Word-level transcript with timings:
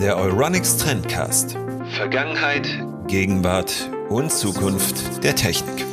Der 0.00 0.16
Euronics 0.16 0.78
Trendcast. 0.78 1.56
Vergangenheit, 1.96 2.66
Gegenwart 3.06 3.88
und 4.08 4.32
Zukunft 4.32 5.22
der 5.22 5.36
Technik. 5.36 5.84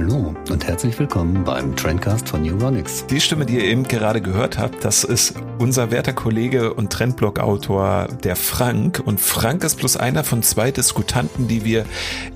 Hallo 0.00 0.32
und 0.48 0.64
herzlich 0.64 0.96
willkommen 1.00 1.42
beim 1.42 1.74
Trendcast 1.74 2.28
von 2.28 2.42
Neuronics. 2.42 3.04
Die 3.06 3.20
Stimme, 3.20 3.44
die 3.44 3.56
ihr 3.56 3.64
eben 3.64 3.82
gerade 3.82 4.22
gehört 4.22 4.56
habt, 4.56 4.84
das 4.84 5.02
ist 5.02 5.34
unser 5.58 5.90
werter 5.90 6.12
Kollege 6.12 6.72
und 6.72 6.92
Trendblog-Autor, 6.92 8.06
der 8.22 8.36
Frank. 8.36 9.02
Und 9.04 9.20
Frank 9.20 9.64
ist 9.64 9.74
bloß 9.78 9.96
einer 9.96 10.22
von 10.22 10.44
zwei 10.44 10.70
Diskutanten, 10.70 11.48
die 11.48 11.64
wir 11.64 11.84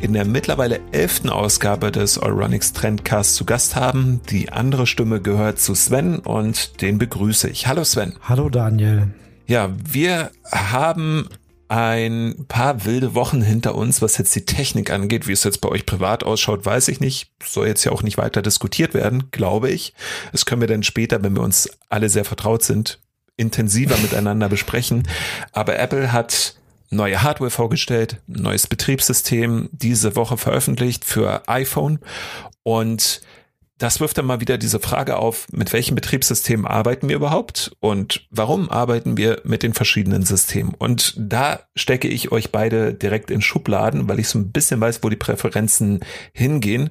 in 0.00 0.12
der 0.12 0.24
mittlerweile 0.24 0.80
elften 0.90 1.30
Ausgabe 1.30 1.92
des 1.92 2.18
Euronics 2.18 2.72
Trendcasts 2.72 3.36
zu 3.36 3.44
Gast 3.44 3.76
haben. 3.76 4.20
Die 4.28 4.52
andere 4.52 4.88
Stimme 4.88 5.20
gehört 5.20 5.60
zu 5.60 5.76
Sven 5.76 6.18
und 6.18 6.82
den 6.82 6.98
begrüße 6.98 7.48
ich. 7.48 7.68
Hallo 7.68 7.84
Sven. 7.84 8.14
Hallo 8.22 8.48
Daniel. 8.48 9.14
Ja, 9.46 9.70
wir 9.88 10.32
haben 10.50 11.28
ein 11.72 12.44
paar 12.48 12.84
wilde 12.84 13.14
Wochen 13.14 13.40
hinter 13.40 13.74
uns, 13.74 14.02
was 14.02 14.18
jetzt 14.18 14.34
die 14.34 14.44
Technik 14.44 14.90
angeht. 14.90 15.26
Wie 15.26 15.32
es 15.32 15.42
jetzt 15.42 15.62
bei 15.62 15.70
euch 15.70 15.86
privat 15.86 16.22
ausschaut, 16.22 16.66
weiß 16.66 16.88
ich 16.88 17.00
nicht. 17.00 17.30
Soll 17.42 17.66
jetzt 17.66 17.82
ja 17.84 17.92
auch 17.92 18.02
nicht 18.02 18.18
weiter 18.18 18.42
diskutiert 18.42 18.92
werden, 18.92 19.30
glaube 19.30 19.70
ich. 19.70 19.94
Das 20.32 20.44
können 20.44 20.60
wir 20.60 20.68
dann 20.68 20.82
später, 20.82 21.22
wenn 21.22 21.34
wir 21.34 21.40
uns 21.40 21.70
alle 21.88 22.10
sehr 22.10 22.26
vertraut 22.26 22.62
sind, 22.62 23.00
intensiver 23.38 23.96
miteinander 23.96 24.50
besprechen. 24.50 25.08
Aber 25.52 25.78
Apple 25.78 26.12
hat 26.12 26.56
neue 26.90 27.22
Hardware 27.22 27.50
vorgestellt, 27.50 28.20
neues 28.26 28.66
Betriebssystem 28.66 29.70
diese 29.72 30.14
Woche 30.14 30.36
veröffentlicht 30.36 31.06
für 31.06 31.48
iPhone 31.48 32.00
und 32.64 33.22
das 33.82 33.98
wirft 33.98 34.16
dann 34.16 34.26
mal 34.26 34.40
wieder 34.40 34.58
diese 34.58 34.78
Frage 34.78 35.16
auf, 35.16 35.48
mit 35.50 35.72
welchem 35.72 35.96
Betriebssystem 35.96 36.66
arbeiten 36.66 37.08
wir 37.08 37.16
überhaupt 37.16 37.74
und 37.80 38.28
warum 38.30 38.70
arbeiten 38.70 39.16
wir 39.16 39.40
mit 39.42 39.64
den 39.64 39.74
verschiedenen 39.74 40.22
Systemen? 40.22 40.72
Und 40.72 41.14
da 41.18 41.66
stecke 41.74 42.06
ich 42.06 42.30
euch 42.30 42.52
beide 42.52 42.94
direkt 42.94 43.28
in 43.32 43.42
Schubladen, 43.42 44.08
weil 44.08 44.20
ich 44.20 44.28
so 44.28 44.38
ein 44.38 44.52
bisschen 44.52 44.80
weiß, 44.80 45.02
wo 45.02 45.08
die 45.08 45.16
Präferenzen 45.16 45.98
hingehen. 46.32 46.90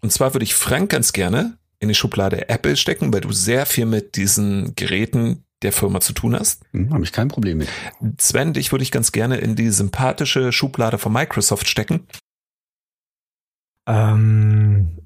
Und 0.00 0.12
zwar 0.12 0.32
würde 0.32 0.44
ich 0.44 0.54
Frank 0.54 0.90
ganz 0.90 1.12
gerne 1.12 1.58
in 1.80 1.88
die 1.88 1.96
Schublade 1.96 2.48
Apple 2.48 2.76
stecken, 2.76 3.12
weil 3.12 3.22
du 3.22 3.32
sehr 3.32 3.66
viel 3.66 3.86
mit 3.86 4.14
diesen 4.14 4.76
Geräten 4.76 5.44
der 5.62 5.72
Firma 5.72 6.00
zu 6.00 6.12
tun 6.12 6.38
hast. 6.38 6.62
Hm, 6.70 6.94
Habe 6.94 7.02
ich 7.02 7.10
kein 7.10 7.26
Problem 7.26 7.58
mit. 7.58 7.68
Sven, 8.18 8.52
dich 8.52 8.70
würde 8.70 8.84
ich 8.84 8.92
ganz 8.92 9.10
gerne 9.10 9.38
in 9.38 9.56
die 9.56 9.70
sympathische 9.70 10.52
Schublade 10.52 10.98
von 10.98 11.12
Microsoft 11.12 11.68
stecken. 11.68 12.06
Ähm, 13.88 15.02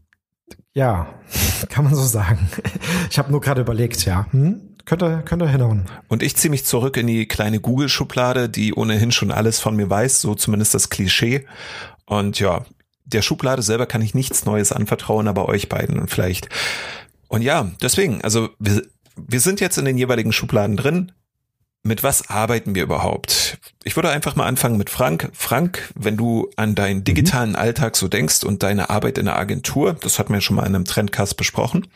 ja, 0.73 1.09
kann 1.69 1.85
man 1.85 1.95
so 1.95 2.03
sagen. 2.03 2.49
Ich 3.11 3.19
habe 3.19 3.31
nur 3.31 3.41
gerade 3.41 3.61
überlegt, 3.61 4.05
ja. 4.05 4.27
Hm? 4.31 4.77
Könnte, 4.85 5.23
könnte 5.25 5.49
hinhauen. 5.49 5.87
Und 6.07 6.23
ich 6.23 6.37
ziehe 6.37 6.51
mich 6.51 6.65
zurück 6.65 6.97
in 6.97 7.09
die 7.09 7.27
kleine 7.27 7.59
Google-Schublade, 7.59 8.49
die 8.49 8.73
ohnehin 8.73 9.11
schon 9.11 9.33
alles 9.33 9.59
von 9.59 9.75
mir 9.75 9.91
weiß, 9.91 10.21
so 10.21 10.37
zumindest 10.37 10.75
das 10.75 10.91
Klischee. 10.91 11.45
Und 12.05 12.39
ja, 12.39 12.65
der 13.05 13.23
Schublade 13.23 13.63
selber 13.63 13.87
kann 13.87 14.01
ich 14.01 14.15
nichts 14.15 14.45
Neues 14.45 14.71
anvertrauen, 14.71 15.27
aber 15.27 15.49
euch 15.49 15.69
beiden 15.69 16.07
vielleicht. 16.07 16.49
Und 17.27 17.43
ja, 17.43 17.71
deswegen, 17.83 18.21
also 18.23 18.51
wir, 18.61 18.83
wir 19.17 19.41
sind 19.41 19.61
jetzt 19.61 19.77
in 19.77 19.87
den 19.87 19.99
jeweiligen 19.99 20.33
Schubladen 20.33 20.77
drin. 20.77 21.13
Mit 21.87 22.03
was 22.03 22.29
arbeiten 22.29 22.75
wir 22.75 22.83
überhaupt? 22.83 23.59
Ich 23.85 23.95
würde 23.95 24.11
einfach 24.11 24.35
mal 24.35 24.47
anfangen 24.47 24.77
mit 24.77 24.91
Frank. 24.91 25.31
Frank, 25.33 25.89
wenn 25.95 26.17
du 26.17 26.51
an 26.57 26.75
deinen 26.75 27.05
digitalen 27.05 27.51
mhm. 27.51 27.57
Alltag 27.57 27.95
so 27.95 28.09
denkst 28.09 28.43
und 28.43 28.65
deine 28.65 28.91
Arbeit 28.91 29.19
in 29.19 29.27
der 29.27 29.39
Agentur, 29.39 29.95
das 29.95 30.19
hatten 30.19 30.33
wir 30.33 30.41
schon 30.41 30.57
mal 30.57 30.67
in 30.67 30.75
einem 30.75 30.85
Trendcast 30.85 31.37
besprochen, 31.37 31.87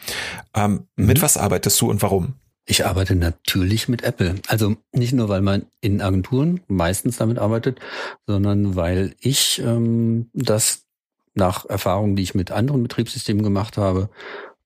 ähm, 0.55 0.87
mhm. 0.95 1.07
mit 1.07 1.23
was 1.23 1.37
arbeitest 1.37 1.81
du 1.81 1.91
und 1.91 2.03
warum? 2.03 2.35
Ich 2.67 2.87
arbeite 2.87 3.17
natürlich 3.17 3.89
mit 3.89 4.05
Apple. 4.05 4.37
Also 4.47 4.77
nicht 4.93 5.13
nur, 5.13 5.29
weil 5.29 5.41
man 5.41 5.67
in 5.81 6.01
Agenturen 6.01 6.61
meistens 6.69 7.17
damit 7.17 7.41
arbeitet, 7.41 7.81
sondern 8.29 8.77
weil 8.77 9.17
ich 9.19 9.61
ähm, 9.61 10.31
das 10.35 10.85
nach 11.35 11.65
Erfahrungen, 11.65 12.15
die 12.15 12.23
ich 12.23 12.37
mit 12.37 12.53
anderen 12.53 12.85
Betriebssystemen 12.85 13.43
gemacht 13.43 13.77
habe, 13.77 14.09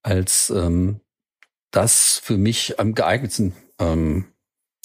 als 0.03 0.51
ähm, 0.51 1.01
das 1.71 2.21
für 2.23 2.37
mich 2.37 2.79
am 2.79 2.95
geeignetsten 2.95 3.55
ähm, 3.79 4.27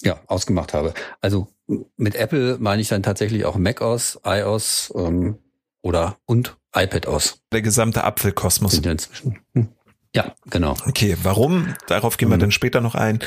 ja, 0.02 0.18
ausgemacht 0.26 0.74
habe. 0.74 0.94
Also 1.20 1.48
mit 1.96 2.14
Apple 2.14 2.58
meine 2.58 2.82
ich 2.82 2.88
dann 2.88 3.02
tatsächlich 3.02 3.44
auch 3.44 3.56
macOS, 3.56 4.20
iOS 4.24 4.92
ähm, 4.96 5.38
oder 5.82 6.16
und 6.26 6.56
iPad 6.74 7.06
aus. 7.06 7.40
Der 7.52 7.62
gesamte 7.62 8.04
Apfelkosmos. 8.04 8.72
Sind 8.72 8.86
ja 8.86 8.92
inzwischen. 8.92 9.38
Hm. 9.54 9.68
Ja, 10.14 10.34
genau. 10.46 10.74
Okay, 10.86 11.16
warum? 11.22 11.74
Darauf 11.86 12.16
gehen 12.16 12.28
wir 12.30 12.36
mhm. 12.36 12.40
dann 12.40 12.52
später 12.52 12.80
noch 12.80 12.94
ein. 12.94 13.20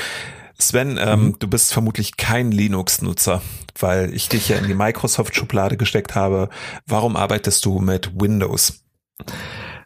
Sven, 0.59 0.99
ähm, 1.01 1.23
mhm. 1.23 1.39
du 1.39 1.47
bist 1.47 1.73
vermutlich 1.73 2.17
kein 2.17 2.51
Linux-Nutzer, 2.51 3.41
weil 3.79 4.13
ich 4.13 4.29
dich 4.29 4.49
ja 4.49 4.57
in 4.57 4.67
die 4.67 4.75
Microsoft-Schublade 4.75 5.77
gesteckt 5.77 6.15
habe. 6.15 6.49
Warum 6.85 7.15
arbeitest 7.15 7.65
du 7.65 7.79
mit 7.79 8.19
Windows? 8.19 8.83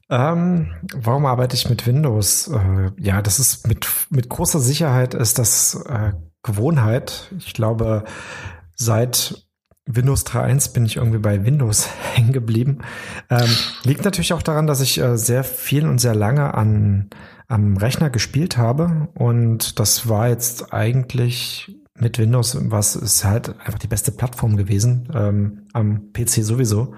Ähm, 0.10 0.74
warum 0.94 1.26
arbeite 1.26 1.56
ich 1.56 1.70
mit 1.70 1.86
Windows? 1.86 2.48
Äh, 2.48 2.92
ja, 3.00 3.22
das 3.22 3.40
ist 3.40 3.68
mit, 3.68 3.88
mit 4.10 4.30
großer 4.30 4.60
Sicherheit 4.60 5.14
ist 5.14 5.38
das 5.38 5.76
äh, 5.88 6.14
Gewohnheit. 6.48 7.32
Ich 7.38 7.54
glaube, 7.54 8.06
seit 8.74 9.48
Windows 9.86 10.26
3.1 10.26 10.74
bin 10.74 10.86
ich 10.86 10.98
irgendwie 10.98 11.20
bei 11.20 11.46
Windows 11.46 11.90
hängen 12.14 12.34
geblieben. 12.34 12.80
Ähm, 13.30 13.50
liegt 13.84 14.04
natürlich 14.04 14.34
auch 14.34 14.42
daran, 14.42 14.68
dass 14.68 14.82
ich 14.82 15.00
äh, 15.00 15.18
sehr 15.18 15.44
viel 15.44 15.88
und 15.88 16.00
sehr 16.00 16.16
lange 16.16 16.54
an, 16.54 17.10
am 17.48 17.78
Rechner 17.78 18.10
gespielt 18.10 18.58
habe. 18.58 19.08
Und 19.16 19.80
das 19.80 20.10
war 20.10 20.28
jetzt 20.30 20.74
eigentlich 20.74 21.78
mit 21.96 22.20
Windows, 22.20 22.58
was 22.70 22.96
ist 22.96 23.24
halt 23.24 23.50
einfach 23.60 23.80
die 23.80 23.88
beste 23.88 24.12
Plattform 24.12 24.58
gewesen, 24.58 25.10
ähm, 25.14 25.68
am 25.74 26.12
PC 26.14 26.44
sowieso. 26.44 26.94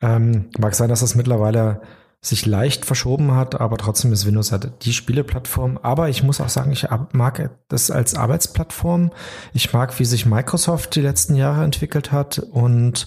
Ähm, 0.00 0.50
mag 0.58 0.74
sein, 0.74 0.88
dass 0.88 1.00
das 1.00 1.14
mittlerweile 1.14 1.80
sich 2.20 2.44
leicht 2.46 2.84
verschoben 2.84 3.34
hat, 3.34 3.60
aber 3.60 3.76
trotzdem 3.76 4.12
ist 4.12 4.26
Windows 4.26 4.50
halt 4.50 4.84
die 4.84 4.92
Spieleplattform. 4.92 5.78
Aber 5.82 6.08
ich 6.08 6.22
muss 6.22 6.40
auch 6.40 6.48
sagen, 6.48 6.72
ich 6.72 6.86
mag 7.12 7.50
das 7.68 7.90
als 7.90 8.14
Arbeitsplattform. 8.14 9.12
Ich 9.52 9.72
mag, 9.72 9.98
wie 9.98 10.04
sich 10.04 10.26
Microsoft 10.26 10.96
die 10.96 11.02
letzten 11.02 11.36
Jahre 11.36 11.64
entwickelt 11.64 12.12
hat 12.12 12.38
und 12.38 13.06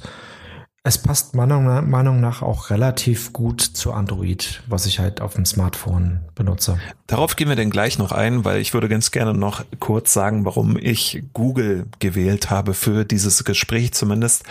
es 0.83 0.97
passt 0.97 1.35
meiner 1.35 1.59
Meinung 1.81 2.21
nach 2.21 2.41
auch 2.41 2.69
relativ 2.69 3.33
gut 3.33 3.61
zu 3.61 3.91
Android, 3.91 4.63
was 4.67 4.85
ich 4.85 4.99
halt 4.99 5.19
auf 5.19 5.33
dem 5.33 5.45
Smartphone 5.45 6.21
benutze. 6.35 6.79
Darauf 7.05 7.35
gehen 7.35 7.49
wir 7.49 7.57
denn 7.57 7.69
gleich 7.69 7.97
noch 7.99 8.13
ein, 8.13 8.45
weil 8.45 8.61
ich 8.61 8.73
würde 8.73 8.87
ganz 8.87 9.11
gerne 9.11 9.33
noch 9.33 9.65
kurz 9.79 10.13
sagen, 10.13 10.45
warum 10.45 10.77
ich 10.77 11.23
Google 11.33 11.85
gewählt 11.99 12.49
habe 12.49 12.73
für 12.73 13.03
dieses 13.03 13.43
Gespräch 13.43 13.93
zumindest. 13.93 14.45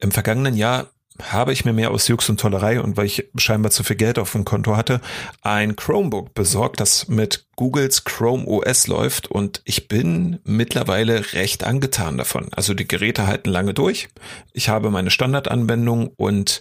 Im 0.00 0.12
vergangenen 0.12 0.56
Jahr 0.56 0.86
habe 1.22 1.52
ich 1.52 1.64
mir 1.64 1.72
mehr 1.72 1.90
aus 1.90 2.08
Jux 2.08 2.28
und 2.28 2.40
Tollerei 2.40 2.80
und 2.80 2.96
weil 2.96 3.06
ich 3.06 3.28
scheinbar 3.36 3.70
zu 3.70 3.84
viel 3.84 3.96
Geld 3.96 4.18
auf 4.18 4.32
dem 4.32 4.44
Konto 4.44 4.76
hatte, 4.76 5.00
ein 5.42 5.76
Chromebook 5.76 6.34
besorgt, 6.34 6.80
das 6.80 7.08
mit 7.08 7.46
Googles 7.56 8.04
Chrome 8.04 8.46
OS 8.46 8.86
läuft 8.86 9.28
und 9.28 9.62
ich 9.64 9.88
bin 9.88 10.38
mittlerweile 10.44 11.32
recht 11.32 11.64
angetan 11.64 12.16
davon. 12.18 12.48
Also 12.52 12.74
die 12.74 12.86
Geräte 12.86 13.26
halten 13.26 13.50
lange 13.50 13.74
durch. 13.74 14.08
Ich 14.52 14.68
habe 14.68 14.90
meine 14.90 15.10
Standardanwendung 15.10 16.12
und 16.16 16.60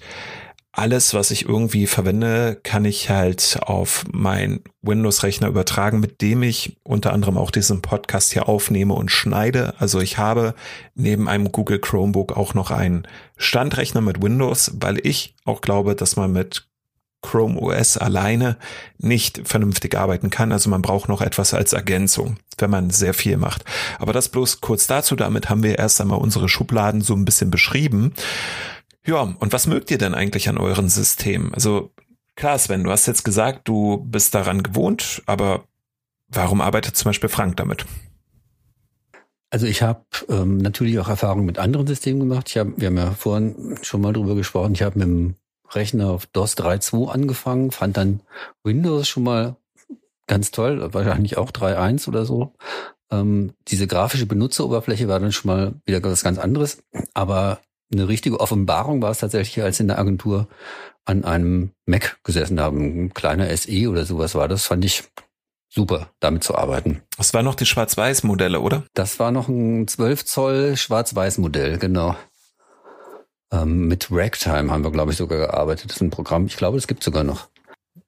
alles, 0.77 1.15
was 1.15 1.31
ich 1.31 1.45
irgendwie 1.45 1.87
verwende, 1.87 2.59
kann 2.61 2.85
ich 2.85 3.09
halt 3.09 3.57
auf 3.63 4.05
mein 4.11 4.61
Windows-Rechner 4.83 5.47
übertragen, 5.47 5.99
mit 5.99 6.21
dem 6.21 6.43
ich 6.43 6.77
unter 6.83 7.13
anderem 7.13 7.35
auch 7.35 7.49
diesen 7.49 7.81
Podcast 7.81 8.31
hier 8.31 8.47
aufnehme 8.47 8.93
und 8.93 9.09
schneide. 9.09 9.73
Also 9.79 9.99
ich 9.99 10.19
habe 10.19 10.53
neben 10.93 11.27
einem 11.27 11.51
Google 11.51 11.79
Chromebook 11.79 12.37
auch 12.37 12.53
noch 12.53 12.69
einen 12.69 13.07
Standrechner 13.37 14.01
mit 14.01 14.21
Windows, 14.21 14.71
weil 14.79 14.99
ich 15.03 15.35
auch 15.45 15.61
glaube, 15.61 15.95
dass 15.95 16.15
man 16.15 16.31
mit 16.31 16.67
Chrome 17.23 17.59
OS 17.59 17.97
alleine 17.97 18.57
nicht 18.99 19.41
vernünftig 19.45 19.97
arbeiten 19.97 20.29
kann. 20.29 20.51
Also 20.51 20.69
man 20.69 20.83
braucht 20.83 21.09
noch 21.09 21.21
etwas 21.21 21.55
als 21.55 21.73
Ergänzung, 21.73 22.37
wenn 22.59 22.69
man 22.69 22.91
sehr 22.91 23.15
viel 23.15 23.37
macht. 23.37 23.65
Aber 23.97 24.13
das 24.13 24.29
bloß 24.29 24.61
kurz 24.61 24.85
dazu. 24.85 25.15
Damit 25.15 25.49
haben 25.49 25.63
wir 25.63 25.79
erst 25.79 25.99
einmal 25.99 26.19
unsere 26.19 26.47
Schubladen 26.47 27.01
so 27.01 27.15
ein 27.15 27.25
bisschen 27.25 27.49
beschrieben. 27.49 28.13
Ja, 29.07 29.21
und 29.21 29.53
was 29.53 29.67
mögt 29.67 29.89
ihr 29.89 29.97
denn 29.97 30.13
eigentlich 30.13 30.49
an 30.49 30.57
euren 30.57 30.89
Systemen? 30.89 31.53
Also 31.53 31.91
klar, 32.35 32.59
Sven, 32.59 32.83
du 32.83 32.91
hast 32.91 33.05
jetzt 33.05 33.23
gesagt, 33.23 33.65
du 33.67 34.05
bist 34.05 34.35
daran 34.35 34.63
gewohnt, 34.63 35.23
aber 35.25 35.63
warum 36.27 36.59
arbeitet 36.59 36.97
zum 36.97 37.09
Beispiel 37.09 37.29
Frank 37.29 37.55
damit? 37.55 37.85
Also 39.49 39.65
ich 39.65 39.81
habe 39.81 40.03
ähm, 40.27 40.57
natürlich 40.57 40.99
auch 40.99 41.07
Erfahrungen 41.07 41.45
mit 41.45 41.57
anderen 41.57 41.87
Systemen 41.87 42.19
gemacht. 42.19 42.49
Ich 42.49 42.57
hab, 42.57 42.67
wir 42.75 42.87
haben 42.87 42.97
ja 42.97 43.11
vorhin 43.11 43.79
schon 43.81 44.01
mal 44.01 44.11
drüber 44.11 44.35
gesprochen. 44.35 44.73
Ich 44.73 44.81
habe 44.81 44.99
mit 44.99 45.07
dem 45.07 45.35
Rechner 45.71 46.09
auf 46.09 46.25
DOS 46.25 46.57
3.2 46.57 47.09
angefangen, 47.09 47.71
fand 47.71 47.95
dann 47.95 48.19
Windows 48.65 49.07
schon 49.07 49.23
mal 49.23 49.55
ganz 50.27 50.51
toll, 50.51 50.93
wahrscheinlich 50.93 51.37
auch 51.37 51.51
3.1 51.51 52.09
oder 52.09 52.25
so. 52.25 52.53
Ähm, 53.09 53.53
diese 53.69 53.87
grafische 53.87 54.25
Benutzeroberfläche 54.25 55.07
war 55.07 55.21
dann 55.21 55.31
schon 55.31 55.49
mal 55.49 55.75
wieder 55.85 56.03
was 56.03 56.25
ganz 56.25 56.39
anderes. 56.39 56.83
Aber 57.13 57.61
eine 57.91 58.07
richtige 58.07 58.39
Offenbarung 58.39 59.01
war 59.01 59.11
es 59.11 59.19
tatsächlich, 59.19 59.63
als 59.63 59.79
in 59.79 59.87
der 59.87 59.99
Agentur 59.99 60.47
an 61.05 61.23
einem 61.23 61.71
Mac 61.85 62.19
gesessen 62.23 62.59
haben. 62.59 63.05
Ein 63.05 63.13
kleiner 63.13 63.55
SE 63.55 63.89
oder 63.89 64.05
sowas 64.05 64.35
war 64.35 64.47
das, 64.47 64.65
fand 64.65 64.83
ich 64.83 65.03
super, 65.69 66.09
damit 66.19 66.43
zu 66.43 66.55
arbeiten. 66.55 67.01
Das 67.17 67.33
war 67.33 67.43
noch 67.43 67.55
die 67.55 67.65
Schwarz-Weiß-Modelle, 67.65 68.59
oder? 68.59 68.83
Das 68.93 69.19
war 69.19 69.31
noch 69.31 69.47
ein 69.47 69.87
12 69.87 70.25
Zoll 70.25 70.77
Schwarz-Weiß-Modell, 70.77 71.77
genau. 71.77 72.15
Ähm, 73.51 73.87
mit 73.87 74.07
Ragtime 74.11 74.71
haben 74.71 74.83
wir, 74.83 74.91
glaube 74.91 75.11
ich, 75.11 75.17
sogar 75.17 75.37
gearbeitet. 75.37 75.89
Das 75.89 75.97
ist 75.97 76.01
ein 76.01 76.09
Programm, 76.09 76.47
ich 76.47 76.57
glaube, 76.57 76.77
es 76.77 76.87
gibt 76.87 77.03
sogar 77.03 77.23
noch. 77.23 77.47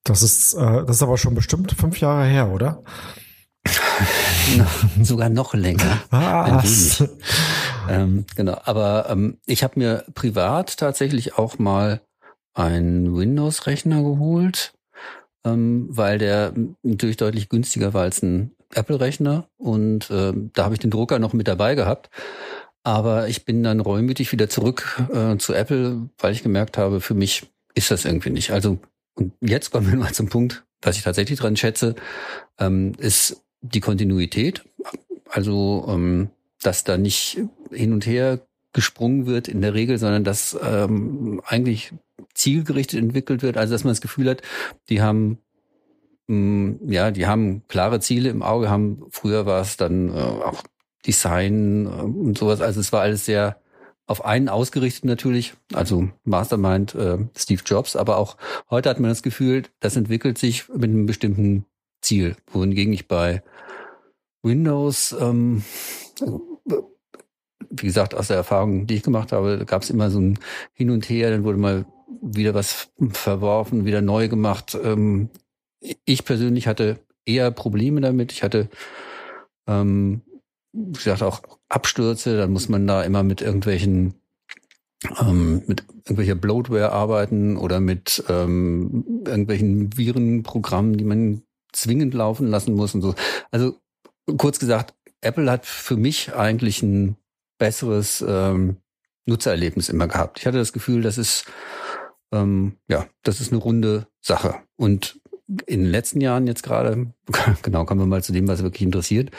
Das 0.03 0.21
ist, 0.21 0.53
äh, 0.53 0.85
das 0.85 0.97
ist 0.97 1.03
aber 1.03 1.17
schon 1.17 1.35
bestimmt 1.35 1.71
fünf 1.71 1.99
Jahre 1.99 2.25
her, 2.25 2.49
oder? 2.49 2.83
sogar 5.01 5.29
noch 5.29 5.53
länger. 5.53 6.01
Was? 6.09 7.03
Ähm, 7.89 8.25
genau, 8.35 8.59
aber 8.63 9.07
ähm, 9.09 9.37
ich 9.45 9.63
habe 9.63 9.79
mir 9.79 10.05
privat 10.13 10.77
tatsächlich 10.77 11.37
auch 11.37 11.59
mal 11.59 12.01
einen 12.53 13.15
Windows-Rechner 13.15 14.01
geholt, 14.01 14.73
ähm, 15.45 15.87
weil 15.89 16.17
der 16.17 16.53
natürlich 16.83 17.17
deutlich 17.17 17.49
günstiger 17.49 17.93
war 17.93 18.03
als 18.03 18.21
ein 18.21 18.51
Apple-Rechner 18.73 19.47
und 19.57 20.09
äh, 20.11 20.33
da 20.53 20.65
habe 20.65 20.75
ich 20.75 20.79
den 20.79 20.91
Drucker 20.91 21.19
noch 21.19 21.33
mit 21.33 21.47
dabei 21.47 21.75
gehabt. 21.75 22.09
Aber 22.83 23.27
ich 23.27 23.45
bin 23.45 23.61
dann 23.61 23.81
reumütig 23.81 24.31
wieder 24.31 24.49
zurück 24.49 25.01
äh, 25.13 25.37
zu 25.37 25.53
Apple, 25.53 26.09
weil 26.17 26.31
ich 26.31 26.43
gemerkt 26.43 26.77
habe, 26.77 27.01
für 27.01 27.13
mich 27.13 27.47
ist 27.75 27.91
das 27.91 28.05
irgendwie 28.05 28.29
nicht. 28.29 28.51
Also 28.51 28.79
und 29.19 29.33
jetzt 29.41 29.71
kommen 29.71 29.91
wir 29.91 29.97
mal 29.97 30.13
zum 30.13 30.29
Punkt, 30.29 30.63
was 30.81 30.95
ich 30.95 31.03
tatsächlich 31.03 31.39
dran 31.39 31.57
schätze, 31.57 31.95
ähm, 32.57 32.93
ist 32.97 33.43
die 33.61 33.81
Kontinuität. 33.81 34.63
Also 35.29 35.85
ähm, 35.89 36.29
dass 36.61 36.83
da 36.83 36.97
nicht 36.97 37.39
hin 37.71 37.93
und 37.93 38.05
her 38.05 38.39
gesprungen 38.73 39.25
wird 39.25 39.47
in 39.47 39.61
der 39.61 39.73
Regel, 39.73 39.97
sondern 39.97 40.23
dass 40.23 40.57
ähm, 40.61 41.41
eigentlich 41.45 41.93
zielgerichtet 42.33 42.99
entwickelt 42.99 43.41
wird. 43.41 43.57
Also 43.57 43.73
dass 43.73 43.83
man 43.83 43.91
das 43.91 44.01
Gefühl 44.01 44.29
hat, 44.29 44.41
die 44.89 45.01
haben 45.01 45.39
mh, 46.27 46.35
mm, 46.35 46.91
ja, 46.91 47.11
die 47.11 47.27
haben 47.27 47.63
klare 47.67 47.99
Ziele 47.99 48.29
im 48.29 48.43
Auge, 48.43 48.69
haben 48.69 49.05
früher 49.09 49.45
war 49.45 49.61
es 49.61 49.77
dann 49.77 50.09
äh, 50.09 50.21
auch 50.21 50.63
Design 51.05 51.85
äh, 51.85 51.89
und 51.89 52.37
sowas. 52.37 52.61
Also 52.61 52.79
es 52.79 52.91
war 52.91 53.01
alles 53.01 53.25
sehr 53.25 53.61
auf 54.05 54.25
einen 54.25 54.49
ausgerichtet 54.49 55.05
natürlich, 55.05 55.53
also 55.71 56.09
Mastermind 56.23 56.95
äh, 56.95 57.19
Steve 57.37 57.61
Jobs, 57.63 57.95
aber 57.95 58.17
auch 58.17 58.37
heute 58.69 58.89
hat 58.89 58.99
man 58.99 59.11
das 59.11 59.21
Gefühl, 59.21 59.63
das 59.81 59.95
entwickelt 59.95 60.39
sich 60.39 60.67
mit 60.69 60.85
einem 60.85 61.05
bestimmten 61.05 61.65
Ziel, 62.01 62.35
wohingegen 62.51 62.91
ich 62.91 63.07
bei 63.07 63.43
Windows 64.41 65.15
ähm, 65.19 65.63
wie 67.69 67.85
gesagt, 67.85 68.15
aus 68.15 68.27
der 68.27 68.37
Erfahrung, 68.37 68.87
die 68.87 68.95
ich 68.95 69.03
gemacht 69.03 69.31
habe, 69.31 69.63
gab 69.65 69.83
es 69.83 69.89
immer 69.89 70.09
so 70.09 70.19
ein 70.19 70.39
Hin 70.73 70.89
und 70.89 71.09
Her, 71.09 71.29
dann 71.29 71.43
wurde 71.43 71.57
mal 71.57 71.85
wieder 72.21 72.53
was 72.53 72.89
verworfen, 73.11 73.85
wieder 73.85 74.01
neu 74.01 74.27
gemacht. 74.27 74.77
Ähm, 74.81 75.29
ich 76.05 76.25
persönlich 76.25 76.67
hatte 76.67 76.99
eher 77.25 77.51
Probleme 77.51 78.01
damit. 78.01 78.31
Ich 78.31 78.43
hatte, 78.43 78.69
ähm, 79.67 80.21
wie 80.73 80.93
gesagt, 80.93 81.23
auch 81.23 81.41
Abstürze. 81.69 82.37
Dann 82.37 82.51
muss 82.51 82.69
man 82.69 82.87
da 82.87 83.03
immer 83.03 83.23
mit 83.23 83.41
irgendwelchen 83.41 84.15
ähm, 85.19 85.63
mit 85.65 85.85
irgendwelcher 86.03 86.35
Bloatware 86.35 86.91
arbeiten 86.91 87.57
oder 87.57 87.79
mit 87.79 88.23
ähm, 88.27 89.23
irgendwelchen 89.25 89.97
Virenprogrammen, 89.97 90.97
die 90.97 91.05
man 91.05 91.43
zwingend 91.71 92.13
laufen 92.13 92.47
lassen 92.47 92.73
muss 92.73 92.95
und 92.95 93.01
so. 93.01 93.15
Also 93.51 93.77
kurz 94.37 94.59
gesagt, 94.59 94.93
Apple 95.21 95.49
hat 95.51 95.65
für 95.65 95.97
mich 95.97 96.33
eigentlich 96.33 96.81
ein 96.81 97.17
besseres 97.57 98.23
ähm, 98.27 98.77
Nutzererlebnis 99.25 99.89
immer 99.89 100.07
gehabt. 100.07 100.39
Ich 100.39 100.45
hatte 100.45 100.57
das 100.57 100.73
Gefühl, 100.73 101.01
das 101.01 101.17
ist 101.17 101.45
ähm, 102.31 102.77
ja, 102.87 103.07
das 103.23 103.41
ist 103.41 103.51
eine 103.51 103.61
runde 103.61 104.07
Sache. 104.21 104.55
Und 104.75 105.19
in 105.65 105.81
den 105.81 105.91
letzten 105.91 106.21
Jahren 106.21 106.47
jetzt 106.47 106.63
gerade, 106.63 107.07
genau, 107.61 107.85
kommen 107.85 108.01
wir 108.01 108.07
mal 108.07 108.23
zu 108.23 108.33
dem, 108.33 108.47
was 108.47 108.63
wirklich 108.63 108.83
interessiert, 108.83 109.31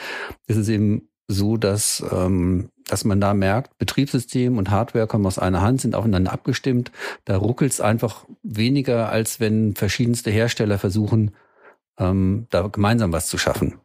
ist 0.47 0.57
es 0.57 0.69
eben 0.69 1.07
so, 1.27 1.55
dass, 1.55 2.03
ähm, 2.11 2.69
dass 2.87 3.05
man 3.05 3.21
da 3.21 3.33
merkt, 3.33 3.77
Betriebssystem 3.77 4.57
und 4.57 4.69
Hardware 4.69 5.07
kommen 5.07 5.25
aus 5.25 5.39
einer 5.39 5.61
Hand, 5.61 5.79
sind 5.79 5.95
aufeinander 5.95 6.33
abgestimmt. 6.33 6.91
Da 7.23 7.37
ruckelt 7.37 7.71
es 7.71 7.79
einfach 7.79 8.25
weniger, 8.43 9.09
als 9.09 9.39
wenn 9.39 9.75
verschiedenste 9.75 10.31
Hersteller 10.31 10.77
versuchen, 10.77 11.31
ähm, 11.97 12.47
da 12.49 12.67
gemeinsam 12.67 13.13
was 13.13 13.27
zu 13.27 13.37
schaffen. 13.37 13.75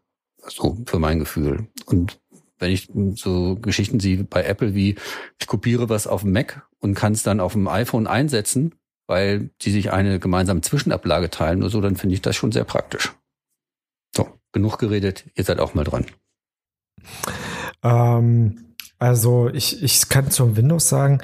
So 0.48 0.78
für 0.86 0.98
mein 0.98 1.18
Gefühl. 1.18 1.68
Und 1.86 2.20
wenn 2.58 2.70
ich 2.70 2.88
so 3.14 3.56
Geschichten 3.56 4.00
sehe 4.00 4.24
bei 4.24 4.44
Apple 4.44 4.74
wie, 4.74 4.96
ich 5.38 5.46
kopiere 5.46 5.88
was 5.88 6.06
auf 6.06 6.22
dem 6.22 6.32
Mac 6.32 6.66
und 6.78 6.94
kann 6.94 7.12
es 7.12 7.22
dann 7.22 7.40
auf 7.40 7.52
dem 7.52 7.68
iPhone 7.68 8.06
einsetzen, 8.06 8.74
weil 9.06 9.50
die 9.62 9.70
sich 9.70 9.92
eine 9.92 10.18
gemeinsame 10.18 10.62
Zwischenablage 10.62 11.30
teilen 11.30 11.60
oder 11.60 11.70
so, 11.70 11.80
dann 11.80 11.96
finde 11.96 12.14
ich 12.14 12.22
das 12.22 12.36
schon 12.36 12.52
sehr 12.52 12.64
praktisch. 12.64 13.14
So, 14.14 14.28
genug 14.52 14.78
geredet, 14.78 15.26
ihr 15.34 15.44
seid 15.44 15.60
auch 15.60 15.74
mal 15.74 15.84
dran. 15.84 16.06
Ähm, 17.82 18.74
also 18.98 19.48
ich, 19.52 19.82
ich 19.82 20.08
kann 20.08 20.30
zum 20.30 20.56
Windows 20.56 20.88
sagen, 20.88 21.20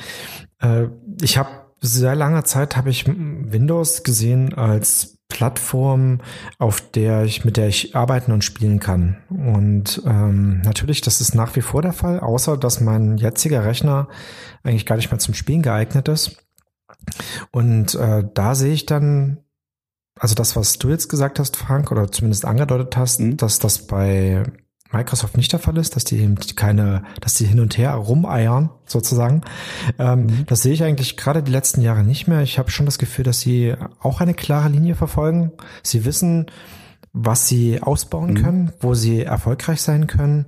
äh, 0.60 0.88
ich 1.20 1.38
habe 1.38 1.50
sehr 1.80 2.14
lange 2.14 2.44
Zeit 2.44 2.76
habe 2.76 2.90
ich 2.90 3.06
Windows 3.08 4.04
gesehen 4.04 4.54
als 4.54 5.18
Plattform, 5.32 6.20
auf 6.58 6.82
der 6.90 7.24
ich, 7.24 7.42
mit 7.42 7.56
der 7.56 7.66
ich 7.66 7.96
arbeiten 7.96 8.32
und 8.32 8.44
spielen 8.44 8.80
kann. 8.80 9.16
Und 9.30 10.02
ähm, 10.04 10.60
natürlich, 10.60 11.00
das 11.00 11.22
ist 11.22 11.34
nach 11.34 11.56
wie 11.56 11.62
vor 11.62 11.80
der 11.80 11.94
Fall, 11.94 12.20
außer 12.20 12.58
dass 12.58 12.82
mein 12.82 13.16
jetziger 13.16 13.64
Rechner 13.64 14.08
eigentlich 14.62 14.84
gar 14.84 14.96
nicht 14.96 15.10
mehr 15.10 15.18
zum 15.18 15.32
Spielen 15.32 15.62
geeignet 15.62 16.08
ist. 16.08 16.36
Und 17.50 17.94
äh, 17.94 18.24
da 18.34 18.54
sehe 18.54 18.74
ich 18.74 18.84
dann, 18.84 19.38
also 20.18 20.34
das, 20.34 20.54
was 20.54 20.76
du 20.78 20.90
jetzt 20.90 21.08
gesagt 21.08 21.38
hast, 21.38 21.56
Frank, 21.56 21.90
oder 21.90 22.12
zumindest 22.12 22.44
angedeutet 22.44 22.94
hast, 22.98 23.20
mhm. 23.20 23.38
dass 23.38 23.58
das 23.58 23.86
bei 23.86 24.44
Microsoft 24.92 25.36
nicht 25.36 25.52
der 25.52 25.58
Fall 25.60 25.76
ist, 25.78 25.96
dass 25.96 26.04
die 26.04 26.18
eben 26.18 26.36
keine, 26.56 27.04
dass 27.20 27.34
die 27.34 27.46
hin 27.46 27.60
und 27.60 27.78
her 27.78 27.92
rumeiern, 27.94 28.70
sozusagen. 28.86 29.42
Ähm, 29.98 30.26
mhm. 30.26 30.46
Das 30.46 30.62
sehe 30.62 30.72
ich 30.72 30.84
eigentlich 30.84 31.16
gerade 31.16 31.42
die 31.42 31.52
letzten 31.52 31.80
Jahre 31.80 32.04
nicht 32.04 32.28
mehr. 32.28 32.42
Ich 32.42 32.58
habe 32.58 32.70
schon 32.70 32.86
das 32.86 32.98
Gefühl, 32.98 33.24
dass 33.24 33.40
sie 33.40 33.74
auch 34.00 34.20
eine 34.20 34.34
klare 34.34 34.68
Linie 34.68 34.94
verfolgen. 34.94 35.52
Sie 35.82 36.04
wissen, 36.04 36.46
was 37.12 37.48
sie 37.48 37.82
ausbauen 37.82 38.34
mhm. 38.34 38.42
können, 38.42 38.72
wo 38.80 38.94
sie 38.94 39.22
erfolgreich 39.22 39.82
sein 39.82 40.06
können. 40.06 40.46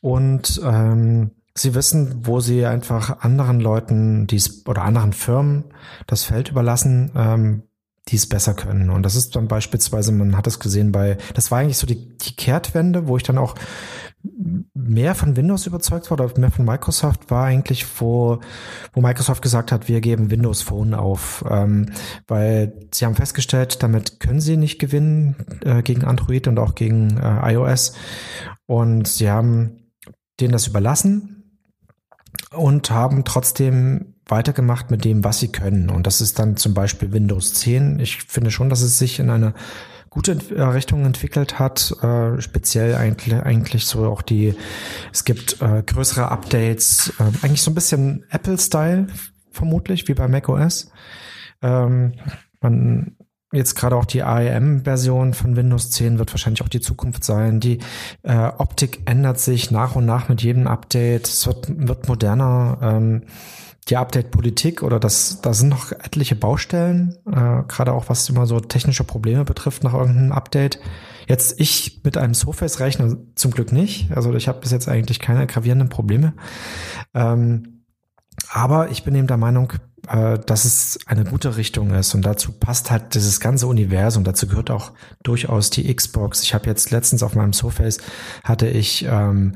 Und 0.00 0.60
ähm, 0.64 1.32
sie 1.54 1.74
wissen, 1.74 2.26
wo 2.26 2.40
sie 2.40 2.66
einfach 2.66 3.20
anderen 3.20 3.60
Leuten 3.60 4.26
dies 4.26 4.66
oder 4.66 4.82
anderen 4.82 5.12
Firmen 5.12 5.64
das 6.06 6.24
Feld 6.24 6.48
überlassen, 6.50 7.10
ähm, 7.14 7.62
die 8.10 8.16
es 8.16 8.28
besser 8.28 8.54
können. 8.54 8.90
Und 8.90 9.04
das 9.04 9.14
ist 9.14 9.36
dann 9.36 9.48
beispielsweise, 9.48 10.12
man 10.12 10.36
hat 10.36 10.46
es 10.46 10.58
gesehen 10.58 10.92
bei, 10.92 11.16
das 11.34 11.50
war 11.50 11.58
eigentlich 11.58 11.78
so 11.78 11.86
die, 11.86 12.16
die 12.18 12.34
Kehrtwende, 12.34 13.06
wo 13.06 13.16
ich 13.16 13.22
dann 13.22 13.38
auch 13.38 13.54
mehr 14.74 15.14
von 15.14 15.36
Windows 15.36 15.66
überzeugt 15.66 16.10
war 16.10 16.20
oder 16.20 16.38
mehr 16.38 16.50
von 16.50 16.64
Microsoft 16.64 17.30
war 17.30 17.46
eigentlich, 17.46 17.86
wo, 18.00 18.40
wo 18.92 19.00
Microsoft 19.00 19.40
gesagt 19.40 19.72
hat, 19.72 19.88
wir 19.88 20.00
geben 20.00 20.30
Windows 20.30 20.62
Phone 20.62 20.92
auf, 20.92 21.44
ähm, 21.48 21.86
weil 22.26 22.74
sie 22.92 23.06
haben 23.06 23.14
festgestellt, 23.14 23.82
damit 23.82 24.20
können 24.20 24.40
sie 24.40 24.56
nicht 24.56 24.78
gewinnen 24.78 25.36
äh, 25.64 25.82
gegen 25.82 26.04
Android 26.04 26.48
und 26.48 26.58
auch 26.58 26.74
gegen 26.74 27.16
äh, 27.16 27.54
iOS 27.54 27.94
und 28.66 29.08
sie 29.08 29.30
haben 29.30 29.92
denen 30.38 30.52
das 30.52 30.66
überlassen 30.66 31.58
und 32.50 32.90
haben 32.90 33.24
trotzdem 33.24 34.09
weitergemacht 34.30 34.90
mit 34.90 35.04
dem, 35.04 35.24
was 35.24 35.40
sie 35.40 35.48
können. 35.48 35.90
Und 35.90 36.06
das 36.06 36.20
ist 36.20 36.38
dann 36.38 36.56
zum 36.56 36.74
Beispiel 36.74 37.12
Windows 37.12 37.54
10. 37.54 37.98
Ich 38.00 38.22
finde 38.22 38.50
schon, 38.50 38.68
dass 38.68 38.82
es 38.82 38.98
sich 38.98 39.18
in 39.18 39.30
eine 39.30 39.54
gute 40.10 40.36
äh, 40.54 40.62
Richtung 40.62 41.04
entwickelt 41.06 41.58
hat. 41.58 41.94
Äh, 42.02 42.40
speziell 42.40 42.96
eigentlich, 42.96 43.34
eigentlich 43.34 43.86
so 43.86 44.06
auch 44.06 44.22
die, 44.22 44.54
es 45.12 45.24
gibt 45.24 45.62
äh, 45.62 45.82
größere 45.84 46.30
Updates, 46.30 47.12
äh, 47.18 47.44
eigentlich 47.44 47.62
so 47.62 47.70
ein 47.70 47.74
bisschen 47.74 48.24
Apple-Style 48.30 49.06
vermutlich, 49.50 50.08
wie 50.08 50.14
bei 50.14 50.28
macOS. 50.28 50.90
Ähm, 51.62 52.14
man 52.60 53.16
Jetzt 53.52 53.74
gerade 53.74 53.96
auch 53.96 54.04
die 54.04 54.22
ARM-Version 54.22 55.34
von 55.34 55.56
Windows 55.56 55.90
10 55.90 56.18
wird 56.20 56.32
wahrscheinlich 56.32 56.62
auch 56.62 56.68
die 56.68 56.80
Zukunft 56.80 57.24
sein. 57.24 57.58
Die 57.58 57.78
äh, 58.22 58.46
Optik 58.58 59.00
ändert 59.06 59.40
sich 59.40 59.72
nach 59.72 59.96
und 59.96 60.06
nach 60.06 60.28
mit 60.28 60.40
jedem 60.40 60.68
Update. 60.68 61.26
Es 61.26 61.46
wird, 61.46 61.66
wird 61.68 62.08
moderner. 62.08 62.78
Ähm, 62.80 63.22
die 63.88 63.96
Update-Politik 63.96 64.82
oder 64.84 65.00
das, 65.00 65.40
da 65.40 65.52
sind 65.52 65.70
noch 65.70 65.90
etliche 65.90 66.36
Baustellen, 66.36 67.16
äh, 67.26 67.62
gerade 67.66 67.92
auch 67.92 68.08
was 68.08 68.28
immer 68.28 68.46
so 68.46 68.60
technische 68.60 69.04
Probleme 69.04 69.44
betrifft 69.44 69.82
nach 69.82 69.94
irgendeinem 69.94 70.32
Update. 70.32 70.78
Jetzt 71.26 71.60
ich 71.60 72.00
mit 72.04 72.16
einem 72.16 72.34
Surface-Rechner 72.34 73.16
zum 73.34 73.50
Glück 73.50 73.72
nicht. 73.72 74.12
Also 74.14 74.32
ich 74.34 74.48
habe 74.48 74.60
bis 74.60 74.70
jetzt 74.70 74.88
eigentlich 74.88 75.18
keine 75.18 75.46
gravierenden 75.46 75.88
Probleme. 75.88 76.34
Ähm, 77.14 77.79
aber 78.52 78.90
ich 78.90 79.04
bin 79.04 79.14
eben 79.14 79.28
der 79.28 79.36
Meinung, 79.36 79.72
äh, 80.08 80.38
dass 80.38 80.64
es 80.64 80.98
eine 81.06 81.24
gute 81.24 81.56
Richtung 81.56 81.92
ist 81.94 82.14
und 82.14 82.22
dazu 82.22 82.52
passt 82.52 82.90
halt 82.90 83.14
dieses 83.14 83.38
ganze 83.38 83.66
Universum. 83.66 84.24
Dazu 84.24 84.48
gehört 84.48 84.70
auch 84.70 84.92
durchaus 85.22 85.70
die 85.70 85.94
Xbox. 85.94 86.42
Ich 86.42 86.52
habe 86.52 86.66
jetzt 86.66 86.90
letztens 86.90 87.22
auf 87.22 87.34
meinem 87.34 87.52
Surface 87.52 87.98
hatte 88.42 88.68
ich 88.68 89.06
ähm, 89.08 89.54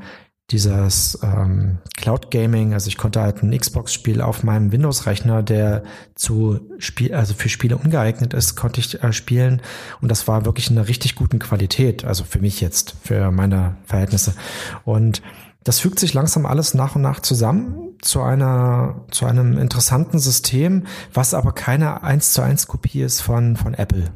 dieses 0.51 1.17
ähm, 1.23 1.79
Cloud 1.97 2.29
Gaming, 2.29 2.73
also 2.73 2.87
ich 2.87 2.97
konnte 2.97 3.19
halt 3.19 3.41
ein 3.41 3.57
Xbox-Spiel 3.57 4.21
auf 4.21 4.43
meinem 4.43 4.71
Windows-Rechner, 4.71 5.41
der 5.41 5.83
zu 6.13 6.59
Spiel, 6.77 7.15
also 7.15 7.33
für 7.33 7.49
Spiele 7.49 7.77
ungeeignet 7.77 8.35
ist, 8.35 8.55
konnte 8.55 8.79
ich 8.79 9.03
äh, 9.03 9.11
spielen 9.11 9.61
und 10.01 10.09
das 10.09 10.27
war 10.27 10.45
wirklich 10.45 10.69
in 10.69 10.77
einer 10.77 10.87
richtig 10.87 11.15
guten 11.15 11.39
Qualität, 11.39 12.05
also 12.05 12.23
für 12.23 12.39
mich 12.39 12.61
jetzt, 12.61 12.95
für 13.03 13.31
meine 13.31 13.77
Verhältnisse. 13.85 14.35
Und 14.83 15.23
das 15.65 15.79
fügt 15.79 15.99
sich 15.99 16.13
langsam 16.13 16.45
alles 16.45 16.75
nach 16.75 16.95
und 16.95 17.01
nach 17.01 17.19
zusammen 17.19 17.97
zu 18.01 18.21
einer, 18.21 19.03
zu 19.09 19.25
einem 19.25 19.57
interessanten 19.57 20.19
System, 20.19 20.85
was 21.11 21.33
aber 21.33 21.53
keine 21.53 22.03
eins 22.03 22.33
zu 22.33 22.43
eins 22.43 22.67
Kopie 22.67 23.01
ist 23.01 23.21
von, 23.21 23.57
von 23.57 23.73
Apple. 23.73 24.11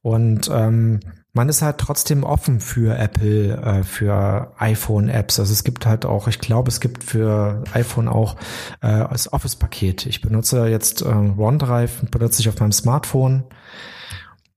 Und 0.00 0.50
ähm, 0.50 1.00
man 1.34 1.50
ist 1.50 1.60
halt 1.60 1.76
trotzdem 1.76 2.24
offen 2.24 2.60
für 2.60 2.96
Apple, 2.96 3.58
äh, 3.58 3.82
für 3.84 4.54
iPhone-Apps. 4.56 5.38
Also 5.38 5.52
es 5.52 5.64
gibt 5.64 5.84
halt 5.84 6.06
auch, 6.06 6.28
ich 6.28 6.38
glaube, 6.38 6.70
es 6.70 6.80
gibt 6.80 7.04
für 7.04 7.62
iPhone 7.74 8.08
auch 8.08 8.36
äh, 8.80 9.06
das 9.10 9.30
Office-Paket. 9.30 10.06
Ich 10.06 10.22
benutze 10.22 10.66
jetzt 10.66 11.02
äh, 11.02 11.04
OneDrive, 11.04 12.06
benutze 12.10 12.40
ich 12.40 12.48
auf 12.48 12.58
meinem 12.58 12.72
Smartphone. 12.72 13.44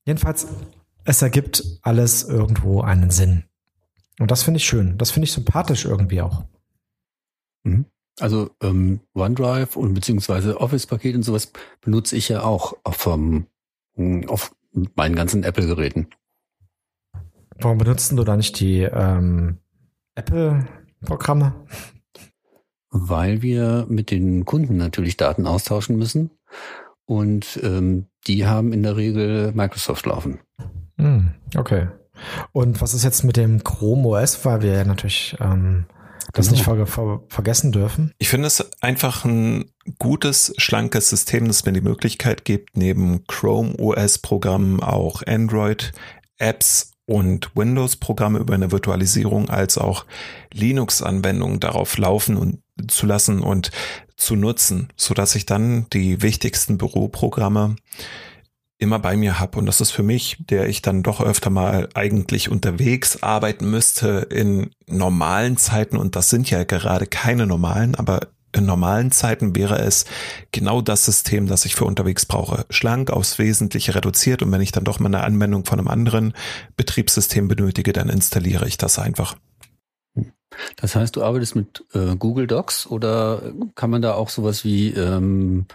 Jedenfalls, 0.05 0.48
es 1.03 1.21
ergibt 1.21 1.63
alles 1.81 2.24
irgendwo 2.24 2.81
einen 2.81 3.10
Sinn. 3.10 3.43
Und 4.21 4.29
das 4.29 4.43
finde 4.43 4.59
ich 4.59 4.65
schön. 4.65 4.99
Das 4.99 5.09
finde 5.09 5.25
ich 5.25 5.31
sympathisch 5.31 5.85
irgendwie 5.85 6.21
auch. 6.21 6.43
Mhm. 7.63 7.85
Also 8.19 8.51
ähm, 8.61 8.99
OneDrive 9.15 9.75
und 9.75 9.95
beziehungsweise 9.95 10.61
Office-Paket 10.61 11.15
und 11.15 11.23
sowas 11.23 11.51
benutze 11.81 12.15
ich 12.15 12.29
ja 12.29 12.43
auch 12.43 12.77
auf, 12.83 13.07
um, 13.07 13.47
auf 14.27 14.55
meinen 14.95 15.15
ganzen 15.15 15.43
Apple-Geräten. 15.43 16.07
Warum 17.57 17.79
benutzt 17.79 18.11
du 18.11 18.23
da 18.23 18.37
nicht 18.37 18.59
die 18.59 18.81
ähm, 18.81 19.57
Apple-Programme? 20.13 21.65
Weil 22.91 23.41
wir 23.41 23.87
mit 23.89 24.11
den 24.11 24.45
Kunden 24.45 24.77
natürlich 24.77 25.17
Daten 25.17 25.47
austauschen 25.47 25.97
müssen. 25.97 26.29
Und 27.05 27.59
ähm, 27.63 28.05
die 28.27 28.45
haben 28.45 28.71
in 28.71 28.83
der 28.83 28.97
Regel 28.97 29.51
Microsoft 29.53 30.05
laufen. 30.05 30.41
Hm, 30.97 31.33
okay. 31.57 31.87
Und 32.51 32.81
was 32.81 32.93
ist 32.93 33.03
jetzt 33.03 33.23
mit 33.23 33.37
dem 33.37 33.63
Chrome 33.63 34.07
OS, 34.07 34.43
weil 34.45 34.61
wir 34.61 34.73
ja 34.73 34.83
natürlich 34.83 35.35
ähm, 35.39 35.85
das 36.33 36.47
genau. 36.47 36.57
nicht 36.57 36.63
ver 36.65 36.87
ver 36.87 37.21
vergessen 37.27 37.71
dürfen? 37.71 38.13
Ich 38.17 38.29
finde 38.29 38.47
es 38.47 38.65
einfach 38.81 39.25
ein 39.25 39.65
gutes, 39.99 40.53
schlankes 40.57 41.09
System, 41.09 41.47
das 41.47 41.65
mir 41.65 41.73
die 41.73 41.81
Möglichkeit 41.81 42.45
gibt, 42.45 42.77
neben 42.77 43.25
Chrome 43.27 43.75
OS-Programmen 43.77 44.81
auch 44.81 45.23
Android-Apps 45.25 46.91
und 47.05 47.55
Windows-Programme 47.55 48.39
über 48.39 48.53
eine 48.53 48.71
Virtualisierung 48.71 49.49
als 49.49 49.77
auch 49.77 50.05
Linux-Anwendungen 50.53 51.59
darauf 51.59 51.97
laufen 51.97 52.37
und 52.37 52.59
zu 52.87 53.05
lassen 53.05 53.41
und 53.41 53.71
zu 54.15 54.35
nutzen, 54.35 54.89
so 54.95 55.13
dass 55.13 55.35
ich 55.35 55.45
dann 55.45 55.87
die 55.91 56.21
wichtigsten 56.21 56.77
Büroprogramme 56.77 57.75
immer 58.81 59.00
bei 59.00 59.15
mir 59.15 59.39
habe. 59.39 59.59
Und 59.59 59.67
das 59.67 59.79
ist 59.79 59.91
für 59.91 60.03
mich, 60.03 60.38
der 60.39 60.67
ich 60.67 60.81
dann 60.81 61.03
doch 61.03 61.21
öfter 61.21 61.50
mal 61.50 61.88
eigentlich 61.93 62.50
unterwegs 62.50 63.21
arbeiten 63.21 63.69
müsste 63.69 64.27
in 64.29 64.71
normalen 64.88 65.57
Zeiten. 65.57 65.97
Und 65.97 66.15
das 66.15 66.29
sind 66.29 66.50
ja 66.50 66.63
gerade 66.63 67.05
keine 67.05 67.45
normalen, 67.45 67.95
aber 67.95 68.27
in 68.53 68.65
normalen 68.65 69.11
Zeiten 69.11 69.55
wäre 69.55 69.79
es 69.79 70.05
genau 70.51 70.81
das 70.81 71.05
System, 71.05 71.47
das 71.47 71.63
ich 71.65 71.75
für 71.75 71.85
unterwegs 71.85 72.25
brauche. 72.25 72.65
Schlank, 72.69 73.09
aufs 73.09 73.39
Wesentliche 73.39 73.95
reduziert 73.95 74.41
und 74.41 74.51
wenn 74.51 74.61
ich 74.61 74.71
dann 74.73 74.83
doch 74.83 75.00
mal 75.00 75.07
eine 75.07 75.23
Anwendung 75.23 75.63
von 75.63 75.79
einem 75.79 75.88
anderen 75.88 76.33
Betriebssystem 76.75 77.47
benötige, 77.47 77.93
dann 77.93 78.09
installiere 78.09 78.67
ich 78.67 78.77
das 78.77 79.00
einfach. 79.00 79.38
Das 80.75 80.95
heißt, 80.95 81.15
du 81.15 81.23
arbeitest 81.23 81.55
mit 81.55 81.85
äh, 81.93 82.15
Google 82.17 82.45
Docs 82.47 82.88
oder 82.88 83.53
kann 83.75 83.89
man 83.89 84.01
da 84.01 84.15
auch 84.15 84.27
sowas 84.27 84.65
wie 84.65 84.89
ähm, 84.89 85.65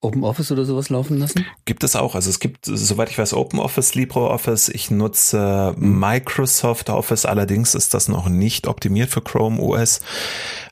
Open 0.00 0.22
Office 0.22 0.52
oder 0.52 0.64
sowas 0.64 0.90
laufen 0.90 1.18
lassen? 1.18 1.44
Gibt 1.64 1.82
es 1.82 1.96
auch. 1.96 2.14
Also 2.14 2.30
es 2.30 2.38
gibt, 2.38 2.66
soweit 2.66 3.10
ich 3.10 3.18
weiß, 3.18 3.34
Open 3.34 3.58
Office, 3.58 3.94
LibreOffice. 3.94 4.68
Ich 4.68 4.90
nutze 4.90 5.74
mhm. 5.76 5.98
Microsoft 5.98 6.88
Office. 6.90 7.26
Allerdings 7.26 7.74
ist 7.74 7.94
das 7.94 8.08
noch 8.08 8.28
nicht 8.28 8.68
optimiert 8.68 9.10
für 9.10 9.22
Chrome 9.22 9.60
OS. 9.60 10.00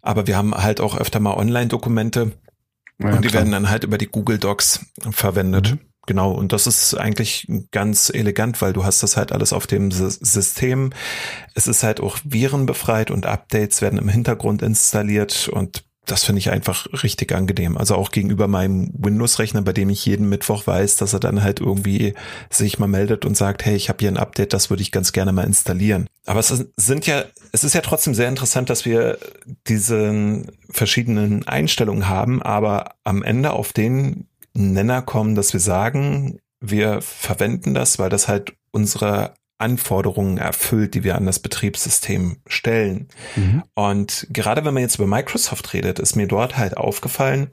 Aber 0.02 0.26
wir 0.26 0.36
haben 0.36 0.54
halt 0.54 0.80
auch 0.80 0.96
öfter 0.96 1.18
mal 1.18 1.34
Online-Dokumente. 1.34 2.32
Ja, 2.98 3.16
und 3.16 3.24
die 3.24 3.28
klar. 3.28 3.42
werden 3.42 3.52
dann 3.52 3.68
halt 3.68 3.84
über 3.84 3.98
die 3.98 4.06
Google 4.06 4.38
Docs 4.38 4.86
verwendet. 5.10 5.72
Mhm. 5.72 5.80
Genau, 6.06 6.30
und 6.30 6.52
das 6.52 6.68
ist 6.68 6.94
eigentlich 6.94 7.48
ganz 7.72 8.10
elegant, 8.10 8.62
weil 8.62 8.72
du 8.72 8.84
hast 8.84 9.02
das 9.02 9.16
halt 9.16 9.32
alles 9.32 9.52
auf 9.52 9.66
dem 9.66 9.90
System. 9.90 10.92
Es 11.54 11.66
ist 11.66 11.82
halt 11.82 12.00
auch 12.00 12.18
virenbefreit 12.22 13.10
und 13.10 13.26
Updates 13.26 13.82
werden 13.82 13.98
im 13.98 14.08
Hintergrund 14.08 14.62
installiert 14.62 15.48
und 15.48 15.84
das 16.06 16.24
finde 16.24 16.38
ich 16.38 16.50
einfach 16.50 16.86
richtig 17.02 17.32
angenehm. 17.32 17.76
Also 17.76 17.96
auch 17.96 18.12
gegenüber 18.12 18.46
meinem 18.46 18.90
Windows-Rechner, 18.96 19.62
bei 19.62 19.72
dem 19.72 19.90
ich 19.90 20.06
jeden 20.06 20.28
Mittwoch 20.28 20.66
weiß, 20.66 20.96
dass 20.96 21.12
er 21.12 21.20
dann 21.20 21.42
halt 21.42 21.60
irgendwie 21.60 22.14
sich 22.48 22.78
mal 22.78 22.86
meldet 22.86 23.24
und 23.24 23.36
sagt, 23.36 23.64
hey, 23.64 23.74
ich 23.74 23.88
habe 23.88 23.98
hier 24.00 24.10
ein 24.10 24.16
Update, 24.16 24.52
das 24.52 24.70
würde 24.70 24.82
ich 24.82 24.92
ganz 24.92 25.12
gerne 25.12 25.32
mal 25.32 25.44
installieren. 25.44 26.06
Aber 26.24 26.40
es 26.40 26.66
sind 26.76 27.06
ja, 27.06 27.24
es 27.52 27.64
ist 27.64 27.74
ja 27.74 27.80
trotzdem 27.80 28.14
sehr 28.14 28.28
interessant, 28.28 28.70
dass 28.70 28.84
wir 28.84 29.18
diese 29.66 30.44
verschiedenen 30.70 31.46
Einstellungen 31.46 32.08
haben, 32.08 32.40
aber 32.40 32.94
am 33.02 33.22
Ende 33.22 33.52
auf 33.52 33.72
den 33.72 34.28
Nenner 34.54 35.02
kommen, 35.02 35.34
dass 35.34 35.52
wir 35.52 35.60
sagen, 35.60 36.38
wir 36.60 37.02
verwenden 37.02 37.74
das, 37.74 37.98
weil 37.98 38.10
das 38.10 38.28
halt 38.28 38.54
unsere 38.70 39.34
Anforderungen 39.58 40.38
erfüllt, 40.38 40.94
die 40.94 41.04
wir 41.04 41.16
an 41.16 41.26
das 41.26 41.38
Betriebssystem 41.38 42.38
stellen. 42.46 43.08
Mhm. 43.36 43.62
Und 43.74 44.26
gerade 44.30 44.64
wenn 44.64 44.74
man 44.74 44.82
jetzt 44.82 44.96
über 44.96 45.06
Microsoft 45.06 45.72
redet, 45.72 45.98
ist 45.98 46.16
mir 46.16 46.26
dort 46.26 46.56
halt 46.56 46.76
aufgefallen, 46.76 47.48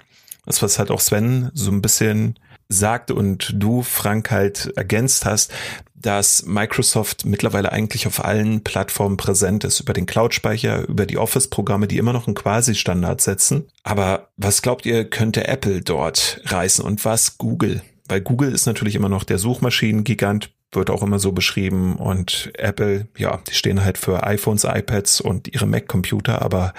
das 0.46 0.62
was 0.62 0.80
halt 0.80 0.92
auch 0.92 1.00
Sven 1.00 1.50
so 1.54 1.72
ein 1.72 1.82
bisschen 1.82 2.38
sagt 2.70 3.12
und 3.12 3.54
du, 3.56 3.84
Frank, 3.84 4.32
halt 4.32 4.74
ergänzt 4.76 5.26
hast, 5.26 5.52
dass 5.96 6.46
Microsoft 6.46 7.26
mittlerweile 7.26 7.72
eigentlich 7.72 8.08
auf 8.08 8.24
allen 8.24 8.64
Plattformen 8.64 9.16
präsent 9.16 9.64
ist, 9.64 9.80
über 9.80 9.94
den 9.94 10.06
Cloud-Speicher, 10.06 10.88
über 10.88 11.06
die 11.06 11.18
Office-Programme, 11.18 11.88
die 11.88 11.98
immer 11.98 12.14
noch 12.14 12.28
einen 12.28 12.36
Quasi-Standard 12.36 13.22
setzen. 13.22 13.70
Aber 13.84 14.30
was 14.36 14.62
glaubt 14.62 14.86
ihr, 14.86 15.10
könnte 15.10 15.48
Apple 15.48 15.82
dort 15.82 16.42
reißen 16.46 16.84
und 16.84 17.06
was 17.06 17.38
Google? 17.38 17.82
Weil 18.14 18.22
Google 18.22 18.54
ist 18.54 18.68
natürlich 18.68 18.94
immer 18.94 19.10
noch 19.10 19.24
der 19.24 19.40
Suchmaschinen-Gigant, 19.40 20.52
wird 20.72 20.92
auch 20.92 21.02
immer 21.02 21.18
so 21.18 21.32
beschrieben 21.32 21.96
und 21.96 22.52
Apple, 22.60 23.08
ja, 23.18 23.42
die 23.50 23.56
stehen 23.56 23.84
halt 23.84 23.98
für 23.98 24.22
iPhones, 24.22 24.66
iPads 24.66 25.20
und 25.20 25.48
ihre 25.48 25.66
Mac-Computer, 25.66 26.44
aber 26.44 26.76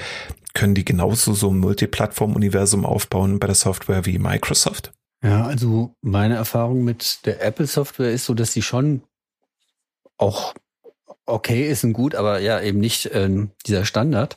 können 0.54 0.76
die 0.76 0.84
genauso 0.84 1.34
so 1.34 1.50
ein 1.50 1.58
Multiplattform-Universum 1.58 2.86
aufbauen 2.86 3.40
bei 3.40 3.48
der 3.48 3.56
Software 3.56 4.06
wie 4.06 4.20
Microsoft? 4.20 4.92
Ja, 5.24 5.44
also 5.44 5.96
meine 6.02 6.36
Erfahrung 6.36 6.84
mit 6.84 7.26
der 7.26 7.42
Apple-Software 7.42 8.12
ist 8.12 8.26
so, 8.26 8.34
dass 8.34 8.52
sie 8.52 8.62
schon 8.62 9.02
auch 10.16 10.54
okay 11.26 11.68
ist 11.68 11.84
und 11.84 11.92
gut, 11.92 12.14
aber 12.14 12.40
ja, 12.40 12.60
eben 12.60 12.80
nicht 12.80 13.06
äh, 13.06 13.46
dieser 13.66 13.84
Standard. 13.84 14.36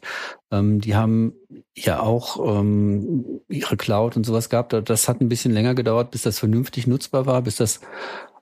Ähm, 0.52 0.80
die 0.80 0.96
haben 0.96 1.34
ja 1.76 2.00
auch 2.00 2.60
ähm, 2.60 3.42
ihre 3.50 3.78
Cloud 3.78 4.16
und 4.16 4.26
sowas 4.26 4.50
gehabt. 4.50 4.74
Das 4.74 5.08
hat 5.10 5.22
ein 5.22 5.30
bisschen 5.30 5.54
länger 5.54 5.76
gedauert, 5.76 6.12
bis 6.12 6.22
das 6.22 6.40
vernünftig 6.40 6.88
nutzbar 6.88 7.26
war, 7.26 7.42
bis 7.42 7.58
das 7.58 7.82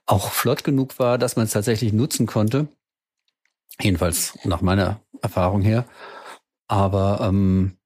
auch 0.06 0.30
flott 0.30 0.62
genug 0.62 0.98
war, 0.98 1.18
dass 1.18 1.36
man 1.36 1.46
es 1.46 1.52
tatsächlich 1.52 1.92
nutzen 1.92 2.26
konnte. 2.26 2.68
Jedenfalls 3.80 4.38
nach 4.44 4.60
meiner 4.60 5.00
Erfahrung 5.20 5.62
her. 5.62 5.84
Aber 6.68 7.20
ähm, 7.22 7.76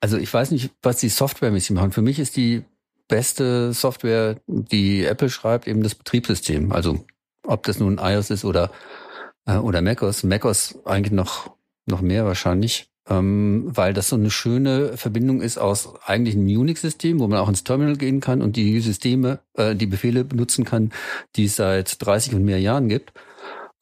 also 0.00 0.16
ich 0.16 0.32
weiß 0.32 0.50
nicht, 0.52 0.70
was 0.82 0.98
die 0.98 1.08
softwaremäßig 1.08 1.72
machen. 1.72 1.92
Für 1.92 2.02
mich 2.02 2.18
ist 2.18 2.36
die 2.36 2.64
beste 3.08 3.72
Software, 3.72 4.36
die 4.46 5.04
Apple 5.04 5.30
schreibt, 5.30 5.66
eben 5.66 5.82
das 5.82 5.94
Betriebssystem. 5.94 6.72
Also 6.72 7.04
ob 7.46 7.64
das 7.64 7.78
nun 7.78 7.98
iOS 7.98 8.30
ist 8.30 8.44
oder 8.44 8.70
äh, 9.46 9.56
oder 9.56 9.82
macOS. 9.82 10.22
macOS 10.22 10.78
eigentlich 10.84 11.12
noch 11.12 11.50
noch 11.86 12.00
mehr 12.00 12.24
wahrscheinlich, 12.24 12.88
ähm, 13.08 13.64
weil 13.66 13.92
das 13.92 14.08
so 14.08 14.16
eine 14.16 14.30
schöne 14.30 14.96
Verbindung 14.96 15.40
ist 15.40 15.58
aus 15.58 15.94
eigentlich 16.04 16.34
einem 16.36 16.46
Unix-System, 16.46 17.20
wo 17.20 17.28
man 17.28 17.38
auch 17.38 17.48
ins 17.48 17.64
Terminal 17.64 17.96
gehen 17.96 18.20
kann 18.20 18.42
und 18.42 18.56
die 18.56 18.80
Systeme, 18.80 19.40
äh, 19.54 19.74
die 19.74 19.86
Befehle 19.86 20.24
benutzen 20.24 20.64
kann, 20.64 20.92
die 21.36 21.46
es 21.46 21.56
seit 21.56 22.04
30 22.04 22.34
und 22.34 22.44
mehr 22.44 22.60
Jahren 22.60 22.88
gibt. 22.88 23.12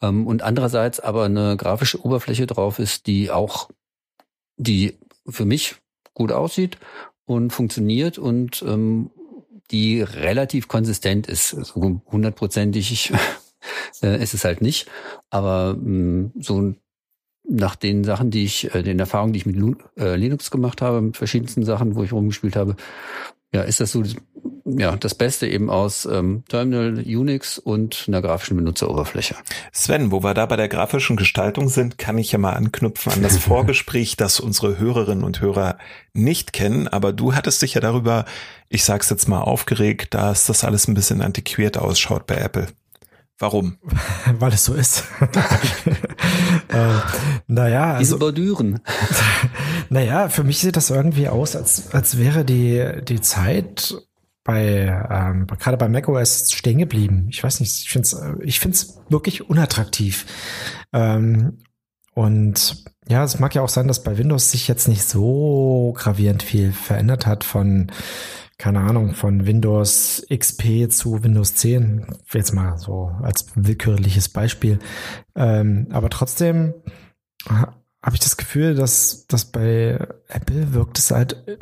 Ähm, 0.03 0.27
und 0.27 0.43
andererseits 0.43 1.01
aber 1.01 1.25
eine 1.25 1.57
grafische 1.57 2.03
Oberfläche 2.05 2.47
drauf 2.47 2.79
ist, 2.79 3.07
die 3.07 3.31
auch 3.31 3.71
die 4.57 4.99
für 5.29 5.45
mich 5.45 5.77
gut 6.15 6.33
aussieht 6.33 6.79
und 7.27 7.53
funktioniert 7.53 8.19
und 8.19 8.63
ähm, 8.63 9.11
die 9.71 10.03
relativ 10.03 10.69
konsistent 10.69 11.29
ist. 11.29 11.51
So 11.51 12.01
hundertprozentig 12.11 13.13
äh, 14.03 14.23
ist 14.23 14.35
es 14.35 14.45
halt 14.45 14.61
nicht. 14.61 14.89
Aber 15.31 15.75
mh, 15.75 15.89
mm, 15.89 16.33
so 16.41 16.75
nach 17.49 17.75
den 17.75 18.05
Sachen, 18.05 18.31
die 18.31 18.45
ich, 18.45 18.75
äh, 18.75 18.83
den 18.83 18.99
Erfahrungen, 18.99 19.33
die 19.33 19.39
ich 19.39 19.47
mit 19.47 19.57
Lu 19.57 19.75
äh, 19.99 20.17
Linux 20.17 20.51
gemacht 20.51 20.83
habe, 20.83 21.01
mit 21.01 21.17
verschiedensten 21.17 21.65
Sachen, 21.65 21.97
wo 21.97 22.05
ich 22.05 22.13
rumgespielt 22.13 22.57
habe, 22.57 22.77
ja, 23.53 23.63
ist 23.63 23.81
das 23.81 23.91
so 23.91 24.05
ja, 24.65 24.97
das 24.97 25.15
Beste 25.15 25.49
eben 25.49 25.71
aus 25.71 26.07
ähm, 26.07 26.45
Terminal, 26.49 27.03
Unix 27.05 27.59
und 27.59 28.05
einer 28.07 28.23
grafischen 28.23 28.57
Benutzeroberfläche. 28.57 29.35
Sven, 29.73 30.13
wo 30.13 30.23
wir 30.23 30.35
da 30.35 30.47
bei 30.47 30.57
der 30.57 30.69
grafischen 30.69 31.17
Gestaltung 31.17 31.69
sind, 31.69 31.99
kann 31.99 32.19
ich 32.19 32.33
ja 32.33 32.39
mal 32.39 32.53
anknüpfen 32.53 33.13
an 33.13 33.23
das 33.23 33.37
Vorgespräch, 33.39 34.17
das 34.17 34.41
unsere 34.41 34.79
Hörerinnen 34.79 35.25
und 35.25 35.41
Hörer 35.41 35.79
nicht 36.13 36.53
kennen. 36.53 36.89
Aber 36.89 37.13
du 37.13 37.35
hattest 37.35 37.63
dich 37.63 37.75
ja 37.75 37.81
darüber, 37.81 38.25
ich 38.69 38.85
sag's 38.85 39.11
jetzt 39.11 39.29
mal, 39.29 39.41
aufgeregt, 39.41 40.15
dass 40.15 40.47
das 40.47 40.65
alles 40.65 40.87
ein 40.87 40.95
bisschen 40.95 41.23
antiquiert 41.23 41.79
ausschaut 41.79 42.27
bei 42.27 42.37
Apple. 42.37 42.69
Warum? 43.41 43.79
Weil 44.39 44.53
es 44.53 44.65
so 44.65 44.75
ist. 44.75 45.05
äh, 46.69 46.99
naja, 47.47 47.95
also, 47.95 47.99
Diese 47.99 48.19
Bordüren. 48.19 48.81
naja, 49.89 50.29
für 50.29 50.45
mich 50.45 50.59
sieht 50.59 50.77
das 50.77 50.91
irgendwie 50.91 51.29
aus, 51.29 51.57
als, 51.57 51.93
als 51.93 52.19
wäre 52.19 52.45
die, 52.45 53.03
die 53.03 53.21
Zeit 53.23 53.97
bei 54.45 54.87
ähm, 55.11 55.47
gerade 55.47 55.77
bei 55.77 55.89
macOS 55.89 56.53
stehen 56.53 56.79
geblieben. 56.79 57.29
Ich 57.31 57.43
weiß 57.43 57.61
nicht, 57.61 57.81
ich 57.81 57.91
finde 57.91 58.07
es 58.07 58.23
ich 58.43 58.61
find's 58.61 58.99
wirklich 59.09 59.49
unattraktiv. 59.49 60.27
Ähm, 60.93 61.59
und 62.15 62.85
ja, 63.09 63.25
es 63.25 63.39
mag 63.39 63.55
ja 63.55 63.63
auch 63.63 63.69
sein, 63.69 63.89
dass 63.89 64.03
bei 64.03 64.19
Windows 64.19 64.51
sich 64.51 64.69
jetzt 64.69 64.87
nicht 64.87 65.05
so 65.05 65.95
gravierend 65.97 66.43
viel 66.43 66.73
verändert 66.73 67.27
hat 67.27 67.45
von 67.45 67.91
keine 68.61 68.81
Ahnung, 68.81 69.15
von 69.15 69.47
Windows 69.47 70.23
XP 70.31 70.91
zu 70.91 71.25
Windows 71.25 71.55
10, 71.55 72.05
jetzt 72.31 72.53
mal 72.53 72.77
so 72.77 73.11
als 73.23 73.47
willkürliches 73.55 74.29
Beispiel. 74.29 74.79
Ähm, 75.35 75.89
aber 75.91 76.11
trotzdem 76.11 76.75
habe 77.49 78.15
ich 78.15 78.21
das 78.21 78.37
Gefühl, 78.37 78.75
dass, 78.75 79.27
dass 79.29 79.47
bei 79.47 80.07
Apple 80.29 80.75
wirkt 80.75 80.99
es 80.99 81.11
halt 81.11 81.59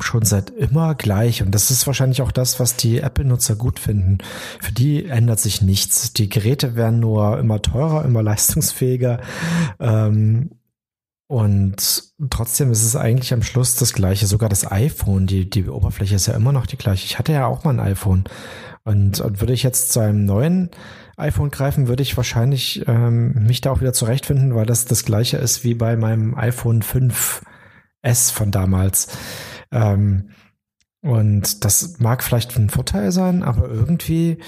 schon 0.00 0.24
seit 0.24 0.50
immer 0.50 0.96
gleich. 0.96 1.40
Und 1.40 1.54
das 1.54 1.70
ist 1.70 1.86
wahrscheinlich 1.86 2.20
auch 2.20 2.32
das, 2.32 2.58
was 2.58 2.74
die 2.74 2.98
Apple-Nutzer 2.98 3.54
gut 3.54 3.78
finden. 3.78 4.18
Für 4.60 4.72
die 4.72 5.06
ändert 5.06 5.38
sich 5.38 5.62
nichts. 5.62 6.14
Die 6.14 6.28
Geräte 6.28 6.74
werden 6.74 6.98
nur 6.98 7.38
immer 7.38 7.62
teurer, 7.62 8.04
immer 8.04 8.22
leistungsfähiger. 8.24 9.20
Ähm, 9.78 10.50
und 11.30 11.76
trotzdem 12.28 12.72
ist 12.72 12.82
es 12.82 12.96
eigentlich 12.96 13.32
am 13.32 13.44
Schluss 13.44 13.76
das 13.76 13.92
gleiche. 13.92 14.26
Sogar 14.26 14.48
das 14.48 14.68
iPhone, 14.68 15.28
die, 15.28 15.48
die 15.48 15.68
Oberfläche 15.68 16.16
ist 16.16 16.26
ja 16.26 16.34
immer 16.34 16.50
noch 16.50 16.66
die 16.66 16.76
gleiche. 16.76 17.04
Ich 17.04 17.20
hatte 17.20 17.32
ja 17.32 17.46
auch 17.46 17.62
mal 17.62 17.70
ein 17.70 17.78
iPhone. 17.78 18.24
Und, 18.82 19.20
und 19.20 19.40
würde 19.40 19.52
ich 19.52 19.62
jetzt 19.62 19.92
zu 19.92 20.00
einem 20.00 20.24
neuen 20.24 20.70
iPhone 21.16 21.52
greifen, 21.52 21.86
würde 21.86 22.02
ich 22.02 22.16
wahrscheinlich 22.16 22.84
ähm, 22.88 23.46
mich 23.46 23.60
da 23.60 23.70
auch 23.70 23.80
wieder 23.80 23.92
zurechtfinden, 23.92 24.56
weil 24.56 24.66
das 24.66 24.86
das 24.86 25.04
gleiche 25.04 25.36
ist 25.36 25.62
wie 25.62 25.74
bei 25.74 25.94
meinem 25.94 26.34
iPhone 26.36 26.82
5S 26.82 28.32
von 28.32 28.50
damals. 28.50 29.16
Ähm, 29.70 30.30
und 31.00 31.64
das 31.64 32.00
mag 32.00 32.24
vielleicht 32.24 32.56
ein 32.56 32.70
Vorteil 32.70 33.12
sein, 33.12 33.44
aber 33.44 33.68
irgendwie, 33.68 34.38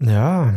ja, 0.00 0.52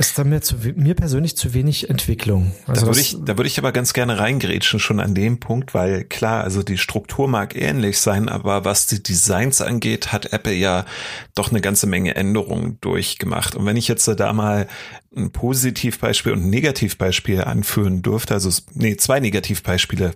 ist 0.00 0.18
da 0.18 0.24
mir, 0.24 0.40
zu, 0.40 0.56
mir 0.76 0.94
persönlich 0.94 1.36
zu 1.36 1.52
wenig 1.52 1.90
Entwicklung. 1.90 2.52
Also 2.66 2.82
da 2.82 2.86
würde 2.86 3.00
ich, 3.00 3.16
da 3.20 3.36
würde 3.36 3.46
ich 3.46 3.58
aber 3.58 3.70
ganz 3.70 3.92
gerne 3.92 4.18
reingrätschen 4.18 4.80
schon 4.80 4.98
an 4.98 5.14
dem 5.14 5.40
Punkt, 5.40 5.74
weil 5.74 6.04
klar, 6.04 6.42
also 6.42 6.62
die 6.62 6.78
Struktur 6.78 7.28
mag 7.28 7.54
ähnlich 7.54 8.00
sein, 8.00 8.30
aber 8.30 8.64
was 8.64 8.86
die 8.86 9.02
Designs 9.02 9.60
angeht, 9.60 10.10
hat 10.10 10.32
Apple 10.32 10.54
ja 10.54 10.86
doch 11.34 11.50
eine 11.50 11.60
ganze 11.60 11.86
Menge 11.86 12.14
Änderungen 12.14 12.78
durchgemacht. 12.80 13.54
Und 13.54 13.66
wenn 13.66 13.76
ich 13.76 13.88
jetzt 13.88 14.08
da 14.08 14.32
mal 14.32 14.66
ein 15.14 15.32
Positivbeispiel 15.32 16.32
und 16.32 16.44
ein 16.44 16.50
Negativbeispiel 16.50 17.42
anführen 17.42 18.00
durfte, 18.00 18.34
also 18.34 18.50
nee, 18.74 18.96
zwei 18.96 19.18
Negativbeispiele. 19.18 20.14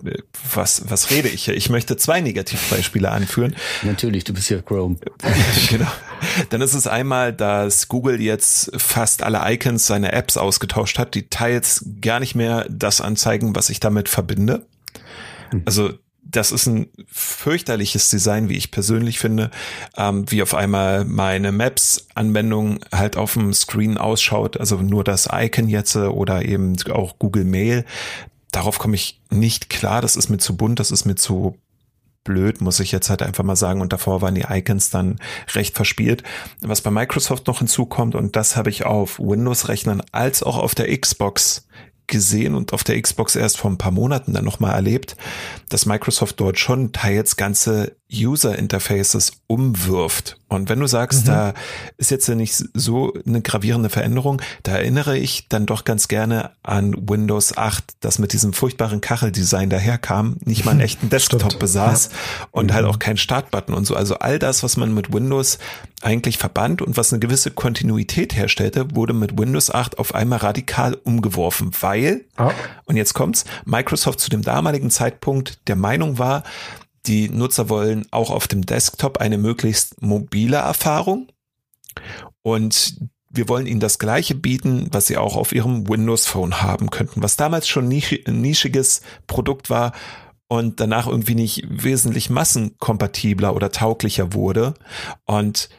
Was 0.53 0.89
was 0.89 1.11
rede 1.11 1.27
ich 1.27 1.45
hier? 1.45 1.55
Ich 1.55 1.69
möchte 1.69 1.97
zwei 1.97 2.21
Negativbeispiele 2.21 3.11
anführen. 3.11 3.55
Natürlich, 3.83 4.23
du 4.23 4.33
bist 4.33 4.49
ja 4.49 4.61
Chrome. 4.61 4.95
genau. 5.69 5.91
Dann 6.49 6.61
ist 6.61 6.73
es 6.73 6.87
einmal, 6.87 7.33
dass 7.33 7.89
Google 7.89 8.21
jetzt 8.21 8.71
fast 8.77 9.21
alle 9.21 9.41
Icons 9.53 9.74
seiner 9.77 10.13
Apps 10.13 10.37
ausgetauscht 10.37 10.99
hat, 10.99 11.15
die 11.15 11.29
teils 11.29 11.85
gar 12.01 12.19
nicht 12.19 12.35
mehr 12.35 12.65
das 12.69 13.01
anzeigen, 13.01 13.55
was 13.55 13.69
ich 13.69 13.79
damit 13.79 14.09
verbinde. 14.09 14.65
Hm. 15.51 15.63
Also 15.65 15.93
das 16.35 16.51
ist 16.51 16.65
ein 16.65 16.87
fürchterliches 17.07 18.09
Design, 18.09 18.49
wie 18.49 18.57
ich 18.57 18.71
persönlich 18.71 19.19
finde, 19.19 19.51
ähm, 19.95 20.29
wie 20.29 20.41
auf 20.41 20.53
einmal 20.53 21.05
meine 21.05 21.51
Maps-Anwendung 21.51 22.79
halt 22.91 23.15
auf 23.15 23.33
dem 23.33 23.53
Screen 23.53 23.97
ausschaut, 23.97 24.57
also 24.57 24.77
nur 24.77 25.03
das 25.03 25.29
Icon 25.31 25.69
jetzt 25.69 25.95
oder 25.95 26.43
eben 26.43 26.75
auch 26.91 27.19
Google 27.19 27.45
Mail. 27.45 27.85
Darauf 28.51 28.79
komme 28.79 28.95
ich 28.95 29.21
nicht 29.29 29.69
klar, 29.69 30.01
das 30.01 30.15
ist 30.15 30.29
mir 30.29 30.37
zu 30.37 30.57
bunt, 30.57 30.79
das 30.79 30.91
ist 30.91 31.05
mir 31.05 31.15
zu 31.15 31.57
blöd, 32.25 32.59
muss 32.59 32.81
ich 32.81 32.91
jetzt 32.91 33.09
halt 33.09 33.21
einfach 33.21 33.45
mal 33.45 33.55
sagen. 33.55 33.79
Und 33.79 33.93
davor 33.93 34.21
waren 34.21 34.35
die 34.35 34.45
Icons 34.49 34.89
dann 34.89 35.19
recht 35.53 35.73
verspielt. 35.73 36.23
Was 36.59 36.81
bei 36.81 36.91
Microsoft 36.91 37.47
noch 37.47 37.59
hinzukommt, 37.59 38.15
und 38.15 38.35
das 38.35 38.57
habe 38.57 38.69
ich 38.69 38.85
auf 38.85 39.17
Windows-Rechnern 39.17 40.03
als 40.11 40.43
auch 40.43 40.57
auf 40.57 40.75
der 40.75 40.95
Xbox 40.97 41.67
gesehen 42.07 42.55
und 42.55 42.73
auf 42.73 42.83
der 42.83 43.01
Xbox 43.01 43.35
erst 43.35 43.57
vor 43.57 43.71
ein 43.71 43.77
paar 43.77 43.91
Monaten 43.91 44.33
dann 44.33 44.45
nochmal 44.45 44.73
erlebt, 44.73 45.15
dass 45.69 45.85
Microsoft 45.85 46.39
dort 46.39 46.59
schon 46.59 46.91
teils 46.91 47.35
ganze 47.35 47.95
User 48.13 48.57
Interfaces 48.57 49.33
umwirft. 49.47 50.37
Und 50.47 50.69
wenn 50.69 50.79
du 50.79 50.85
sagst, 50.85 51.23
mhm. 51.23 51.31
da 51.31 51.53
ist 51.97 52.11
jetzt 52.11 52.27
ja 52.27 52.35
nicht 52.35 52.55
so 52.73 53.13
eine 53.25 53.41
gravierende 53.41 53.89
Veränderung, 53.89 54.41
da 54.63 54.73
erinnere 54.73 55.17
ich 55.17 55.49
dann 55.49 55.65
doch 55.65 55.85
ganz 55.85 56.07
gerne 56.07 56.51
an 56.61 56.95
Windows 57.09 57.57
8, 57.57 57.83
das 57.99 58.19
mit 58.19 58.31
diesem 58.31 58.53
furchtbaren 58.53 59.01
Kacheldesign 59.01 59.69
daherkam, 59.69 60.37
nicht 60.45 60.63
mal 60.63 60.71
einen 60.71 60.79
echten 60.81 61.09
Desktop 61.09 61.57
besaß 61.57 62.09
ja. 62.11 62.47
und 62.51 62.71
halt 62.71 62.83
mhm. 62.83 62.87
halt 62.87 62.95
auch 62.95 62.99
keinen 62.99 63.17
Startbutton 63.17 63.73
und 63.73 63.85
so. 63.85 63.95
Also 63.95 64.15
all 64.19 64.37
das, 64.37 64.61
was 64.61 64.77
man 64.77 64.93
mit 64.93 65.11
Windows 65.11 65.57
eigentlich 66.01 66.37
verband 66.37 66.83
und 66.83 66.97
was 66.97 67.11
eine 67.11 67.19
gewisse 67.19 67.49
Kontinuität 67.49 68.35
herstellte, 68.35 68.95
wurde 68.95 69.13
mit 69.13 69.39
Windows 69.39 69.71
8 69.71 69.97
auf 69.97 70.13
einmal 70.13 70.39
radikal 70.39 70.93
umgeworfen, 70.93 71.71
weil, 71.81 72.25
oh. 72.37 72.51
und 72.85 72.97
jetzt 72.97 73.15
kommt's, 73.15 73.45
Microsoft 73.65 74.19
zu 74.19 74.29
dem 74.29 74.43
damaligen 74.43 74.91
Zeitpunkt 74.91 75.67
der 75.67 75.75
Meinung 75.75 76.19
war, 76.19 76.43
die 77.07 77.29
Nutzer 77.29 77.69
wollen 77.69 78.05
auch 78.11 78.29
auf 78.29 78.47
dem 78.47 78.65
Desktop 78.65 79.17
eine 79.17 79.37
möglichst 79.37 80.01
mobile 80.01 80.57
Erfahrung 80.57 81.27
und 82.41 82.97
wir 83.29 83.49
wollen 83.49 83.67
ihnen 83.67 83.79
das 83.79 83.99
gleiche 83.99 84.35
bieten, 84.35 84.87
was 84.91 85.07
sie 85.07 85.17
auch 85.17 85.35
auf 85.35 85.51
ihrem 85.51 85.89
Windows 85.89 86.25
Phone 86.25 86.61
haben 86.61 86.89
könnten, 86.89 87.21
was 87.21 87.35
damals 87.35 87.67
schon 87.67 87.89
ein 87.91 88.41
nischiges 88.41 89.01
Produkt 89.27 89.69
war 89.69 89.91
und 90.47 90.79
danach 90.79 91.07
irgendwie 91.07 91.35
nicht 91.35 91.63
wesentlich 91.67 92.29
massenkompatibler 92.29 93.55
oder 93.55 93.71
tauglicher 93.71 94.33
wurde. 94.33 94.73
Und 95.25 95.69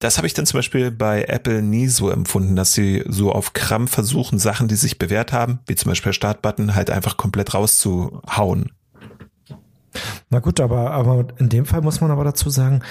das 0.00 0.16
habe 0.16 0.26
ich 0.26 0.34
dann 0.34 0.46
zum 0.46 0.58
Beispiel 0.58 0.90
bei 0.90 1.24
Apple 1.24 1.62
nie 1.62 1.86
so 1.88 2.10
empfunden, 2.10 2.56
dass 2.56 2.74
sie 2.74 3.04
so 3.06 3.32
auf 3.32 3.52
Krampf 3.52 3.92
versuchen, 3.92 4.38
Sachen, 4.38 4.68
die 4.68 4.74
sich 4.74 4.98
bewährt 4.98 5.32
haben, 5.32 5.60
wie 5.66 5.76
zum 5.76 5.90
Beispiel 5.90 6.12
Startbutton, 6.12 6.74
halt 6.74 6.90
einfach 6.90 7.16
komplett 7.16 7.54
rauszuhauen. 7.54 8.72
Na 10.30 10.40
gut, 10.40 10.60
aber, 10.60 10.90
aber 10.90 11.26
in 11.38 11.48
dem 11.48 11.66
Fall 11.66 11.82
muss 11.82 12.00
man 12.00 12.10
aber 12.10 12.24
dazu 12.24 12.50
sagen, 12.50 12.82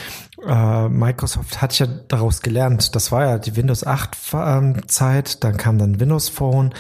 äh, 0.46 0.90
Microsoft 0.90 1.62
hat 1.62 1.78
ja 1.80 1.86
daraus 1.86 2.42
gelernt. 2.42 2.96
Das 2.96 3.12
war 3.12 3.26
ja 3.26 3.38
die 3.38 3.56
Windows 3.56 3.86
8 3.86 4.18
ähm, 4.34 4.88
Zeit, 4.88 5.44
dann 5.44 5.58
kam 5.58 5.78
dann 5.78 6.00
Windows 6.00 6.30
Phone. 6.30 6.74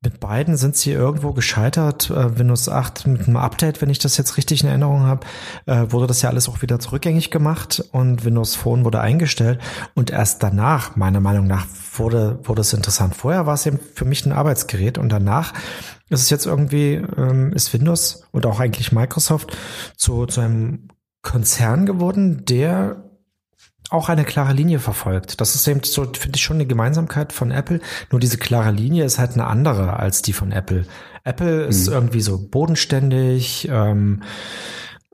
Mit 0.00 0.20
beiden 0.20 0.56
sind 0.56 0.76
sie 0.76 0.92
irgendwo 0.92 1.32
gescheitert. 1.32 2.08
Äh, 2.08 2.38
Windows 2.38 2.68
8 2.68 3.08
mit 3.08 3.26
einem 3.26 3.36
Update, 3.36 3.82
wenn 3.82 3.90
ich 3.90 3.98
das 3.98 4.16
jetzt 4.16 4.36
richtig 4.36 4.62
in 4.62 4.68
Erinnerung 4.68 5.02
habe, 5.02 5.26
äh, 5.66 5.86
wurde 5.88 6.06
das 6.06 6.22
ja 6.22 6.30
alles 6.30 6.48
auch 6.48 6.62
wieder 6.62 6.78
zurückgängig 6.78 7.32
gemacht 7.32 7.82
und 7.90 8.24
Windows 8.24 8.54
Phone 8.54 8.84
wurde 8.84 9.00
eingestellt. 9.00 9.60
Und 9.94 10.10
erst 10.10 10.40
danach, 10.44 10.94
meiner 10.94 11.18
Meinung 11.18 11.48
nach, 11.48 11.66
wurde, 11.94 12.38
wurde 12.44 12.60
es 12.60 12.72
interessant. 12.72 13.16
Vorher 13.16 13.46
war 13.46 13.54
es 13.54 13.66
eben 13.66 13.80
für 13.94 14.04
mich 14.04 14.24
ein 14.24 14.32
Arbeitsgerät 14.32 14.98
und 14.98 15.08
danach 15.08 15.52
ist 16.08 16.22
es 16.22 16.30
jetzt 16.30 16.46
irgendwie, 16.46 16.94
ähm, 16.94 17.52
ist 17.52 17.72
Windows 17.72 18.24
und 18.32 18.46
auch 18.46 18.60
eigentlich 18.60 18.92
Microsoft 18.92 19.56
zu, 19.96 20.26
zu 20.26 20.40
einem 20.40 20.88
Konzern 21.22 21.86
geworden, 21.86 22.44
der 22.44 23.04
auch 23.90 24.08
eine 24.08 24.24
klare 24.24 24.52
Linie 24.52 24.78
verfolgt. 24.78 25.40
Das 25.40 25.54
ist 25.54 25.66
eben 25.66 25.82
so, 25.82 26.04
finde 26.04 26.36
ich, 26.36 26.42
schon 26.42 26.56
eine 26.56 26.66
Gemeinsamkeit 26.66 27.32
von 27.32 27.50
Apple. 27.50 27.80
Nur 28.10 28.20
diese 28.20 28.36
klare 28.36 28.70
Linie 28.70 29.04
ist 29.04 29.18
halt 29.18 29.32
eine 29.32 29.46
andere 29.46 29.98
als 29.98 30.20
die 30.22 30.34
von 30.34 30.52
Apple. 30.52 30.86
Apple 31.24 31.64
mhm. 31.64 31.68
ist 31.70 31.88
irgendwie 31.88 32.20
so 32.20 32.38
bodenständig, 32.38 33.68
ähm, 33.70 34.22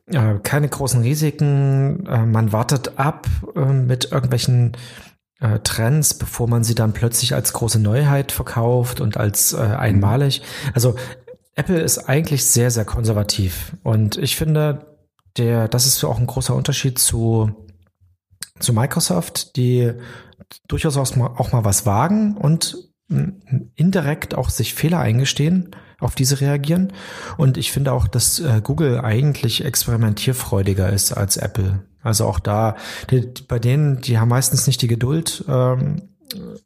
äh, 0.06 0.34
keine 0.42 0.68
großen 0.68 1.02
Risiken, 1.02 2.06
äh, 2.06 2.26
man 2.26 2.52
wartet 2.52 2.98
ab 2.98 3.26
äh, 3.54 3.60
mit 3.60 4.10
irgendwelchen 4.10 4.76
äh, 5.44 5.60
Trends, 5.60 6.14
bevor 6.14 6.48
man 6.48 6.64
sie 6.64 6.74
dann 6.74 6.94
plötzlich 6.94 7.34
als 7.34 7.52
große 7.52 7.78
Neuheit 7.78 8.32
verkauft 8.32 9.00
und 9.00 9.18
als 9.18 9.52
äh, 9.52 9.58
einmalig. 9.58 10.40
Also 10.72 10.96
Apple 11.54 11.80
ist 11.80 11.98
eigentlich 11.98 12.46
sehr, 12.46 12.70
sehr 12.70 12.86
konservativ. 12.86 13.76
Und 13.82 14.16
ich 14.16 14.36
finde, 14.36 14.96
der, 15.36 15.68
das 15.68 15.86
ist 15.86 16.02
auch 16.04 16.18
ein 16.18 16.26
großer 16.26 16.54
Unterschied 16.54 16.98
zu, 16.98 17.68
zu 18.58 18.72
Microsoft, 18.72 19.56
die 19.56 19.92
durchaus 20.66 20.96
auch 20.96 21.14
mal, 21.16 21.26
auch 21.36 21.52
mal 21.52 21.64
was 21.64 21.84
wagen 21.84 22.36
und 22.36 22.76
indirekt 23.76 24.34
auch 24.34 24.48
sich 24.48 24.72
Fehler 24.74 25.00
eingestehen, 25.00 25.76
auf 26.00 26.14
diese 26.14 26.40
reagieren. 26.40 26.92
Und 27.36 27.58
ich 27.58 27.70
finde 27.70 27.92
auch, 27.92 28.08
dass 28.08 28.40
äh, 28.40 28.60
Google 28.64 29.00
eigentlich 29.00 29.64
experimentierfreudiger 29.64 30.90
ist 30.90 31.12
als 31.12 31.36
Apple. 31.36 31.84
Also 32.04 32.26
auch 32.26 32.38
da, 32.38 32.76
die, 33.10 33.28
bei 33.48 33.58
denen, 33.58 34.00
die 34.00 34.18
haben 34.18 34.28
meistens 34.28 34.66
nicht 34.66 34.80
die 34.82 34.88
Geduld, 34.88 35.44
ähm, 35.48 36.02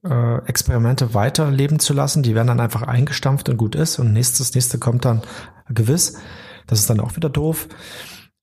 äh, 0.05 0.39
Experimente 0.47 1.15
weiterleben 1.15 1.79
zu 1.79 1.95
lassen. 1.95 2.23
Die 2.23 2.35
werden 2.35 2.49
dann 2.49 2.61
einfach 2.61 2.83
eingestampft 2.83 3.49
und 3.49 3.57
gut 3.57 3.75
ist. 3.75 3.99
Und 3.99 4.13
nächstes, 4.13 4.55
nächste 4.55 4.79
kommt 4.79 5.05
dann 5.05 5.23
gewiss. 5.69 6.19
Das 6.67 6.81
ist 6.81 6.91
dann 6.91 7.01
auch 7.01 7.17
wieder 7.17 7.31
doof. 7.31 7.69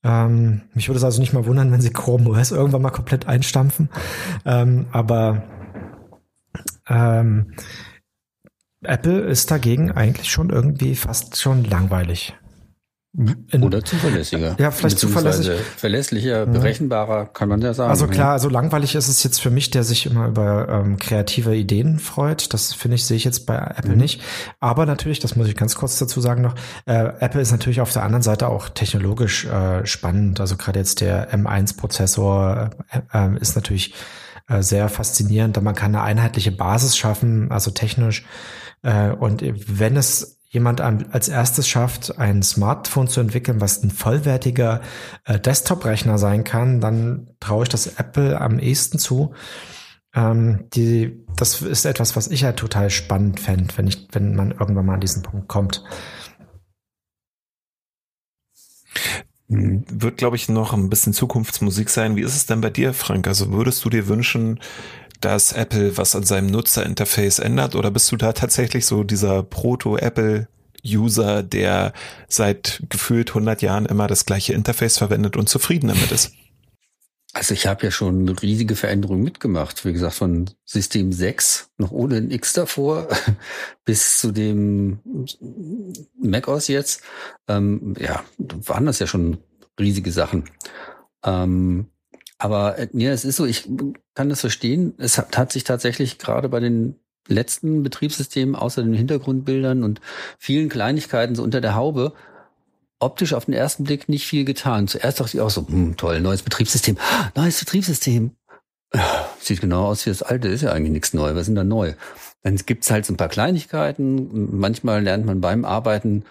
Ähm, 0.02 0.62
mich 0.72 0.88
würde 0.88 0.98
es 0.98 1.04
also 1.04 1.20
nicht 1.20 1.32
mal 1.32 1.46
wundern, 1.46 1.72
wenn 1.72 1.80
sie 1.80 1.92
Chrome 1.92 2.28
OS 2.30 2.50
irgendwann 2.50 2.82
mal 2.82 2.90
komplett 2.90 3.26
einstampfen. 3.26 3.90
Ähm, 4.44 4.86
aber 4.92 5.42
ähm, 6.88 7.52
Apple 8.82 9.20
ist 9.20 9.50
dagegen 9.50 9.90
eigentlich 9.90 10.30
schon 10.30 10.50
irgendwie 10.50 10.94
fast 10.94 11.40
schon 11.40 11.64
langweilig. 11.64 12.34
Oder 13.62 13.82
zuverlässiger. 13.82 14.56
Ja, 14.58 14.70
vielleicht 14.70 14.98
zuverlässig. 14.98 15.50
Verlässlicher, 15.76 16.44
berechenbarer, 16.44 17.26
kann 17.26 17.48
man 17.48 17.62
ja 17.62 17.72
sagen. 17.72 17.90
Also 17.90 18.08
klar, 18.08 18.32
also 18.32 18.50
langweilig 18.50 18.94
ist 18.94 19.08
es 19.08 19.22
jetzt 19.22 19.40
für 19.40 19.50
mich, 19.50 19.70
der 19.70 19.84
sich 19.84 20.04
immer 20.04 20.28
über 20.28 20.68
ähm, 20.68 20.98
kreative 20.98 21.56
Ideen 21.56 21.98
freut. 21.98 22.52
Das 22.52 22.74
finde 22.74 22.96
ich, 22.96 23.06
sehe 23.06 23.16
ich 23.16 23.24
jetzt 23.24 23.46
bei 23.46 23.56
Apple 23.56 23.92
mhm. 23.92 24.00
nicht. 24.00 24.22
Aber 24.60 24.84
natürlich, 24.84 25.18
das 25.18 25.34
muss 25.34 25.48
ich 25.48 25.56
ganz 25.56 25.76
kurz 25.76 25.98
dazu 25.98 26.20
sagen 26.20 26.42
noch, 26.42 26.54
äh, 26.84 27.12
Apple 27.20 27.40
ist 27.40 27.52
natürlich 27.52 27.80
auf 27.80 27.92
der 27.92 28.02
anderen 28.02 28.22
Seite 28.22 28.48
auch 28.48 28.68
technologisch 28.68 29.46
äh, 29.46 29.86
spannend. 29.86 30.38
Also 30.40 30.56
gerade 30.56 30.78
jetzt 30.78 31.00
der 31.00 31.32
M1-Prozessor 31.32 32.70
äh, 32.90 33.00
äh, 33.14 33.40
ist 33.40 33.56
natürlich 33.56 33.94
äh, 34.48 34.62
sehr 34.62 34.90
faszinierend, 34.90 35.56
da 35.56 35.62
man 35.62 35.74
kann 35.74 35.94
eine 35.94 36.04
einheitliche 36.04 36.52
Basis 36.52 36.96
schaffen, 36.96 37.50
also 37.50 37.70
technisch. 37.70 38.26
Äh, 38.82 39.10
und 39.10 39.42
wenn 39.42 39.96
es 39.96 40.35
jemand 40.48 40.80
als 40.80 41.28
erstes 41.28 41.68
schafft, 41.68 42.18
ein 42.18 42.42
Smartphone 42.42 43.08
zu 43.08 43.20
entwickeln, 43.20 43.60
was 43.60 43.82
ein 43.82 43.90
vollwertiger 43.90 44.80
äh, 45.24 45.38
Desktop-Rechner 45.38 46.18
sein 46.18 46.44
kann, 46.44 46.80
dann 46.80 47.28
traue 47.40 47.64
ich 47.64 47.68
das 47.68 47.86
Apple 47.98 48.40
am 48.40 48.58
ehesten 48.58 48.98
zu. 48.98 49.34
Ähm, 50.14 50.68
die, 50.74 51.24
das 51.36 51.62
ist 51.62 51.84
etwas, 51.84 52.16
was 52.16 52.28
ich 52.28 52.40
ja 52.40 52.52
total 52.52 52.90
spannend 52.90 53.40
fände, 53.40 53.74
wenn 53.76 53.90
wenn 54.12 54.34
man 54.34 54.52
irgendwann 54.52 54.86
mal 54.86 54.94
an 54.94 55.00
diesen 55.00 55.22
Punkt 55.22 55.48
kommt. 55.48 55.84
Wird, 59.48 60.16
glaube 60.16 60.34
ich, 60.34 60.48
noch 60.48 60.72
ein 60.72 60.90
bisschen 60.90 61.12
Zukunftsmusik 61.12 61.88
sein. 61.88 62.16
Wie 62.16 62.22
ist 62.22 62.34
es 62.34 62.46
denn 62.46 62.60
bei 62.60 62.70
dir, 62.70 62.92
Frank? 62.92 63.28
Also 63.28 63.52
würdest 63.52 63.84
du 63.84 63.90
dir 63.90 64.08
wünschen, 64.08 64.58
dass 65.26 65.50
Apple 65.50 65.96
was 65.96 66.14
an 66.14 66.22
seinem 66.22 66.46
Nutzerinterface 66.46 67.40
ändert 67.40 67.74
oder 67.74 67.90
bist 67.90 68.12
du 68.12 68.16
da 68.16 68.32
tatsächlich 68.32 68.86
so 68.86 69.02
dieser 69.02 69.42
Proto-Apple 69.42 70.46
User, 70.86 71.42
der 71.42 71.92
seit 72.28 72.84
gefühlt 72.90 73.30
100 73.30 73.60
Jahren 73.60 73.86
immer 73.86 74.06
das 74.06 74.24
gleiche 74.24 74.52
Interface 74.52 74.98
verwendet 74.98 75.36
und 75.36 75.48
zufrieden 75.48 75.88
damit 75.88 76.12
ist? 76.12 76.30
Also 77.32 77.54
ich 77.54 77.66
habe 77.66 77.82
ja 77.82 77.90
schon 77.90 78.28
riesige 78.28 78.76
Veränderungen 78.76 79.24
mitgemacht. 79.24 79.84
Wie 79.84 79.92
gesagt, 79.92 80.14
von 80.14 80.48
System 80.64 81.10
6, 81.10 81.70
noch 81.76 81.90
ohne 81.90 82.18
ein 82.18 82.30
X 82.30 82.52
davor, 82.52 83.08
bis 83.84 84.20
zu 84.20 84.30
dem 84.30 85.00
macOS 86.22 86.68
jetzt. 86.68 87.02
Ähm, 87.48 87.94
ja, 87.98 88.22
waren 88.38 88.86
das 88.86 89.00
ja 89.00 89.08
schon 89.08 89.38
riesige 89.76 90.12
Sachen. 90.12 90.44
Ähm, 91.24 91.88
aber 92.38 92.78
äh, 92.78 92.88
ja, 92.92 93.10
es 93.10 93.24
ist 93.24 93.36
so, 93.36 93.46
ich 93.46 93.68
kann 94.14 94.28
das 94.28 94.40
verstehen. 94.40 94.94
Es 94.98 95.18
hat, 95.18 95.36
hat 95.36 95.52
sich 95.52 95.64
tatsächlich 95.64 96.18
gerade 96.18 96.48
bei 96.48 96.60
den 96.60 96.96
letzten 97.28 97.82
Betriebssystemen 97.82 98.54
außer 98.54 98.82
den 98.82 98.94
Hintergrundbildern 98.94 99.82
und 99.82 100.00
vielen 100.38 100.68
Kleinigkeiten 100.68 101.34
so 101.34 101.42
unter 101.42 101.60
der 101.60 101.74
Haube 101.74 102.12
optisch 102.98 103.34
auf 103.34 103.46
den 103.46 103.54
ersten 103.54 103.84
Blick 103.84 104.08
nicht 104.08 104.26
viel 104.26 104.44
getan. 104.44 104.88
Zuerst 104.88 105.20
dachte 105.20 105.36
ich 105.36 105.40
auch 105.40 105.50
so, 105.50 105.66
hm, 105.66 105.96
toll, 105.96 106.20
neues 106.20 106.42
Betriebssystem, 106.42 106.96
neues 107.34 107.58
Betriebssystem. 107.58 108.30
Sieht 109.40 109.60
genau 109.60 109.86
aus 109.86 110.06
wie 110.06 110.10
das 110.10 110.22
alte, 110.22 110.48
ist 110.48 110.62
ja 110.62 110.72
eigentlich 110.72 110.92
nichts 110.92 111.12
neu. 111.12 111.34
Was 111.34 111.46
sind 111.46 111.56
da 111.56 111.64
neu? 111.64 111.94
Dann 112.42 112.56
gibt's 112.56 112.90
halt 112.90 113.04
so 113.04 113.12
ein 113.12 113.16
paar 113.16 113.28
Kleinigkeiten. 113.28 114.58
Manchmal 114.58 115.02
lernt 115.02 115.26
man 115.26 115.40
beim 115.40 115.64
Arbeiten 115.64 116.24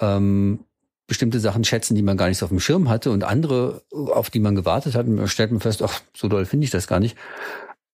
ähm, 0.00 0.60
bestimmte 1.06 1.40
Sachen 1.40 1.64
schätzen, 1.64 1.94
die 1.94 2.02
man 2.02 2.16
gar 2.16 2.28
nicht 2.28 2.38
so 2.38 2.46
auf 2.46 2.50
dem 2.50 2.60
Schirm 2.60 2.88
hatte 2.88 3.10
und 3.10 3.24
andere, 3.24 3.82
auf 3.90 4.30
die 4.30 4.40
man 4.40 4.54
gewartet 4.54 4.94
hat, 4.94 5.06
stellt 5.26 5.50
man 5.50 5.60
fest, 5.60 5.82
ach, 5.82 6.00
so 6.16 6.28
doll 6.28 6.46
finde 6.46 6.64
ich 6.64 6.70
das 6.70 6.86
gar 6.86 7.00
nicht. 7.00 7.16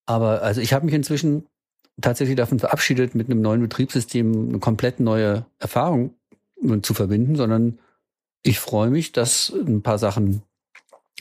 Aber 0.07 0.43
also 0.43 0.61
ich 0.61 0.73
habe 0.73 0.85
mich 0.85 0.95
inzwischen 0.95 1.47
tatsächlich 2.01 2.37
davon 2.37 2.59
verabschiedet, 2.59 3.15
mit 3.15 3.29
einem 3.29 3.41
neuen 3.41 3.61
Betriebssystem 3.61 4.49
eine 4.49 4.59
komplett 4.59 5.01
neue 5.01 5.45
Erfahrung 5.59 6.15
zu 6.83 6.95
verbinden, 6.95 7.37
sondern 7.37 7.79
ich 8.43 8.59
freue 8.59 8.91
mich, 8.91 9.13
dass 9.13 9.53
ein 9.53 9.83
paar 9.83 9.99
Sachen 9.99 10.43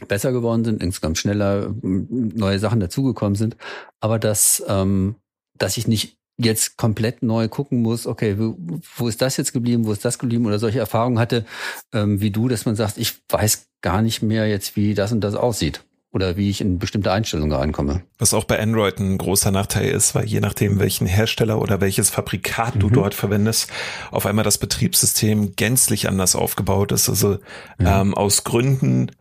besser 0.08 0.32
geworden 0.32 0.63
sind, 0.63 0.82
insgesamt 0.82 1.17
schneller 1.17 1.73
neue 1.82 2.60
Sachen 2.60 2.80
dazugekommen 2.80 3.36
sind, 3.36 3.58
aber 3.99 4.19
dass, 4.19 4.63
ähm, 4.67 5.15
dass 5.58 5.78
ich 5.78 5.88
nicht 5.88 6.18
jetzt 6.39 6.78
komplett 6.78 7.21
neu 7.21 7.47
gucken 7.47 7.82
muss, 7.82 8.08
okay, 8.08 8.36
wo, 8.38 9.08
ist 9.08 9.21
das 9.21 9.38
jetzt 9.38 9.54
geblieben, 9.54 9.86
wo 9.86 9.91
ist 9.91 10.06
das 10.06 10.17
geblieben 10.17 10.45
oder 10.45 10.58
solche 10.58 10.80
Erfahrungen 10.80 11.19
hatte 11.19 11.45
ähm, 11.93 12.21
wie 12.21 12.32
du, 12.32 12.47
dass 12.47 12.65
man 12.65 12.75
sagt, 12.75 12.97
ich 12.97 13.13
weiß 13.30 13.67
gar 13.82 14.02
nicht 14.02 14.21
mehr 14.21 14.47
jetzt, 14.47 14.75
wie 14.75 14.93
das 14.93 15.12
und 15.12 15.21
das 15.21 15.36
aussieht 15.36 15.84
oder 16.12 16.38
wie 16.38 16.49
ich 16.49 16.62
in 16.62 16.80
bestimmte 16.80 17.12
Einstellungen 17.12 17.56
reinkomme. 17.56 18.02
Was 18.17 18.34
auch 18.34 18.45
bei 18.45 18.60
Android 18.60 18.99
ein 18.99 19.17
großer 19.17 19.52
Nachteil 19.52 19.89
ist, 19.89 20.15
weil 20.15 20.25
je 20.25 20.39
nachdem, 20.39 20.80
welchen 20.80 21.06
Hersteller 21.06 21.62
oder 21.62 21.82
welches 21.82 22.10
Fabrikat 22.10 22.75
mhm. 22.75 22.80
du 22.80 22.89
dort 22.89 23.13
verwendest, 23.13 23.69
auf 24.10 24.25
einmal 24.25 24.43
das 24.43 24.58
Betriebssystem 24.58 25.56
gänzlich 25.56 26.08
anders 26.08 26.36
aufgebaut 26.36 26.91
ist. 26.91 27.10
Also 27.10 27.38
ja. 27.80 28.02
ähm, 28.02 28.15
aus 28.15 28.43
Gründen, 28.43 29.12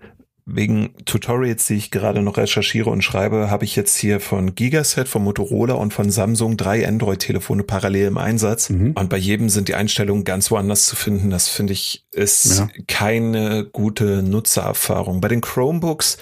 wegen 0.50 0.94
Tutorials, 1.04 1.66
die 1.66 1.74
ich 1.74 1.90
gerade 1.90 2.22
noch 2.22 2.36
recherchiere 2.38 2.90
und 2.90 3.02
schreibe, 3.02 3.50
habe 3.50 3.64
ich 3.64 3.76
jetzt 3.76 3.96
hier 3.96 4.18
von 4.18 4.54
Gigaset, 4.54 5.06
von 5.06 5.22
Motorola 5.22 5.74
und 5.74 5.92
von 5.92 6.10
Samsung 6.10 6.56
drei 6.56 6.86
Android-Telefone 6.88 7.64
parallel 7.64 8.06
im 8.06 8.18
Einsatz. 8.18 8.70
Mhm. 8.70 8.92
Und 8.92 9.10
bei 9.10 9.18
jedem 9.18 9.50
sind 9.50 9.68
die 9.68 9.74
Einstellungen 9.74 10.24
ganz 10.24 10.50
woanders 10.50 10.86
zu 10.86 10.96
finden. 10.96 11.30
Das 11.30 11.48
finde 11.48 11.74
ich 11.74 12.06
ist 12.12 12.58
ja. 12.58 12.68
keine 12.86 13.64
gute 13.64 14.22
Nutzererfahrung. 14.22 15.20
Bei 15.20 15.28
den 15.28 15.42
Chromebooks 15.42 16.16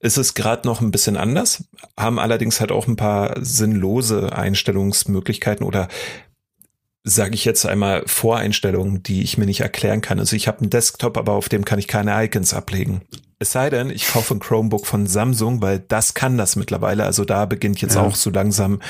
ist 0.00 0.16
es 0.16 0.34
gerade 0.34 0.66
noch 0.66 0.80
ein 0.80 0.90
bisschen 0.90 1.16
anders, 1.16 1.64
haben 1.98 2.18
allerdings 2.18 2.60
halt 2.60 2.72
auch 2.72 2.86
ein 2.86 2.96
paar 2.96 3.36
sinnlose 3.40 4.32
Einstellungsmöglichkeiten 4.32 5.64
oder 5.64 5.88
sage 7.04 7.34
ich 7.34 7.44
jetzt 7.44 7.66
einmal 7.66 8.04
Voreinstellungen, 8.06 9.02
die 9.02 9.22
ich 9.22 9.38
mir 9.38 9.46
nicht 9.46 9.60
erklären 9.60 10.00
kann. 10.00 10.18
Also 10.18 10.36
ich 10.36 10.46
habe 10.46 10.60
einen 10.60 10.70
Desktop, 10.70 11.16
aber 11.16 11.32
auf 11.32 11.48
dem 11.48 11.64
kann 11.64 11.78
ich 11.78 11.88
keine 11.88 12.12
Icons 12.24 12.54
ablegen. 12.54 13.02
Es 13.42 13.50
sei 13.50 13.70
denn, 13.70 13.90
ich 13.90 14.06
kaufe 14.06 14.34
ein 14.34 14.38
Chromebook 14.38 14.86
von 14.86 15.08
Samsung, 15.08 15.60
weil 15.62 15.80
das 15.80 16.14
kann 16.14 16.38
das 16.38 16.54
mittlerweile. 16.54 17.02
Also 17.02 17.24
da 17.24 17.44
beginnt 17.44 17.80
jetzt 17.80 17.96
ja. 17.96 18.02
auch 18.02 18.14
so 18.14 18.30
langsam 18.30 18.80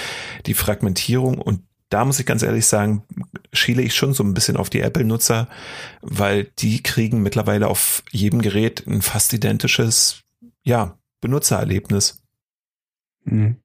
die 0.44 0.52
Fragmentierung 0.52 1.38
und 1.38 1.62
da 1.88 2.04
muss 2.04 2.20
ich 2.20 2.26
ganz 2.26 2.42
ehrlich 2.42 2.66
sagen, 2.66 3.02
schiele 3.54 3.80
ich 3.80 3.94
schon 3.94 4.12
so 4.12 4.22
ein 4.22 4.34
bisschen 4.34 4.58
auf 4.58 4.68
die 4.68 4.80
Apple-Nutzer, 4.80 5.48
weil 6.02 6.50
die 6.58 6.82
kriegen 6.82 7.22
mittlerweile 7.22 7.68
auf 7.68 8.02
jedem 8.10 8.42
Gerät 8.42 8.86
ein 8.86 9.00
fast 9.00 9.32
identisches, 9.32 10.20
ja, 10.62 10.98
Benutzererlebnis. 11.22 12.22
Mhm. 13.24 13.56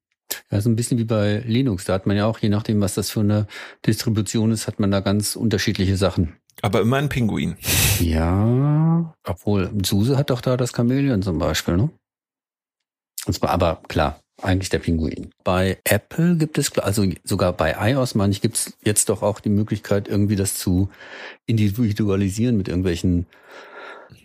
Ja, 0.49 0.61
so 0.61 0.69
ein 0.69 0.77
bisschen 0.77 0.97
wie 0.99 1.05
bei 1.05 1.43
Linux. 1.45 1.83
Da 1.83 1.95
hat 1.95 2.05
man 2.05 2.15
ja 2.15 2.27
auch, 2.27 2.39
je 2.39 2.47
nachdem, 2.47 2.79
was 2.79 2.93
das 2.93 3.09
für 3.09 3.19
eine 3.19 3.47
Distribution 3.85 4.51
ist, 4.51 4.67
hat 4.67 4.79
man 4.79 4.91
da 4.91 5.01
ganz 5.01 5.35
unterschiedliche 5.35 5.97
Sachen. 5.97 6.37
Aber 6.61 6.81
immer 6.81 6.97
ein 6.97 7.09
Pinguin. 7.09 7.55
Ja, 7.99 9.13
obwohl 9.23 9.71
SUSE 9.83 10.17
hat 10.17 10.29
doch 10.29 10.41
da 10.41 10.57
das 10.57 10.71
Chamäleon 10.75 11.21
zum 11.21 11.37
Beispiel, 11.37 11.77
ne? 11.77 11.89
Und 13.25 13.33
zwar, 13.33 13.49
aber 13.49 13.81
klar, 13.87 14.19
eigentlich 14.41 14.69
der 14.69 14.79
Pinguin. 14.79 15.31
Bei 15.43 15.77
Apple 15.83 16.37
gibt 16.37 16.57
es, 16.57 16.75
also 16.77 17.05
sogar 17.23 17.53
bei 17.53 17.75
iOS, 17.91 18.15
meine 18.15 18.31
ich, 18.31 18.41
gibt 18.41 18.55
es 18.55 18.77
jetzt 18.83 19.09
doch 19.09 19.21
auch 19.21 19.39
die 19.39 19.49
Möglichkeit, 19.49 20.07
irgendwie 20.07 20.35
das 20.35 20.57
zu 20.57 20.89
individualisieren 21.45 22.57
mit 22.57 22.67
irgendwelchen 22.67 23.25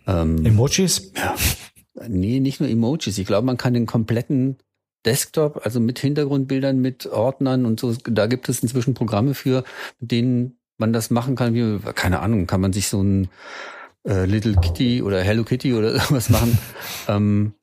ähm, 0.07 0.45
Emojis? 0.45 1.13
Ja. 1.17 1.35
Nee, 2.09 2.41
nicht 2.41 2.61
nur 2.61 2.69
Emojis. 2.69 3.19
Ich 3.19 3.27
glaube, 3.27 3.47
man 3.47 3.57
kann 3.57 3.75
den 3.75 3.87
kompletten 3.87 4.57
Desktop, 5.05 5.65
also 5.65 5.81
mit 5.81 5.99
Hintergrundbildern, 5.99 6.79
mit 6.79 7.07
Ordnern 7.07 7.67
und 7.67 7.81
so, 7.81 7.95
da 8.05 8.27
gibt 8.27 8.49
es 8.49 8.61
inzwischen 8.61 8.95
Programme 8.95 9.35
für, 9.35 9.65
mit 9.99 10.13
denen 10.13 10.59
man 10.79 10.93
das 10.93 11.11
machen 11.11 11.37
kann, 11.37 11.55
wie, 11.55 11.79
keine 11.95 12.21
Ahnung, 12.21 12.47
kann 12.47 12.61
man 12.61 12.73
sich 12.73 12.89
so 12.89 13.03
ein 13.03 13.29
äh, 14.07 14.25
Little 14.25 14.57
Kitty 14.57 15.03
oder 15.03 15.23
Hello 15.23 15.45
Kitty 15.45 15.75
oder 15.75 15.93
irgendwas 15.93 16.31
machen. 16.31 16.59
ähm, 17.09 17.55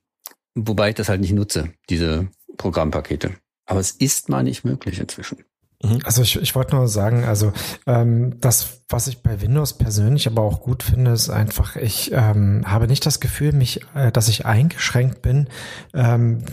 wobei 0.56 0.90
ich 0.90 0.96
das 0.96 1.10
halt 1.10 1.22
nicht 1.22 1.34
nutze, 1.34 1.70
diese 1.90 2.28
Programmpakete. 2.58 3.34
Aber 3.66 3.80
es 3.80 3.92
ist 3.92 4.30
mal 4.30 4.44
nicht 4.44 4.66
möglich 4.66 5.00
inzwischen. 5.00 5.44
Mhm. 5.84 6.00
Also 6.04 6.22
ich, 6.22 6.36
ich 6.36 6.56
wollte 6.56 6.76
nur 6.76 6.88
sagen, 6.88 7.24
also 7.24 7.54
ähm, 7.88 8.40
das, 8.42 8.82
was 8.90 9.08
ich 9.08 9.24
bei 9.24 9.42
Windows 9.42 9.78
persönlich 9.78 10.28
aber 10.28 10.42
auch 10.42 10.62
gut 10.62 10.84
finde, 10.84 11.12
ist 11.12 11.30
einfach, 11.30 11.76
ich 11.76 12.12
ähm, 12.12 12.64
habe 12.66 12.88
nicht 12.88 13.06
das 13.06 13.20
Gefühl, 13.20 13.54
mich, 13.54 13.82
äh, 13.96 14.12
dass 14.12 14.28
ich 14.28 14.46
eingeschränkt 14.46 15.22
bin, 15.22 15.48
ähm, 15.94 16.44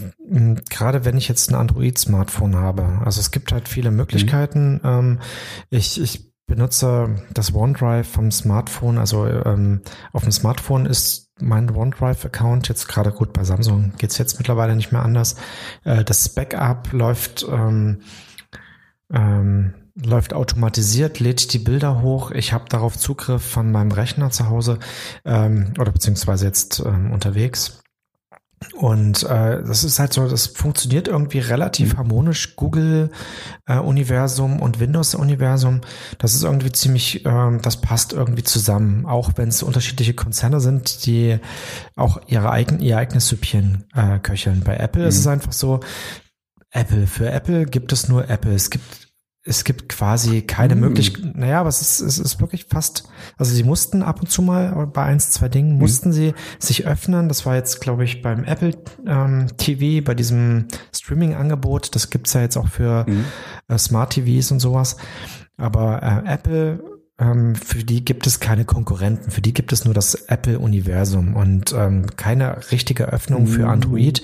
gerade 0.70 1.04
wenn 1.04 1.16
ich 1.16 1.28
jetzt 1.28 1.50
ein 1.50 1.56
Android-Smartphone 1.56 2.56
habe. 2.56 3.00
Also 3.04 3.20
es 3.20 3.30
gibt 3.30 3.52
halt 3.52 3.68
viele 3.68 3.90
Möglichkeiten. 3.90 4.74
Mhm. 4.74 4.80
Ähm, 4.84 5.20
ich, 5.70 6.00
ich 6.00 6.32
benutze 6.46 7.16
das 7.34 7.54
OneDrive 7.54 8.06
vom 8.08 8.30
Smartphone, 8.30 8.98
also 8.98 9.26
ähm, 9.26 9.82
auf 10.12 10.22
dem 10.22 10.32
Smartphone 10.32 10.86
ist 10.86 11.30
mein 11.38 11.68
OneDrive-Account 11.68 12.68
jetzt 12.68 12.88
gerade 12.88 13.12
gut 13.12 13.32
bei 13.32 13.44
Samsung 13.44 13.92
geht's 13.98 14.16
jetzt 14.16 14.38
mittlerweile 14.38 14.74
nicht 14.74 14.92
mehr 14.92 15.02
anders. 15.02 15.36
Äh, 15.84 16.04
das 16.04 16.28
Backup 16.28 16.92
läuft 16.92 17.46
ähm, 17.50 18.00
ähm, 19.12 19.74
läuft 19.94 20.34
automatisiert, 20.34 21.20
lädt 21.20 21.52
die 21.52 21.58
Bilder 21.58 22.02
hoch. 22.02 22.30
Ich 22.30 22.52
habe 22.52 22.66
darauf 22.68 22.98
Zugriff 22.98 23.42
von 23.42 23.72
meinem 23.72 23.92
Rechner 23.92 24.30
zu 24.30 24.48
Hause 24.48 24.78
ähm, 25.24 25.72
oder 25.78 25.90
beziehungsweise 25.90 26.44
jetzt 26.44 26.82
ähm, 26.84 27.12
unterwegs. 27.12 27.82
Und 28.74 29.22
äh, 29.24 29.62
das 29.62 29.84
ist 29.84 29.98
halt 29.98 30.14
so, 30.14 30.26
das 30.26 30.46
funktioniert 30.46 31.08
irgendwie 31.08 31.40
relativ 31.40 31.92
mhm. 31.92 31.98
harmonisch. 31.98 32.56
Google-Universum 32.56 34.58
äh, 34.58 34.62
und 34.62 34.80
Windows-Universum, 34.80 35.82
das 36.18 36.34
ist 36.34 36.42
irgendwie 36.42 36.72
ziemlich, 36.72 37.26
äh, 37.26 37.58
das 37.60 37.82
passt 37.82 38.14
irgendwie 38.14 38.44
zusammen. 38.44 39.04
Auch 39.04 39.32
wenn 39.36 39.50
es 39.50 39.62
unterschiedliche 39.62 40.14
Konzerne 40.14 40.60
sind, 40.60 41.04
die 41.04 41.38
auch 41.96 42.18
ihre 42.28 42.50
eigenen, 42.50 42.80
ihr 42.80 42.96
eigenes 42.96 43.28
Süppchen 43.28 43.84
äh, 43.94 44.20
köcheln. 44.20 44.62
Bei 44.64 44.76
Apple 44.76 45.02
mhm. 45.02 45.08
ist 45.08 45.18
es 45.18 45.26
einfach 45.26 45.52
so, 45.52 45.80
Apple. 46.70 47.06
Für 47.06 47.30
Apple 47.30 47.66
gibt 47.66 47.92
es 47.92 48.08
nur 48.08 48.30
Apple. 48.30 48.54
Es 48.54 48.70
gibt 48.70 49.05
es 49.46 49.64
gibt 49.64 49.88
quasi 49.88 50.42
keine 50.42 50.74
mm. 50.74 50.80
Möglichkeit. 50.80 51.36
Naja, 51.36 51.60
aber 51.60 51.68
es 51.68 51.80
ist, 51.80 52.00
es 52.00 52.18
ist 52.18 52.40
wirklich 52.40 52.66
fast. 52.68 53.08
Also 53.36 53.54
sie 53.54 53.62
mussten 53.62 54.02
ab 54.02 54.20
und 54.20 54.28
zu 54.28 54.42
mal 54.42 54.86
bei 54.88 55.04
eins, 55.04 55.30
zwei 55.30 55.48
Dingen 55.48 55.76
mm. 55.76 55.78
mussten 55.78 56.12
sie 56.12 56.34
sich 56.58 56.86
öffnen. 56.86 57.28
Das 57.28 57.46
war 57.46 57.54
jetzt, 57.54 57.80
glaube 57.80 58.04
ich, 58.04 58.22
beim 58.22 58.44
Apple 58.44 58.72
ähm, 59.06 59.46
TV, 59.56 60.04
bei 60.04 60.14
diesem 60.14 60.66
Streaming-Angebot. 60.94 61.94
Das 61.94 62.10
gibt's 62.10 62.32
ja 62.32 62.40
jetzt 62.40 62.56
auch 62.56 62.68
für 62.68 63.06
mm. 63.08 63.24
äh, 63.68 63.78
Smart 63.78 64.14
TVs 64.14 64.50
und 64.50 64.58
sowas. 64.58 64.96
Aber 65.56 66.02
äh, 66.02 66.28
Apple 66.28 66.95
ähm, 67.18 67.54
für 67.54 67.82
die 67.82 68.04
gibt 68.04 68.26
es 68.26 68.40
keine 68.40 68.64
Konkurrenten, 68.64 69.30
für 69.30 69.40
die 69.40 69.54
gibt 69.54 69.72
es 69.72 69.84
nur 69.84 69.94
das 69.94 70.14
Apple-Universum 70.14 71.34
und 71.34 71.72
ähm, 71.72 72.06
keine 72.16 72.70
richtige 72.70 73.06
Öffnung 73.06 73.46
für 73.46 73.62
mhm. 73.62 73.70
Android. 73.70 74.22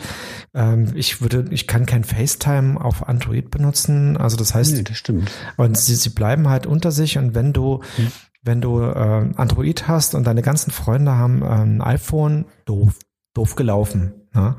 Ähm, 0.54 0.92
ich 0.94 1.22
würde, 1.22 1.46
ich 1.50 1.66
kann 1.66 1.86
kein 1.86 2.04
FaceTime 2.04 2.78
auf 2.78 3.08
Android 3.08 3.50
benutzen. 3.50 4.18
Also 4.18 4.36
das 4.36 4.54
heißt, 4.54 4.74
nee, 4.74 4.82
das 4.82 4.98
stimmt. 4.98 5.30
Und 5.56 5.78
sie, 5.78 5.94
sie 5.94 6.10
bleiben 6.10 6.48
halt 6.48 6.66
unter 6.66 6.92
sich 6.92 7.16
und 7.16 7.34
wenn 7.34 7.54
du 7.54 7.80
mhm. 7.96 8.12
wenn 8.42 8.60
du 8.60 8.80
äh, 8.82 9.30
Android 9.36 9.88
hast 9.88 10.14
und 10.14 10.26
deine 10.26 10.42
ganzen 10.42 10.70
Freunde 10.70 11.12
haben 11.12 11.42
äh, 11.42 11.46
ein 11.46 11.80
iPhone, 11.80 12.44
doof, 12.66 12.98
doof 13.32 13.56
gelaufen. 13.56 14.21
Ja, 14.34 14.56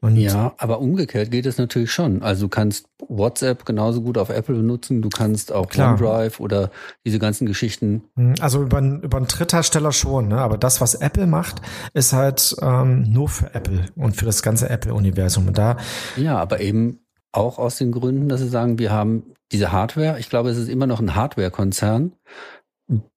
und 0.00 0.16
ja, 0.16 0.54
aber 0.56 0.80
umgekehrt 0.80 1.30
geht 1.30 1.44
es 1.44 1.58
natürlich 1.58 1.92
schon. 1.92 2.22
Also 2.22 2.46
du 2.46 2.48
kannst 2.48 2.86
WhatsApp 3.08 3.66
genauso 3.66 4.00
gut 4.00 4.16
auf 4.16 4.30
Apple 4.30 4.54
benutzen, 4.54 5.02
du 5.02 5.10
kannst 5.10 5.52
auch 5.52 5.68
klar. 5.68 5.92
OneDrive 5.92 6.40
oder 6.40 6.70
diese 7.04 7.18
ganzen 7.18 7.46
Geschichten. 7.46 8.04
Hm, 8.16 8.34
also 8.40 8.62
über, 8.62 8.78
über 8.80 9.18
einen 9.18 9.26
Dritthersteller 9.26 9.92
schon, 9.92 10.28
ne? 10.28 10.38
aber 10.38 10.56
das, 10.56 10.80
was 10.80 10.94
Apple 10.94 11.26
macht, 11.26 11.60
ist 11.92 12.14
halt 12.14 12.56
ähm, 12.62 13.02
nur 13.02 13.28
für 13.28 13.54
Apple 13.54 13.84
und 13.96 14.16
für 14.16 14.24
das 14.24 14.42
ganze 14.42 14.70
Apple-Universum. 14.70 15.48
Und 15.48 15.58
da 15.58 15.76
ja, 16.16 16.38
aber 16.38 16.60
eben 16.60 17.00
auch 17.32 17.58
aus 17.58 17.76
den 17.76 17.92
Gründen, 17.92 18.28
dass 18.28 18.40
sie 18.40 18.48
sagen, 18.48 18.78
wir 18.78 18.92
haben 18.92 19.24
diese 19.52 19.72
Hardware. 19.72 20.18
Ich 20.18 20.30
glaube, 20.30 20.50
es 20.50 20.56
ist 20.56 20.68
immer 20.68 20.86
noch 20.86 21.00
ein 21.00 21.14
Hardware-Konzern, 21.14 22.12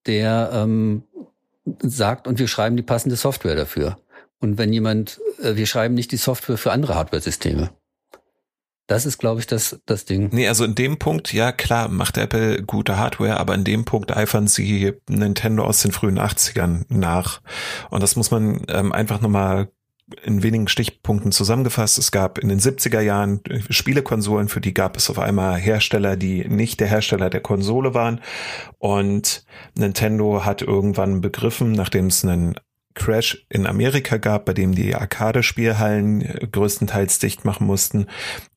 der 0.06 0.50
ähm, 0.54 1.04
sagt, 1.82 2.28
und 2.28 2.40
wir 2.40 2.48
schreiben 2.48 2.78
die 2.78 2.84
passende 2.84 3.16
Software 3.16 3.56
dafür. 3.56 3.98
Und 4.46 4.60
wenn 4.60 4.72
jemand, 4.72 5.20
äh, 5.42 5.56
wir 5.56 5.66
schreiben 5.66 5.96
nicht 5.96 6.12
die 6.12 6.18
Software 6.18 6.60
für 6.60 6.72
andere 6.72 6.94
Hardware-Systeme. 6.94 7.72
Das 8.86 9.08
ist, 9.08 9.18
glaube 9.18 9.40
ich, 9.40 9.48
das, 9.48 9.82
das 9.88 10.06
Ding. 10.06 10.30
Nee, 10.32 10.48
also 10.48 10.64
in 10.66 10.76
dem 10.76 11.00
Punkt, 11.00 11.34
ja 11.34 11.52
klar, 11.52 11.88
macht 11.88 12.20
Apple 12.20 12.62
gute 12.62 12.98
Hardware, 13.00 13.38
aber 13.38 13.56
in 13.56 13.64
dem 13.64 13.86
Punkt 13.86 14.16
eifern 14.16 14.48
sie 14.48 14.94
Nintendo 15.10 15.64
aus 15.64 15.82
den 15.82 15.92
frühen 15.92 16.20
80ern 16.20 16.86
nach. 16.90 17.42
Und 17.90 18.04
das 18.04 18.16
muss 18.16 18.30
man 18.30 18.62
ähm, 18.68 18.92
einfach 18.92 19.20
nochmal 19.20 19.70
in 20.22 20.44
wenigen 20.44 20.68
Stichpunkten 20.68 21.32
zusammengefasst. 21.32 21.98
Es 21.98 22.12
gab 22.12 22.38
in 22.38 22.50
den 22.50 22.60
70er 22.60 23.02
Jahren 23.02 23.42
Spielekonsolen, 23.72 24.50
für 24.50 24.62
die 24.62 24.76
gab 24.76 24.96
es 24.96 25.10
auf 25.10 25.18
einmal 25.18 25.58
Hersteller, 25.58 26.16
die 26.16 26.48
nicht 26.48 26.80
der 26.80 26.88
Hersteller 26.88 27.32
der 27.32 27.42
Konsole 27.42 27.96
waren. 27.96 28.22
Und 28.78 29.44
Nintendo 29.76 30.46
hat 30.46 30.62
irgendwann 30.62 31.22
begriffen, 31.22 31.72
nachdem 31.72 32.08
es 32.08 32.24
einen 32.24 32.54
Crash 32.96 33.46
in 33.50 33.68
Amerika 33.68 34.18
gab, 34.18 34.46
bei 34.46 34.54
dem 34.54 34.74
die 34.74 34.96
Arcade-Spielhallen 34.96 36.22
äh, 36.22 36.48
größtenteils 36.52 37.20
dicht 37.20 37.46
machen 37.46 37.68
mussten, 37.68 38.08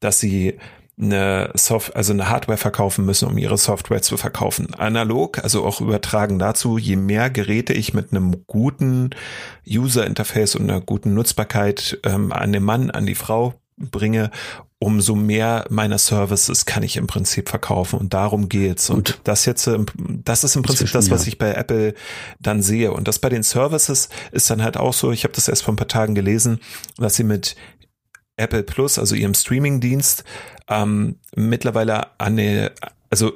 dass 0.00 0.18
sie 0.20 0.58
eine 1.00 1.50
Soft 1.54 1.94
also 1.94 2.12
eine 2.12 2.28
Hardware 2.28 2.58
verkaufen 2.58 3.04
müssen, 3.04 3.28
um 3.28 3.38
ihre 3.38 3.56
Software 3.56 4.02
zu 4.02 4.16
verkaufen. 4.16 4.74
Analog, 4.74 5.42
also 5.42 5.64
auch 5.64 5.80
übertragen 5.80 6.38
dazu, 6.38 6.76
je 6.76 6.96
mehr 6.96 7.30
Geräte 7.30 7.72
ich 7.72 7.94
mit 7.94 8.12
einem 8.12 8.44
guten 8.46 9.10
User 9.68 10.06
Interface 10.06 10.56
und 10.56 10.68
einer 10.68 10.80
guten 10.80 11.14
Nutzbarkeit 11.14 12.00
ähm, 12.04 12.32
an 12.32 12.52
den 12.52 12.64
Mann, 12.64 12.90
an 12.90 13.06
die 13.06 13.14
Frau 13.14 13.54
bringe, 13.76 14.30
umso 14.80 15.16
mehr 15.16 15.64
meiner 15.70 15.98
Services 15.98 16.64
kann 16.64 16.84
ich 16.84 16.96
im 16.96 17.08
Prinzip 17.08 17.48
verkaufen 17.48 17.98
und 17.98 18.14
darum 18.14 18.48
geht's. 18.48 18.90
Und 18.90 19.08
Gut. 19.08 19.20
das 19.24 19.44
jetzt, 19.44 19.66
ähm, 19.66 19.86
das 19.96 20.44
ist 20.44 20.54
im 20.54 20.62
Prinzip 20.62 20.92
das, 20.92 21.10
was 21.10 21.26
ich 21.26 21.36
bei 21.36 21.52
Apple 21.52 21.94
dann 22.38 22.62
sehe. 22.62 22.92
Und 22.92 23.08
das 23.08 23.18
bei 23.18 23.28
den 23.28 23.42
Services 23.42 24.08
ist 24.30 24.48
dann 24.50 24.62
halt 24.62 24.76
auch 24.76 24.92
so, 24.92 25.10
ich 25.10 25.24
habe 25.24 25.34
das 25.34 25.48
erst 25.48 25.64
vor 25.64 25.74
ein 25.74 25.78
paar 25.78 25.88
Tagen 25.88 26.14
gelesen, 26.14 26.60
dass 26.96 27.16
sie 27.16 27.24
mit 27.24 27.56
Apple 28.36 28.62
Plus, 28.62 28.98
also 28.98 29.16
ihrem 29.16 29.34
Streaming-Dienst, 29.34 30.22
ähm, 30.68 31.16
mittlerweile 31.34 32.18
an 32.20 32.38
eine, 32.38 32.70
also 33.10 33.32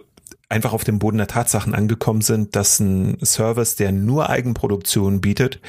einfach 0.52 0.74
auf 0.74 0.84
dem 0.84 0.98
Boden 0.98 1.16
der 1.16 1.26
Tatsachen 1.26 1.74
angekommen 1.74 2.20
sind, 2.20 2.54
dass 2.54 2.78
ein 2.78 3.16
Service, 3.24 3.74
der 3.74 3.90
nur 3.90 4.28
Eigenproduktion 4.28 5.20
bietet, 5.20 5.60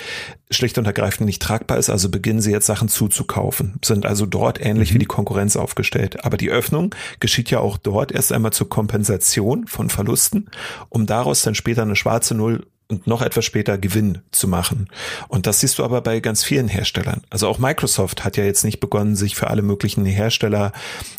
schlicht 0.51 0.77
und 0.77 0.85
ergreifend 0.85 1.25
nicht 1.25 1.41
tragbar 1.41 1.77
ist. 1.77 1.89
Also 1.89 2.09
beginnen 2.09 2.41
sie 2.41 2.51
jetzt 2.51 2.65
Sachen 2.65 2.89
zuzukaufen, 2.89 3.79
sind 3.83 4.05
also 4.05 4.25
dort 4.25 4.63
ähnlich 4.63 4.91
mhm. 4.91 4.95
wie 4.95 4.99
die 4.99 5.05
Konkurrenz 5.05 5.55
aufgestellt. 5.55 6.25
Aber 6.25 6.37
die 6.37 6.51
Öffnung 6.51 6.93
geschieht 7.19 7.49
ja 7.49 7.59
auch 7.59 7.77
dort 7.77 8.11
erst 8.11 8.31
einmal 8.31 8.53
zur 8.53 8.69
Kompensation 8.69 9.67
von 9.67 9.89
Verlusten, 9.89 10.49
um 10.89 11.05
daraus 11.05 11.41
dann 11.41 11.55
später 11.55 11.81
eine 11.81 11.95
schwarze 11.95 12.35
Null 12.35 12.67
und 12.87 13.07
noch 13.07 13.21
etwas 13.21 13.45
später 13.45 13.77
Gewinn 13.77 14.19
zu 14.31 14.47
machen. 14.47 14.87
Und 15.27 15.47
das 15.47 15.59
siehst 15.59 15.79
du 15.79 15.83
aber 15.83 16.01
bei 16.01 16.19
ganz 16.19 16.43
vielen 16.43 16.67
Herstellern. 16.67 17.21
Also 17.29 17.47
auch 17.47 17.59
Microsoft 17.59 18.23
hat 18.23 18.37
ja 18.37 18.43
jetzt 18.43 18.63
nicht 18.63 18.79
begonnen, 18.79 19.15
sich 19.15 19.35
für 19.35 19.49
alle 19.49 19.61
möglichen 19.61 20.05
Hersteller 20.05 20.71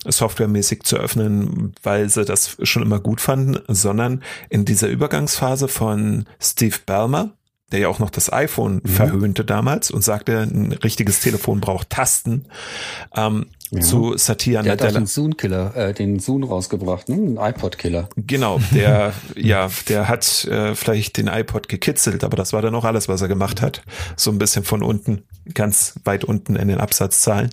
softwaremäßig 0.04 0.82
zu 0.82 0.96
öffnen, 0.96 1.74
weil 1.82 2.08
sie 2.08 2.24
das 2.24 2.56
schon 2.62 2.82
immer 2.82 3.00
gut 3.00 3.20
fanden, 3.20 3.58
sondern 3.68 4.22
in 4.50 4.64
dieser 4.64 4.88
Übergangsphase 4.88 5.68
von 5.68 6.26
Steve 6.40 6.76
Ballmer, 6.84 7.30
der 7.72 7.80
ja 7.80 7.88
auch 7.88 7.98
noch 7.98 8.10
das 8.10 8.32
iPhone 8.32 8.80
mhm. 8.82 8.88
verhöhnte 8.88 9.44
damals 9.44 9.90
und 9.90 10.04
sagte, 10.04 10.40
ein 10.40 10.72
richtiges 10.72 11.20
Telefon 11.20 11.60
braucht 11.60 11.90
Tasten, 11.90 12.46
ähm, 13.16 13.46
ja. 13.78 13.80
zu 13.80 14.16
Satya 14.16 14.62
der 14.62 14.72
Nadella. 14.72 14.76
Der 14.76 14.86
hat 14.88 14.94
den 14.94 15.06
Zoom-Killer, 15.06 15.76
äh, 15.76 15.94
den 15.94 16.18
Zoom 16.18 16.44
rausgebracht, 16.44 17.08
ne? 17.08 17.16
ein 17.16 17.36
iPod-Killer. 17.36 18.08
Genau, 18.16 18.60
der, 18.72 19.12
ja, 19.36 19.68
der 19.88 20.08
hat 20.08 20.44
äh, 20.44 20.74
vielleicht 20.74 21.16
den 21.16 21.28
iPod 21.28 21.68
gekitzelt, 21.68 22.24
aber 22.24 22.36
das 22.36 22.52
war 22.52 22.62
dann 22.62 22.74
auch 22.74 22.84
alles, 22.84 23.08
was 23.08 23.22
er 23.22 23.28
gemacht 23.28 23.62
hat. 23.62 23.82
So 24.16 24.30
ein 24.30 24.38
bisschen 24.38 24.64
von 24.64 24.82
unten, 24.82 25.24
ganz 25.52 26.00
weit 26.04 26.24
unten 26.24 26.56
in 26.56 26.68
den 26.68 26.80
Absatzzahlen. 26.80 27.50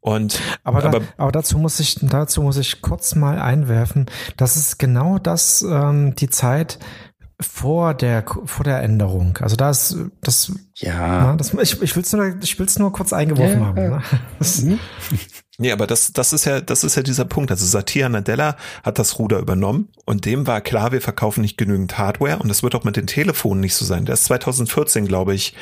Und 0.00 0.40
aber, 0.62 0.80
da, 0.80 0.88
aber, 0.88 1.02
aber 1.16 1.32
dazu 1.32 1.58
muss 1.58 1.80
ich 1.80 1.96
dazu 2.00 2.42
muss 2.42 2.56
ich 2.56 2.82
kurz 2.82 3.14
mal 3.14 3.38
einwerfen, 3.38 4.06
das 4.36 4.56
ist 4.56 4.78
genau 4.78 5.18
das 5.18 5.62
ähm, 5.62 6.14
die 6.14 6.30
Zeit, 6.30 6.78
vor 7.40 7.94
der 7.94 8.24
vor 8.44 8.64
der 8.64 8.82
Änderung. 8.82 9.38
Also 9.40 9.56
da 9.56 9.70
ist 9.70 9.96
das 10.20 10.52
ja. 10.76 11.24
Na, 11.24 11.36
das, 11.36 11.52
ich 11.54 11.80
ich 11.82 11.96
will 11.96 12.02
es 12.02 12.12
nur 12.12 12.36
ich 12.42 12.58
will's 12.58 12.78
nur 12.78 12.92
kurz 12.92 13.12
eingeworfen 13.12 13.60
ja, 13.60 13.66
haben. 13.66 13.74
Ne? 13.74 14.02
Das, 14.38 14.62
mhm. 14.62 14.78
Nee, 15.56 15.70
aber 15.70 15.86
das, 15.86 16.12
das 16.12 16.32
ist 16.32 16.46
ja, 16.46 16.60
das 16.60 16.82
ist 16.82 16.96
ja 16.96 17.02
dieser 17.02 17.24
Punkt. 17.24 17.52
Also 17.52 17.64
Satya 17.64 18.08
Nadella 18.08 18.56
hat 18.82 18.98
das 18.98 19.20
Ruder 19.20 19.38
übernommen 19.38 19.88
und 20.04 20.24
dem 20.24 20.48
war 20.48 20.60
klar, 20.60 20.90
wir 20.90 21.00
verkaufen 21.00 21.42
nicht 21.42 21.56
genügend 21.56 21.96
Hardware 21.96 22.38
und 22.38 22.48
das 22.48 22.64
wird 22.64 22.74
auch 22.74 22.82
mit 22.82 22.96
den 22.96 23.06
Telefonen 23.06 23.60
nicht 23.60 23.76
so 23.76 23.84
sein. 23.84 24.04
Der 24.04 24.14
ist 24.14 24.24
2014, 24.24 25.06
glaube 25.06 25.32
ich, 25.32 25.54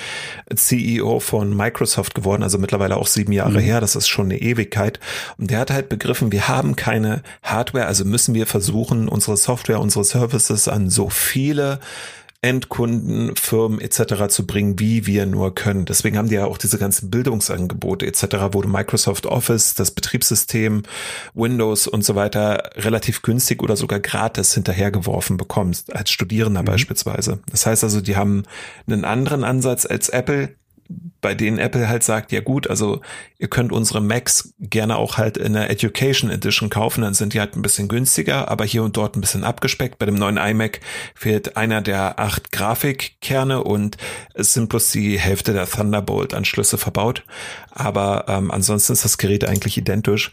CEO 0.54 1.20
von 1.20 1.54
Microsoft 1.54 2.14
geworden, 2.14 2.42
also 2.42 2.56
mittlerweile 2.56 2.96
auch 2.96 3.06
sieben 3.06 3.32
Jahre 3.32 3.58
mhm. 3.58 3.64
her. 3.64 3.80
Das 3.82 3.94
ist 3.94 4.08
schon 4.08 4.26
eine 4.26 4.40
Ewigkeit. 4.40 4.98
Und 5.36 5.50
der 5.50 5.58
hat 5.58 5.70
halt 5.70 5.90
begriffen, 5.90 6.32
wir 6.32 6.48
haben 6.48 6.74
keine 6.74 7.22
Hardware, 7.42 7.86
also 7.86 8.06
müssen 8.06 8.34
wir 8.34 8.46
versuchen, 8.46 9.08
unsere 9.08 9.36
Software, 9.36 9.78
unsere 9.78 10.04
Services 10.04 10.68
an 10.68 10.88
so 10.88 11.10
viele 11.10 11.80
Endkunden, 12.42 13.36
Firmen 13.36 13.80
etc. 13.80 14.26
zu 14.28 14.46
bringen, 14.46 14.80
wie 14.80 15.06
wir 15.06 15.26
nur 15.26 15.54
können. 15.54 15.84
Deswegen 15.84 16.18
haben 16.18 16.28
die 16.28 16.34
ja 16.34 16.44
auch 16.44 16.58
diese 16.58 16.76
ganzen 16.76 17.08
Bildungsangebote 17.08 18.04
etc., 18.04 18.24
wo 18.50 18.60
du 18.60 18.68
Microsoft 18.68 19.26
Office, 19.26 19.74
das 19.74 19.92
Betriebssystem, 19.92 20.82
Windows 21.34 21.86
und 21.86 22.04
so 22.04 22.16
weiter 22.16 22.72
relativ 22.74 23.22
günstig 23.22 23.62
oder 23.62 23.76
sogar 23.76 24.00
gratis 24.00 24.54
hinterhergeworfen 24.54 25.36
bekommst, 25.36 25.94
als 25.94 26.10
Studierender 26.10 26.62
mhm. 26.62 26.66
beispielsweise. 26.66 27.38
Das 27.48 27.64
heißt 27.64 27.84
also, 27.84 28.00
die 28.00 28.16
haben 28.16 28.42
einen 28.88 29.04
anderen 29.04 29.44
Ansatz 29.44 29.86
als 29.86 30.08
Apple, 30.08 30.56
bei 31.20 31.34
denen 31.34 31.58
Apple 31.58 31.88
halt 31.88 32.02
sagt, 32.02 32.32
ja 32.32 32.40
gut, 32.40 32.68
also 32.68 33.00
ihr 33.38 33.48
könnt 33.48 33.72
unsere 33.72 34.00
Macs 34.00 34.54
gerne 34.58 34.96
auch 34.96 35.18
halt 35.18 35.36
in 35.36 35.52
der 35.52 35.70
Education 35.70 36.30
Edition 36.30 36.68
kaufen, 36.68 37.02
dann 37.02 37.14
sind 37.14 37.34
die 37.34 37.40
halt 37.40 37.56
ein 37.56 37.62
bisschen 37.62 37.88
günstiger, 37.88 38.48
aber 38.48 38.64
hier 38.64 38.82
und 38.82 38.96
dort 38.96 39.16
ein 39.16 39.20
bisschen 39.20 39.44
abgespeckt. 39.44 39.98
Bei 39.98 40.06
dem 40.06 40.16
neuen 40.16 40.36
iMac 40.36 40.80
fehlt 41.14 41.56
einer 41.56 41.80
der 41.80 42.18
acht 42.18 42.52
Grafikkerne 42.52 43.62
und 43.62 43.96
es 44.34 44.52
sind 44.52 44.68
bloß 44.68 44.90
die 44.90 45.18
Hälfte 45.18 45.52
der 45.52 45.66
Thunderbolt-Anschlüsse 45.66 46.78
verbaut. 46.78 47.24
Aber 47.70 48.24
ähm, 48.28 48.50
ansonsten 48.50 48.92
ist 48.92 49.04
das 49.04 49.18
Gerät 49.18 49.44
eigentlich 49.44 49.78
identisch. 49.78 50.32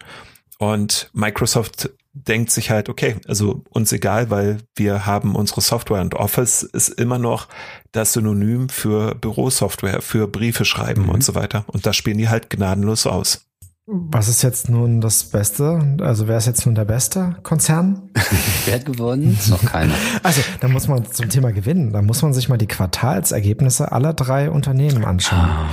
Und 0.57 1.09
Microsoft 1.13 1.89
denkt 2.13 2.51
sich 2.51 2.71
halt, 2.71 2.89
okay, 2.89 3.17
also 3.27 3.63
uns 3.69 3.91
egal, 3.91 4.29
weil 4.29 4.57
wir 4.75 5.05
haben 5.05 5.35
unsere 5.35 5.61
Software 5.61 6.01
und 6.01 6.15
Office 6.15 6.63
ist 6.63 6.89
immer 6.89 7.19
noch 7.19 7.47
das 7.91 8.13
Synonym 8.13 8.69
für 8.69 9.15
Bürosoftware, 9.15 10.01
für 10.01 10.27
Briefe 10.27 10.65
schreiben 10.65 11.03
mhm. 11.03 11.09
und 11.09 11.23
so 11.23 11.35
weiter. 11.35 11.65
Und 11.67 11.85
das 11.85 11.95
spielen 11.95 12.17
die 12.17 12.29
halt 12.29 12.49
gnadenlos 12.49 13.05
aus. 13.05 13.48
Was 13.91 14.28
ist 14.28 14.43
jetzt 14.43 14.69
nun 14.69 15.02
das 15.02 15.23
Beste? 15.23 15.97
Also 15.99 16.28
wer 16.28 16.38
ist 16.38 16.45
jetzt 16.45 16.63
nun 16.67 16.75
der 16.75 16.86
beste 16.86 17.38
Konzern? 17.41 18.12
wer 18.65 18.75
hat 18.75 18.86
gewonnen? 18.86 19.36
Noch 19.49 19.65
keiner. 19.65 19.95
Also 20.21 20.41
da 20.60 20.67
muss 20.67 20.88
man 20.88 21.12
zum 21.12 21.28
Thema 21.30 21.52
gewinnen. 21.52 21.91
Da 21.91 22.04
muss 22.04 22.21
man 22.21 22.32
sich 22.32 22.49
mal 22.49 22.58
die 22.58 22.67
Quartalsergebnisse 22.67 23.91
aller 23.91 24.13
drei 24.13 24.52
Unternehmen 24.52 25.06
anschauen. 25.06 25.39
Ah. 25.39 25.69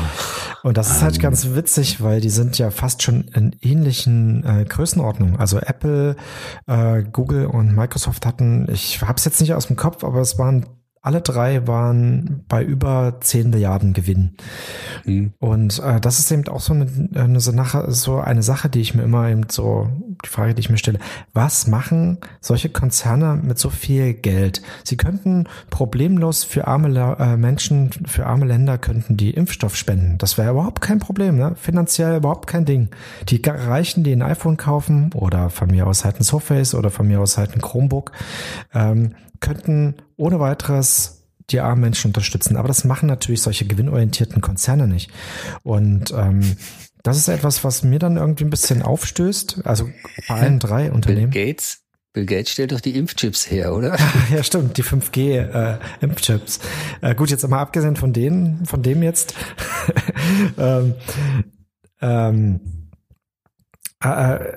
Und 0.63 0.79
das 0.79 0.91
ist 0.91 1.03
halt 1.03 1.21
ganz 1.21 1.55
witzig, 1.55 2.01
weil 2.01 2.23
die 2.23 2.31
sind 2.31 2.57
ja 2.57 2.71
fast 2.71 3.03
schon 3.03 3.25
in 3.35 3.55
ähnlichen 3.61 4.45
äh, 4.45 4.65
Größenordnungen. 4.65 5.37
Also 5.37 5.59
Apple, 5.59 6.17
äh, 6.67 7.03
Google 7.03 7.47
und 7.47 7.77
Microsoft 7.77 8.25
hatten, 8.25 8.67
ich 8.73 9.03
habe 9.03 9.19
es 9.19 9.27
jetzt 9.27 9.43
nicht 9.43 9.53
aus 9.53 9.67
dem 9.67 9.77
Kopf, 9.77 10.05
aber 10.05 10.21
es 10.21 10.39
waren 10.39 10.65
alle 11.07 11.21
drei 11.21 11.69
waren 11.69 12.45
bei 12.49 12.64
über 12.64 13.19
10 13.21 13.51
Milliarden 13.51 13.92
Gewinn. 13.92 14.33
Mhm. 15.05 15.33
Und 15.38 15.79
äh, 15.79 16.01
das 16.01 16.19
ist 16.19 16.33
eben 16.33 16.49
auch 16.49 16.61
so 16.61 16.75
eine, 16.75 16.88
eine, 17.14 17.38
so 17.38 18.19
eine 18.19 18.42
Sache, 18.42 18.69
die 18.69 18.81
ich 18.81 18.95
mir 18.97 19.05
immer 19.05 19.29
eben 19.29 19.45
so, 19.49 19.88
die 20.25 20.29
Frage, 20.29 20.55
die 20.55 20.61
ich 20.61 20.69
mir 20.69 20.79
stelle, 20.79 20.99
was 21.33 21.69
machen 21.69 22.19
solche 22.40 22.71
Konzerne 22.71 23.40
mit 23.40 23.57
so 23.61 23.71
viel 23.71 24.14
Geld? 24.14 24.62
Sie 24.83 24.97
könnten 24.97 25.45
problemlos 25.71 26.42
für 26.42 26.66
arme 26.66 26.88
äh, 27.21 27.37
Menschen, 27.37 27.90
für 28.07 28.27
arme 28.27 28.47
Länder 28.47 28.77
könnten 28.77 29.16
die 29.16 29.31
Impfstoff 29.31 29.77
spenden. 29.77 30.19
Das 30.19 30.37
wäre 30.38 30.51
überhaupt 30.51 30.81
kein 30.81 30.99
Problem, 30.99 31.37
ne? 31.37 31.55
finanziell 31.55 32.16
überhaupt 32.16 32.49
kein 32.49 32.64
Ding. 32.64 32.88
Die 33.29 33.40
Reichen, 33.47 34.03
die 34.03 34.12
ein 34.12 34.23
iPhone 34.23 34.57
kaufen 34.57 35.12
oder 35.14 35.51
von 35.51 35.71
mir 35.71 35.87
aus 35.87 36.05
halt 36.05 36.19
ein 36.19 36.25
Surface 36.25 36.75
oder 36.75 36.90
von 36.90 37.07
mir 37.07 37.21
aus 37.21 37.38
halt 37.38 37.55
ein 37.55 37.62
Chromebook, 37.62 38.11
ähm, 38.75 39.14
könnten 39.47 39.95
ohne 40.17 40.41
weiteres 40.41 41.23
die 41.51 41.61
armen 41.61 41.81
Menschen 41.81 42.09
unterstützen. 42.09 42.57
Aber 42.57 42.69
das 42.69 42.85
machen 42.85 43.07
natürlich 43.07 43.43
solche 43.43 43.67
gewinnorientierten 43.67 44.43
Konzerne 44.43 44.89
nicht. 44.89 45.11
Und 45.63 46.13
ähm, 46.13 46.57
das 47.05 47.17
ist 47.17 47.29
etwas, 47.29 47.63
was 47.63 47.85
mir 47.85 48.01
dann 48.01 48.17
irgendwie 48.17 48.45
ein 48.45 48.51
bisschen 48.51 48.83
aufstößt. 48.83 49.65
Also 49.65 49.89
bei 50.29 50.35
allen 50.35 50.59
drei 50.59 50.91
Unternehmen. 50.91 51.31
Bill 51.31 51.47
Gates, 51.47 51.83
Bill 52.13 52.27
Gates 52.27 52.51
stellt 52.51 52.73
doch 52.73 52.81
die 52.81 52.97
Impfchips 52.97 53.49
her, 53.49 53.73
oder? 53.75 53.97
ja, 54.35 54.43
stimmt, 54.43 54.77
die 54.77 54.83
5G-Impfchips. 54.83 56.61
Äh, 57.03 57.11
äh, 57.11 57.15
gut, 57.15 57.31
jetzt 57.31 57.47
mal 57.49 57.61
abgesehen 57.61 57.95
von 57.95 58.13
denen, 58.13 58.67
von 58.67 58.83
dem 58.83 59.05
jetzt. 59.05 59.35
ähm, 60.59 60.95
ähm, 62.01 62.61
äh, 62.61 62.86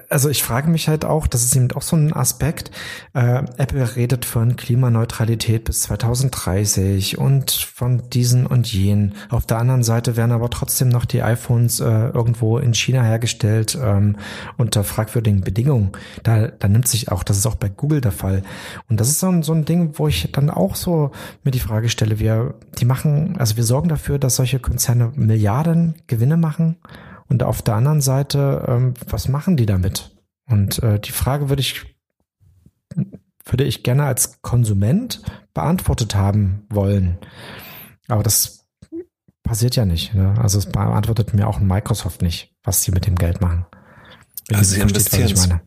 also 0.09 0.29
ich 0.29 0.43
frage 0.43 0.69
mich 0.69 0.87
halt 0.87 1.05
auch, 1.05 1.27
das 1.27 1.43
ist 1.43 1.55
eben 1.55 1.71
auch 1.71 1.81
so 1.81 1.95
ein 1.95 2.13
Aspekt, 2.13 2.71
äh, 3.13 3.43
Apple 3.57 3.95
redet 3.95 4.25
von 4.25 4.55
Klimaneutralität 4.55 5.63
bis 5.63 5.81
2030 5.83 7.17
und 7.17 7.51
von 7.51 8.09
diesen 8.09 8.45
und 8.45 8.71
jenen. 8.71 9.15
Auf 9.29 9.45
der 9.45 9.57
anderen 9.57 9.83
Seite 9.83 10.17
werden 10.17 10.31
aber 10.31 10.49
trotzdem 10.49 10.89
noch 10.89 11.05
die 11.05 11.23
iPhones 11.23 11.79
äh, 11.79 12.09
irgendwo 12.09 12.57
in 12.57 12.73
China 12.73 13.01
hergestellt 13.03 13.77
ähm, 13.81 14.17
unter 14.57 14.83
fragwürdigen 14.83 15.41
Bedingungen. 15.41 15.91
Da, 16.23 16.47
da 16.47 16.67
nimmt 16.67 16.87
sich 16.87 17.11
auch, 17.11 17.23
das 17.23 17.37
ist 17.37 17.45
auch 17.45 17.55
bei 17.55 17.69
Google 17.69 18.01
der 18.01 18.11
Fall. 18.11 18.43
Und 18.89 18.99
das 18.99 19.09
ist 19.09 19.19
so 19.19 19.29
ein, 19.29 19.43
so 19.43 19.53
ein 19.53 19.65
Ding, 19.65 19.93
wo 19.95 20.07
ich 20.07 20.31
dann 20.31 20.49
auch 20.49 20.75
so 20.75 21.11
mir 21.43 21.51
die 21.51 21.59
Frage 21.59 21.89
stelle, 21.89 22.19
wir, 22.19 22.55
die 22.77 22.85
machen, 22.85 23.35
also 23.37 23.55
wir 23.57 23.63
sorgen 23.63 23.89
dafür, 23.89 24.19
dass 24.19 24.35
solche 24.35 24.59
Konzerne 24.59 25.11
Milliarden 25.15 25.95
Gewinne 26.07 26.37
machen 26.37 26.77
und 27.29 27.43
auf 27.43 27.61
der 27.61 27.75
anderen 27.75 28.01
Seite, 28.01 28.65
ähm, 28.67 28.93
was 29.07 29.27
machen 29.27 29.55
die 29.55 29.67
damit? 29.67 30.15
Und 30.47 30.81
äh, 30.81 30.99
die 30.99 31.11
Frage 31.11 31.49
würde 31.49 31.61
ich, 31.61 31.95
würde 33.45 33.63
ich 33.63 33.83
gerne 33.83 34.05
als 34.05 34.41
Konsument 34.41 35.21
beantwortet 35.53 36.15
haben 36.15 36.65
wollen. 36.69 37.19
Aber 38.07 38.23
das 38.23 38.65
passiert 39.43 39.75
ja 39.75 39.85
nicht. 39.85 40.15
Ne? 40.15 40.33
Also 40.39 40.57
es 40.57 40.65
beantwortet 40.65 41.33
mir 41.35 41.47
auch 41.47 41.59
Microsoft 41.59 42.23
nicht, 42.23 42.55
was 42.63 42.83
sie 42.83 42.91
mit 42.91 43.05
dem 43.05 43.15
Geld 43.15 43.41
machen. 43.41 43.67
Wenn 44.47 44.57
also 44.57 44.73
sie 44.73 44.81
investieren. 44.81 45.23
Was 45.25 45.31
ich 45.31 45.49
meine. 45.49 45.61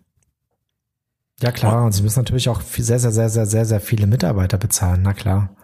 Ja 1.40 1.50
klar, 1.50 1.84
und 1.84 1.92
sie 1.92 2.02
müssen 2.02 2.20
natürlich 2.20 2.48
auch 2.48 2.60
sehr, 2.60 3.00
sehr, 3.00 3.10
sehr, 3.10 3.28
sehr, 3.28 3.46
sehr, 3.46 3.64
sehr 3.64 3.80
viele 3.80 4.06
Mitarbeiter 4.06 4.58
bezahlen, 4.58 5.02
na 5.02 5.12
klar. 5.12 5.56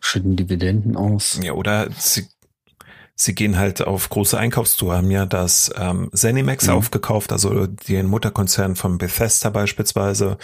Schütten 0.00 0.36
Dividenden 0.36 0.96
aus. 0.96 1.40
Ja, 1.42 1.52
oder 1.52 1.88
sie 1.96 2.26
sie 3.14 3.34
gehen 3.34 3.58
halt 3.58 3.82
auf 3.82 4.08
große 4.08 4.38
Einkaufstour, 4.38 4.96
haben 4.96 5.10
ja 5.10 5.26
das 5.26 5.72
ähm, 5.76 6.10
Zenimax 6.12 6.66
mhm. 6.66 6.74
aufgekauft, 6.74 7.32
also 7.32 7.66
den 7.66 8.06
Mutterkonzern 8.06 8.76
von 8.76 8.98
Bethesda 8.98 9.50
beispielsweise 9.50 10.38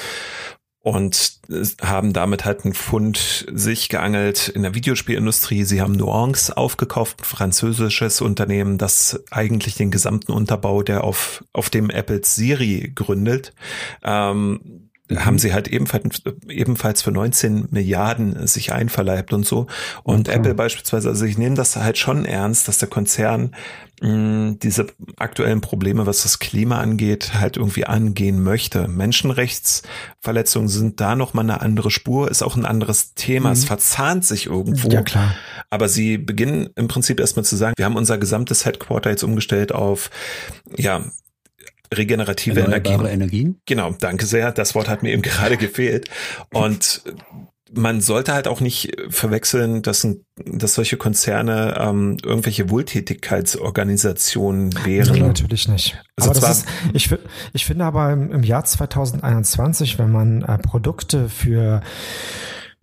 und 0.81 1.41
haben 1.83 2.13
damit 2.13 2.45
halt 2.45 2.65
einen 2.65 2.73
Fund 2.73 3.47
sich 3.53 3.89
geangelt 3.89 4.49
in 4.49 4.63
der 4.63 4.75
Videospielindustrie. 4.75 5.65
Sie 5.65 5.83
haben 5.83 5.95
Nuance 5.95 6.57
aufgekauft, 6.57 7.21
ein 7.21 7.25
französisches 7.25 8.21
Unternehmen, 8.21 8.79
das 8.79 9.23
eigentlich 9.31 9.75
den 9.75 9.91
gesamten 9.91 10.33
Unterbau, 10.33 10.83
der 10.83 11.05
auf, 11.05 11.45
auf 11.53 11.69
dem 11.69 11.91
Apples 11.91 12.35
Siri 12.35 12.93
gründet, 12.95 13.53
ähm, 14.03 14.88
mhm. 15.09 15.25
haben 15.25 15.39
sie 15.39 15.53
halt 15.53 15.69
ebenfalls, 15.69 16.23
ebenfalls 16.49 17.03
für 17.03 17.13
19 17.13 17.69
Milliarden 17.71 18.47
sich 18.47 18.73
einverleibt 18.73 19.33
und 19.33 19.47
so. 19.47 19.67
Und 20.03 20.29
okay. 20.29 20.39
Apple 20.39 20.55
beispielsweise, 20.55 21.09
also 21.09 21.25
ich 21.25 21.39
nehme 21.39 21.55
das 21.55 21.77
halt 21.77 21.99
schon 21.99 22.25
ernst, 22.25 22.69
dass 22.69 22.79
der 22.79 22.89
Konzern 22.89 23.53
mh, 24.01 24.57
diese 24.63 24.87
aktuellen 25.17 25.61
Probleme, 25.61 26.07
was 26.07 26.23
das 26.23 26.39
Klima 26.39 26.79
angeht, 26.81 27.35
halt 27.35 27.57
irgendwie 27.57 27.85
angehen 27.85 28.43
möchte. 28.43 28.89
Menschenrechtsverletzungen 28.89 30.69
sind 30.69 31.01
da 31.01 31.17
nochmal 31.17 31.45
eine 31.45 31.61
andere 31.61 31.91
Spur, 31.91 32.31
ist 32.31 32.43
auch 32.43 32.57
ein 32.57 32.67
anderes 32.67 33.15
Thema. 33.15 33.49
Mhm. 33.49 33.55
Es 33.55 33.65
verzahnt 33.65 34.25
sich 34.25 34.47
irgendwo. 34.47 34.89
Ja, 34.89 35.03
klar. 35.03 35.35
Aber 35.71 35.89
sie 35.89 36.19
beginnen 36.19 36.71
im 36.77 36.89
Prinzip 36.89 37.21
erstmal 37.21 37.45
zu 37.45 37.57
sagen, 37.57 37.75
wir 37.77 37.85
haben 37.85 37.97
unser 37.97 38.19
gesamtes 38.19 38.65
Headquarter 38.65 39.11
jetzt 39.11 39.23
umgestellt 39.23 39.73
auf, 39.73 40.11
ja, 40.77 41.03
regenerative 41.93 42.61
Energien. 42.61 43.07
Energien. 43.07 43.61
Genau, 43.67 43.95
danke 43.99 44.27
sehr. 44.27 44.53
Das 44.53 44.75
Wort 44.75 44.89
hat 44.89 45.03
mir 45.03 45.13
eben 45.13 45.23
gerade 45.23 45.57
gefehlt. 45.57 46.09
Und 46.53 47.03
man 47.73 48.01
sollte 48.01 48.33
halt 48.33 48.49
auch 48.49 48.61
nicht 48.61 48.97
verwechseln, 49.11 49.83
dass, 49.83 50.07
dass 50.37 50.75
solche 50.75 50.97
Konzerne 50.97 51.77
ähm, 51.79 52.17
irgendwelche 52.23 52.71
Wohltätigkeitsorganisationen 52.71 54.73
wären. 54.85 55.13
Nee, 55.13 55.21
natürlich 55.21 55.69
nicht. 55.69 56.03
Also 56.17 56.31
aber 56.31 56.41
das 56.41 56.61
ist, 56.61 56.67
ich, 56.95 57.15
ich 57.53 57.67
finde 57.67 57.85
aber 57.85 58.11
im, 58.13 58.33
im 58.33 58.43
Jahr 58.43 58.65
2021, 58.65 59.99
wenn 59.99 60.11
man 60.11 60.43
äh, 60.43 60.59
Produkte 60.59 61.29
für 61.29 61.83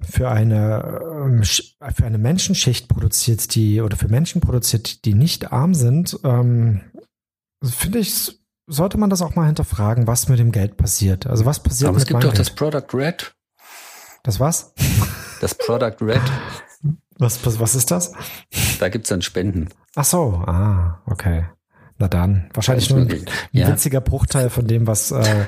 für 0.01 0.29
eine 0.29 1.01
ähm, 1.03 1.41
für 1.43 2.05
eine 2.05 2.17
Menschenschicht 2.17 2.89
produziert, 2.89 3.55
die 3.55 3.79
oder 3.81 3.95
für 3.97 4.09
Menschen 4.09 4.41
produziert, 4.41 5.05
die 5.05 5.13
nicht 5.13 5.51
arm 5.51 5.73
sind, 5.73 6.19
ähm, 6.23 6.81
finde 7.63 7.99
ich 7.99 8.39
sollte 8.67 8.97
man 8.97 9.09
das 9.09 9.21
auch 9.21 9.35
mal 9.35 9.45
hinterfragen, 9.45 10.07
was 10.07 10.27
mit 10.27 10.39
dem 10.39 10.51
Geld 10.51 10.77
passiert. 10.77 11.27
Also 11.27 11.45
was 11.45 11.61
passiert 11.61 11.89
Aber 11.89 11.95
mit 11.95 12.03
es 12.03 12.07
gibt 12.07 12.23
doch 12.23 12.29
Geld? 12.29 12.39
das 12.39 12.49
Product 12.49 12.87
Red. 12.93 13.35
Das 14.23 14.39
was? 14.39 14.73
Das 15.41 15.53
Product 15.53 15.97
Red. 16.01 16.21
Was, 17.17 17.45
was, 17.45 17.59
was 17.59 17.75
ist 17.75 17.91
das? 17.91 18.13
Da 18.79 18.89
gibt's 18.89 19.09
dann 19.09 19.21
Spenden. 19.21 19.69
Ach 19.95 20.05
so, 20.05 20.43
ah, 20.45 21.01
okay. 21.05 21.45
Na 21.97 22.09
dann, 22.09 22.49
wahrscheinlich 22.53 22.89
nur 22.89 23.01
ein, 23.01 23.25
ja. 23.53 23.69
winziger 23.69 24.01
Bruchteil 24.01 24.49
von 24.49 24.67
dem, 24.67 24.85
was, 24.85 25.11
äh, 25.11 25.45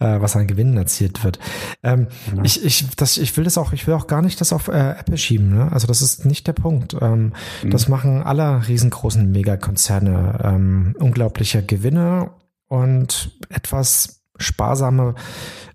äh, 0.00 0.20
was 0.20 0.36
an 0.36 0.46
Gewinnen 0.46 0.76
erzielt 0.76 1.24
wird. 1.24 1.38
Ähm, 1.82 2.08
ja. 2.36 2.42
ich, 2.42 2.62
ich, 2.62 2.90
das, 2.96 3.16
ich 3.16 3.34
will 3.38 3.44
das 3.44 3.56
auch, 3.56 3.72
ich 3.72 3.86
will 3.86 3.94
auch 3.94 4.06
gar 4.06 4.20
nicht 4.20 4.38
das 4.42 4.52
auf 4.52 4.68
äh, 4.68 4.72
Apple 4.72 5.16
schieben. 5.16 5.54
Ne? 5.54 5.72
Also 5.72 5.86
das 5.86 6.02
ist 6.02 6.26
nicht 6.26 6.46
der 6.46 6.52
Punkt. 6.52 6.94
Ähm, 7.00 7.32
mhm. 7.62 7.70
Das 7.70 7.88
machen 7.88 8.22
alle 8.22 8.68
riesengroßen 8.68 9.30
Megakonzerne. 9.30 10.40
Ähm, 10.44 10.94
unglaubliche 10.98 11.62
Gewinne 11.62 12.32
und 12.68 13.38
etwas 13.48 14.22
sparsame 14.38 15.14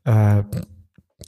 äh, 0.06 0.43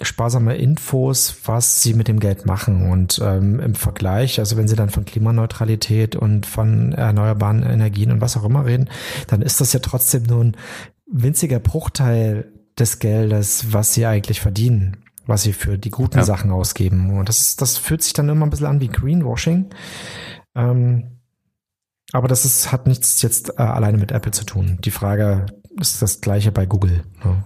sparsame 0.02 0.56
Infos, 0.58 1.38
was 1.46 1.82
sie 1.82 1.94
mit 1.94 2.08
dem 2.08 2.20
Geld 2.20 2.46
machen. 2.46 2.90
Und 2.92 3.22
ähm, 3.24 3.60
im 3.60 3.76
Vergleich, 3.76 4.40
also 4.40 4.58
wenn 4.58 4.68
sie 4.68 4.76
dann 4.76 4.90
von 4.90 5.06
Klimaneutralität 5.06 6.16
und 6.16 6.46
von 6.46 6.92
erneuerbaren 6.92 7.64
Energien 7.64 8.12
und 8.12 8.22
was 8.22 8.36
auch 8.38 8.44
immer 8.44 8.66
reden, 8.66 8.90
dann 9.28 9.42
ist 9.42 9.62
das 9.62 9.74
ja 9.74 9.80
trotzdem 9.80 10.24
nur 10.24 10.44
ein 10.44 10.58
winziger 11.10 11.60
Bruchteil 11.60 12.52
des 12.78 13.00
Geldes, 13.00 13.72
was 13.72 13.94
sie 13.94 14.06
eigentlich 14.06 14.42
verdienen, 14.42 14.98
was 15.26 15.44
sie 15.44 15.54
für 15.54 15.78
die 15.78 15.92
guten 15.92 16.18
ja. 16.18 16.24
Sachen 16.24 16.52
ausgeben. 16.52 17.18
Und 17.18 17.30
das, 17.30 17.56
das 17.56 17.78
fühlt 17.78 18.04
sich 18.04 18.14
dann 18.14 18.30
immer 18.30 18.46
ein 18.46 18.50
bisschen 18.50 18.68
an 18.68 18.82
wie 18.82 18.90
Greenwashing. 18.90 19.68
Ähm, 20.56 21.15
aber 22.12 22.28
das 22.28 22.46
ist, 22.46 22.72
hat 22.72 22.88
nichts 22.88 23.22
jetzt 23.22 23.58
äh, 23.58 23.62
alleine 23.62 23.98
mit 23.98 24.12
Apple 24.12 24.32
zu 24.32 24.46
tun. 24.46 24.78
Die 24.82 24.92
Frage 24.92 25.46
ist 25.80 26.02
das 26.02 26.22
gleiche 26.22 26.52
bei 26.52 26.66
Google. 26.66 27.04
Ne? 27.24 27.44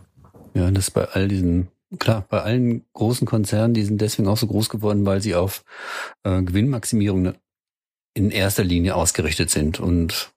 Ja, 0.53 0.71
das 0.71 0.91
bei 0.91 1.05
all 1.05 1.27
diesen, 1.27 1.69
klar, 1.97 2.25
bei 2.29 2.41
allen 2.41 2.85
großen 2.93 3.27
Konzernen, 3.27 3.73
die 3.73 3.83
sind 3.83 4.01
deswegen 4.01 4.27
auch 4.27 4.37
so 4.37 4.47
groß 4.47 4.69
geworden, 4.69 5.05
weil 5.05 5.21
sie 5.21 5.35
auf 5.35 5.63
äh, 6.23 6.41
Gewinnmaximierung 6.41 7.33
in 8.13 8.31
erster 8.31 8.63
Linie 8.63 8.95
ausgerichtet 8.95 9.49
sind. 9.49 9.79
Und 9.79 10.31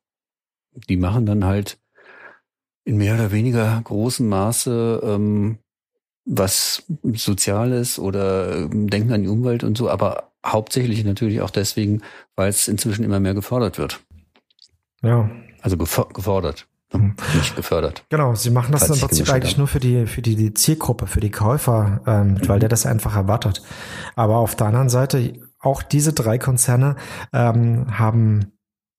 die 0.89 0.97
machen 0.97 1.27
dann 1.27 1.45
halt 1.45 1.79
in 2.85 2.97
mehr 2.97 3.14
oder 3.14 3.33
weniger 3.33 3.81
großem 3.83 4.29
Maße 4.29 5.01
ähm, 5.05 5.59
was 6.25 6.85
Soziales 7.14 7.99
oder 7.99 8.57
ähm, 8.57 8.89
denken 8.89 9.12
an 9.12 9.23
die 9.23 9.29
Umwelt 9.29 9.64
und 9.64 9.77
so, 9.77 9.91
aber 9.91 10.33
hauptsächlich 10.45 11.05
natürlich 11.05 11.41
auch 11.41 11.51
deswegen, 11.51 12.03
weil 12.37 12.49
es 12.49 12.68
inzwischen 12.68 13.05
immer 13.05 13.20
mehr 13.20 13.35
gefordert 13.35 13.79
wird. 13.79 14.01
Ja. 15.03 15.31
Also 15.61 15.77
gefordert. 15.77 16.67
Mhm. 16.93 17.15
Nicht 17.35 17.57
gefördert. 17.57 18.05
Genau, 18.09 18.35
sie 18.35 18.51
machen 18.51 18.73
das 18.73 18.89
im 18.89 18.99
Prinzip 18.99 19.31
eigentlich 19.31 19.57
nur 19.57 19.67
für 19.69 19.81
die, 19.81 20.07
für 20.07 20.23
die, 20.23 20.37
die 20.37 20.55
Zielgruppe, 20.55 21.07
für 21.07 21.21
die 21.21 21.31
Käufer, 21.31 22.03
ähm, 22.07 22.35
mhm. 22.35 22.49
weil 22.49 22.59
der 22.59 22.69
das 22.69 22.87
einfach 22.87 23.17
erwartet. 23.17 23.63
Aber 24.15 24.37
auf 24.37 24.55
der 24.57 24.69
anderen 24.69 24.89
Seite, 24.89 25.35
auch 25.61 25.83
diese 25.83 26.13
drei 26.13 26.39
Konzerne 26.39 26.97
ähm, 27.33 27.99
haben 27.99 28.53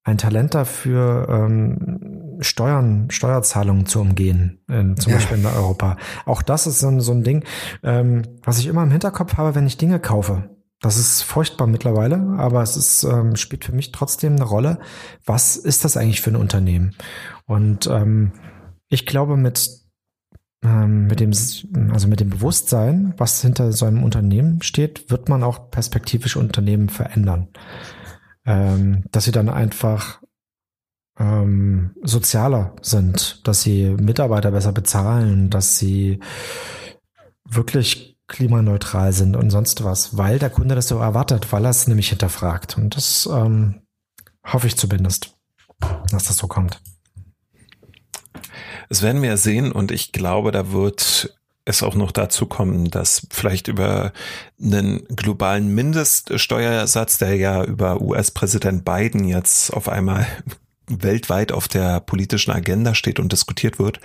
ein 0.03 0.17
Talent 0.17 0.53
dafür, 0.53 1.27
ähm, 1.29 2.37
Steuern, 2.39 3.09
Steuerzahlungen 3.09 3.85
zu 3.85 4.01
umgehen, 4.01 4.59
äh, 4.67 4.95
zum 4.95 5.11
ja. 5.11 5.17
Beispiel 5.17 5.37
in 5.37 5.45
Europa. 5.45 5.97
Auch 6.25 6.41
das 6.41 6.67
ist 6.67 6.79
so 6.79 6.87
ein, 6.87 6.99
so 6.99 7.13
ein 7.13 7.23
Ding, 7.23 7.45
ähm, 7.83 8.23
was 8.43 8.59
ich 8.59 8.67
immer 8.67 8.83
im 8.83 8.91
Hinterkopf 8.91 9.37
habe, 9.37 9.55
wenn 9.55 9.67
ich 9.67 9.77
Dinge 9.77 9.99
kaufe. 9.99 10.49
Das 10.83 10.97
ist 10.97 11.21
furchtbar 11.21 11.65
mittlerweile, 11.65 12.17
aber 12.37 12.61
es 12.61 12.75
ist, 12.75 13.03
ähm, 13.05 13.37
spielt 13.37 13.63
für 13.63 13.71
mich 13.71 13.93
trotzdem 13.93 14.33
eine 14.33 14.43
Rolle. 14.43 14.79
Was 15.25 15.55
ist 15.55 15.85
das 15.85 15.95
eigentlich 15.95 16.19
für 16.19 16.31
ein 16.31 16.35
Unternehmen? 16.35 16.93
Und 17.45 17.87
ähm, 17.87 18.33
ich 18.89 19.05
glaube, 19.05 19.37
mit, 19.37 19.79
ähm, 20.61 21.07
mit 21.07 21.21
dem, 21.21 21.31
also 21.93 22.09
mit 22.09 22.19
dem 22.19 22.31
Bewusstsein, 22.31 23.13
was 23.15 23.41
hinter 23.41 23.71
so 23.71 23.85
einem 23.85 24.03
Unternehmen 24.03 24.61
steht, 24.61 25.09
wird 25.09 25.29
man 25.29 25.41
auch 25.41 25.71
perspektivisch 25.71 26.35
Unternehmen 26.35 26.89
verändern. 26.89 27.47
Ähm, 28.45 29.05
dass 29.09 29.23
sie 29.23 29.31
dann 29.31 29.47
einfach 29.47 30.21
ähm, 31.17 31.91
sozialer 32.03 32.75
sind, 32.81 33.47
dass 33.47 33.61
sie 33.61 33.91
Mitarbeiter 33.91 34.51
besser 34.51 34.73
bezahlen, 34.73 35.49
dass 35.49 35.77
sie 35.77 36.19
wirklich 37.45 38.12
klimaneutral 38.33 39.13
sind 39.13 39.37
und 39.37 39.51
sonst 39.51 39.83
was, 39.83 40.17
weil 40.17 40.39
der 40.39 40.49
Kunde 40.49 40.73
das 40.73 40.87
so 40.87 40.97
erwartet, 40.97 41.51
weil 41.51 41.63
er 41.63 41.69
es 41.69 41.87
nämlich 41.87 42.09
hinterfragt. 42.09 42.77
Und 42.77 42.95
das 42.97 43.29
ähm, 43.31 43.81
hoffe 44.43 44.67
ich 44.67 44.75
zumindest, 44.75 45.37
dass 46.11 46.25
das 46.25 46.37
so 46.37 46.47
kommt. 46.47 46.81
Das 48.89 49.03
werden 49.03 49.21
wir 49.21 49.37
sehen 49.37 49.71
und 49.71 49.91
ich 49.91 50.11
glaube, 50.11 50.51
da 50.51 50.71
wird 50.71 51.37
es 51.65 51.83
auch 51.83 51.95
noch 51.95 52.11
dazu 52.11 52.47
kommen, 52.47 52.89
dass 52.89 53.27
vielleicht 53.29 53.67
über 53.67 54.11
einen 54.61 55.05
globalen 55.15 55.73
Mindeststeuersatz, 55.73 57.19
der 57.19 57.35
ja 57.37 57.63
über 57.63 58.01
US-Präsident 58.01 58.83
Biden 58.83 59.25
jetzt 59.25 59.71
auf 59.71 59.87
einmal 59.87 60.25
weltweit 60.87 61.51
auf 61.51 61.67
der 61.67 61.99
politischen 61.99 62.51
Agenda 62.51 62.95
steht 62.95 63.19
und 63.19 63.31
diskutiert 63.31 63.79
wird, 63.79 63.99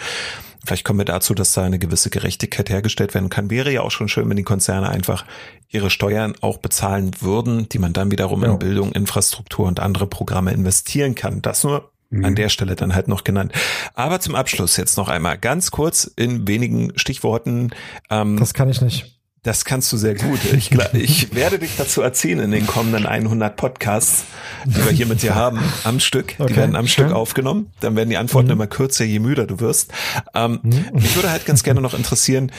Vielleicht 0.69 0.85
kommen 0.85 0.99
wir 0.99 1.05
dazu, 1.05 1.35
dass 1.35 1.53
da 1.53 1.65
eine 1.65 1.79
gewisse 1.79 2.11
Gerechtigkeit 2.11 2.69
hergestellt 2.69 3.15
werden 3.15 3.31
kann. 3.31 3.49
Wäre 3.49 3.73
ja 3.73 3.81
auch 3.83 3.91
schon 3.91 4.09
schön, 4.09 4.29
wenn 4.29 4.37
die 4.37 4.43
Konzerne 4.43 4.89
einfach 4.89 5.25
ihre 5.69 5.89
Steuern 5.89 6.35
auch 6.41 6.59
bezahlen 6.59 7.13
würden, 7.21 7.69
die 7.69 7.79
man 7.79 7.93
dann 7.93 8.11
wiederum 8.11 8.43
ja. 8.43 8.53
in 8.53 8.59
Bildung, 8.59 8.93
Infrastruktur 8.93 9.67
und 9.67 9.81
andere 9.81 10.07
Programme 10.07 10.53
investieren 10.53 11.15
kann. 11.15 11.43
Das 11.43 11.65
nur 11.65 11.91
mhm. 12.11 12.25
an 12.25 12.35
der 12.35 12.49
Stelle 12.49 12.75
dann 12.75 12.95
halt 12.95 13.09
noch 13.09 13.25
genannt. 13.25 13.53
Aber 13.95 14.21
zum 14.21 14.35
Abschluss 14.35 14.77
jetzt 14.77 14.97
noch 14.97 15.09
einmal 15.09 15.39
ganz 15.39 15.71
kurz 15.71 16.05
in 16.17 16.47
wenigen 16.49 16.93
Stichworten. 16.99 17.71
Ähm, 18.11 18.37
das 18.39 18.53
kann 18.53 18.69
ich 18.69 18.81
nicht. 18.81 19.18
Das 19.43 19.65
kannst 19.65 19.93
du 19.93 19.97
sehr 19.97 20.15
gut. 20.15 20.41
Ich, 20.53 20.73
ich 20.93 21.35
werde 21.35 21.59
dich 21.59 21.77
dazu 21.77 22.03
erziehen 22.03 22.41
in 22.41 22.51
den 22.51 22.67
kommenden 22.67 23.07
100 23.07 23.57
Podcasts, 23.57 24.25
die 24.65 24.85
wir 24.85 24.93
hier 24.93 25.07
mit 25.07 25.23
dir 25.23 25.35
haben, 25.35 25.61
am 25.85 26.01
Stück. 26.01 26.35
Okay. 26.39 26.49
Die 26.49 26.57
werden 26.57 26.77
am 26.77 26.87
Stück 26.87 27.13
aufgenommen. 27.13 27.71
Dann 27.81 27.97
werden 27.97 28.11
die 28.11 28.17
Antworten 28.17 28.49
mhm. 28.49 28.55
immer 28.55 28.67
kürzer, 28.67 29.05
je 29.05 29.21
müder 29.21 29.47
du 29.47 29.61
wirst. 29.61 29.93
Ähm, 30.35 30.61
mhm. 30.63 30.87
Mich 30.95 31.15
würde 31.15 31.31
halt 31.31 31.47
ganz 31.47 31.63
gerne 31.63 31.81
noch 31.81 31.95
interessieren, 31.95 32.51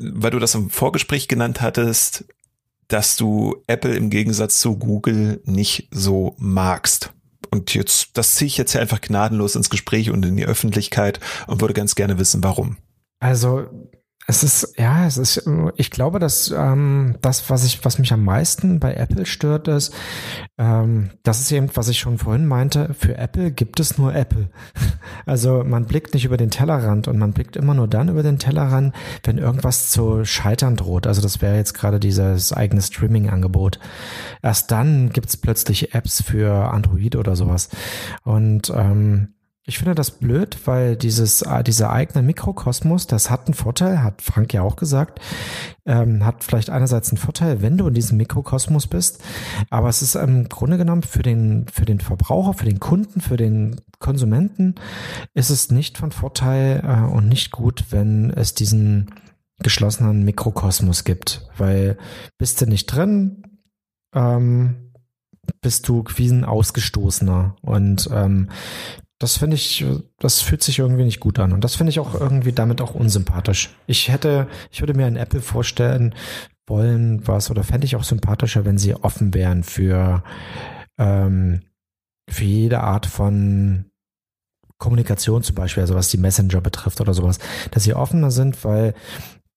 weil 0.00 0.30
du 0.30 0.38
das 0.38 0.54
im 0.54 0.70
Vorgespräch 0.70 1.28
genannt 1.28 1.60
hattest, 1.60 2.24
dass 2.88 3.16
du 3.16 3.62
Apple 3.66 3.94
im 3.94 4.10
Gegensatz 4.10 4.58
zu 4.58 4.76
Google 4.76 5.40
nicht 5.44 5.88
so 5.90 6.34
magst. 6.38 7.12
Und 7.50 7.72
jetzt, 7.74 8.10
das 8.14 8.34
ziehe 8.34 8.48
ich 8.48 8.58
jetzt 8.58 8.72
hier 8.72 8.80
einfach 8.80 9.00
gnadenlos 9.00 9.54
ins 9.54 9.70
Gespräch 9.70 10.10
und 10.10 10.26
in 10.26 10.36
die 10.36 10.44
Öffentlichkeit 10.44 11.20
und 11.46 11.60
würde 11.60 11.74
ganz 11.74 11.94
gerne 11.94 12.18
wissen, 12.18 12.42
warum. 12.42 12.78
Also 13.20 13.66
es 14.26 14.42
ist, 14.42 14.74
ja, 14.78 15.06
es 15.06 15.18
ist, 15.18 15.48
ich 15.76 15.90
glaube, 15.90 16.18
dass 16.18 16.50
ähm, 16.50 17.16
das, 17.20 17.50
was 17.50 17.64
ich, 17.64 17.84
was 17.84 17.98
mich 17.98 18.12
am 18.12 18.24
meisten 18.24 18.80
bei 18.80 18.94
Apple 18.94 19.26
stört, 19.26 19.68
ist, 19.68 19.92
ähm, 20.56 21.10
das 21.22 21.40
ist 21.40 21.52
eben, 21.52 21.68
was 21.74 21.88
ich 21.88 21.98
schon 21.98 22.16
vorhin 22.16 22.46
meinte, 22.46 22.94
für 22.94 23.18
Apple 23.18 23.50
gibt 23.50 23.80
es 23.80 23.98
nur 23.98 24.14
Apple. 24.14 24.50
Also 25.26 25.64
man 25.64 25.86
blickt 25.86 26.12
nicht 26.12 26.24
über 26.24 26.36
den 26.36 26.50
Tellerrand 26.50 27.08
und 27.08 27.18
man 27.18 27.32
blickt 27.32 27.56
immer 27.56 27.72
nur 27.72 27.88
dann 27.88 28.08
über 28.08 28.22
den 28.22 28.38
Tellerrand, 28.38 28.94
wenn 29.22 29.38
irgendwas 29.38 29.90
zu 29.90 30.24
scheitern 30.24 30.76
droht. 30.76 31.06
Also 31.06 31.22
das 31.22 31.40
wäre 31.40 31.56
jetzt 31.56 31.72
gerade 31.72 31.98
dieses 32.00 32.52
eigene 32.52 32.82
Streaming-Angebot. 32.82 33.78
Erst 34.42 34.70
dann 34.70 35.10
gibt's 35.10 35.36
plötzlich 35.36 35.94
Apps 35.94 36.22
für 36.22 36.70
Android 36.72 37.16
oder 37.16 37.36
sowas. 37.36 37.70
Und 38.22 38.70
ähm, 38.74 39.34
ich 39.66 39.78
finde 39.78 39.94
das 39.94 40.10
blöd, 40.10 40.58
weil 40.66 40.94
dieses, 40.96 41.40
äh, 41.42 41.64
dieser 41.64 41.90
eigene 41.90 42.22
Mikrokosmos, 42.22 43.06
das 43.06 43.30
hat 43.30 43.46
einen 43.46 43.54
Vorteil, 43.54 44.02
hat 44.02 44.20
Frank 44.20 44.52
ja 44.52 44.62
auch 44.62 44.76
gesagt, 44.76 45.20
ähm, 45.86 46.24
hat 46.24 46.44
vielleicht 46.44 46.68
einerseits 46.68 47.10
einen 47.10 47.18
Vorteil, 47.18 47.62
wenn 47.62 47.78
du 47.78 47.88
in 47.88 47.94
diesem 47.94 48.18
Mikrokosmos 48.18 48.86
bist, 48.86 49.22
aber 49.70 49.88
es 49.88 50.02
ist 50.02 50.16
im 50.16 50.48
Grunde 50.50 50.76
genommen 50.76 51.02
für 51.02 51.22
den, 51.22 51.66
für 51.68 51.86
den 51.86 52.00
Verbraucher, 52.00 52.52
für 52.52 52.66
den 52.66 52.78
Kunden, 52.78 53.22
für 53.22 53.38
den 53.38 53.80
Konsumenten 54.00 54.74
ist 55.32 55.48
es 55.48 55.70
nicht 55.70 55.96
von 55.96 56.12
Vorteil 56.12 56.82
äh, 56.84 57.10
und 57.10 57.28
nicht 57.28 57.50
gut, 57.50 57.86
wenn 57.90 58.30
es 58.30 58.52
diesen 58.54 59.14
geschlossenen 59.62 60.24
Mikrokosmos 60.24 61.04
gibt, 61.04 61.48
weil 61.56 61.96
bist 62.36 62.60
du 62.60 62.66
nicht 62.66 62.86
drin, 62.86 63.44
ähm, 64.14 64.90
bist 65.60 65.88
du 65.88 66.04
ein 66.18 66.44
Ausgestoßener. 66.44 67.56
Und 67.62 68.08
ähm, 68.12 68.48
das 69.24 69.38
finde 69.38 69.56
ich, 69.56 69.82
das 70.18 70.42
fühlt 70.42 70.62
sich 70.62 70.80
irgendwie 70.80 71.04
nicht 71.04 71.18
gut 71.18 71.38
an. 71.38 71.54
Und 71.54 71.64
das 71.64 71.76
finde 71.76 71.88
ich 71.88 71.98
auch 71.98 72.14
irgendwie 72.14 72.52
damit 72.52 72.82
auch 72.82 72.94
unsympathisch. 72.94 73.74
Ich 73.86 74.10
hätte, 74.10 74.48
ich 74.70 74.82
würde 74.82 74.92
mir 74.92 75.06
ein 75.06 75.16
Apple 75.16 75.40
vorstellen 75.40 76.14
wollen, 76.66 77.26
was, 77.26 77.50
oder 77.50 77.64
fände 77.64 77.86
ich 77.86 77.96
auch 77.96 78.04
sympathischer, 78.04 78.66
wenn 78.66 78.76
sie 78.76 78.94
offen 78.94 79.32
wären 79.32 79.62
für, 79.62 80.22
ähm, 80.98 81.62
für 82.28 82.44
jede 82.44 82.80
Art 82.80 83.06
von 83.06 83.86
Kommunikation 84.76 85.42
zum 85.42 85.54
Beispiel, 85.54 85.80
also 85.80 85.94
was 85.94 86.10
die 86.10 86.18
Messenger 86.18 86.60
betrifft 86.60 87.00
oder 87.00 87.14
sowas, 87.14 87.38
dass 87.70 87.84
sie 87.84 87.94
offener 87.94 88.30
sind, 88.30 88.62
weil 88.62 88.92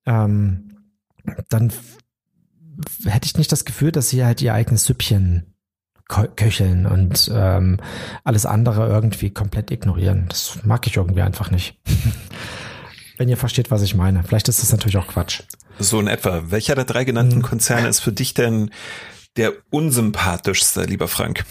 ähm, 0.06 0.78
dann 1.50 1.74
hätte 3.04 3.26
ich 3.26 3.38
nicht 3.38 3.52
das 3.52 3.66
Gefühl, 3.66 3.92
dass 3.92 4.08
sie 4.08 4.24
halt 4.24 4.42
ihr 4.42 4.54
eigenes 4.54 4.86
Süppchen 4.86 5.57
köcheln 6.08 6.86
und 6.86 7.30
ähm, 7.34 7.80
alles 8.24 8.46
andere 8.46 8.88
irgendwie 8.88 9.30
komplett 9.30 9.72
ignorieren. 9.72 10.26
Das 10.30 10.60
mag 10.64 10.88
ich 10.88 10.96
irgendwie 10.96 11.22
einfach 11.22 11.52
nicht. 11.52 11.78
Wenn 13.18 13.30
ihr 13.30 13.38
versteht, 13.38 13.72
was 13.72 13.82
ich 13.82 13.96
meine. 13.96 14.24
Vielleicht 14.24 14.48
ist 14.48 14.62
das 14.62 14.72
natürlich 14.72 14.98
auch 14.98 15.08
Quatsch. 15.08 15.42
So 15.80 16.00
in 16.00 16.08
etwa. 16.08 16.44
Welcher 16.52 16.76
der 16.76 16.86
drei 16.86 17.04
genannten 17.04 17.38
hm. 17.38 17.42
Konzerne 17.42 17.88
ist 17.88 18.00
für 18.00 18.12
dich 18.12 18.34
denn 18.34 18.72
der 19.36 19.54
unsympathischste, 19.70 20.84
lieber 20.84 21.08
Frank? 21.08 21.46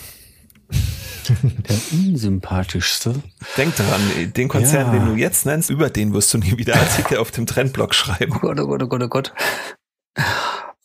Der 1.29 1.77
unsympathischste? 1.93 3.15
Denk 3.57 3.77
daran, 3.77 4.01
den 4.33 4.49
Konzern, 4.49 4.87
ja. 4.87 4.93
den 4.93 5.07
du 5.07 5.17
jetzt 5.17 5.45
nennst, 5.45 5.71
über 5.71 5.91
den 5.91 6.15
wirst 6.15 6.33
du 6.33 6.39
nie 6.39 6.57
wieder 6.57 6.77
Artikel 6.81 7.19
auf 7.19 7.31
dem 7.31 7.47
Trendblog 7.47 7.95
schreiben. 7.95 8.33
Oh 8.37 8.39
Gott, 8.39 8.61
oh 8.61 8.67
Gott, 8.67 8.83
oh 8.83 8.87
Gott, 8.87 9.03
oh 9.03 9.09
Gott. 9.09 9.35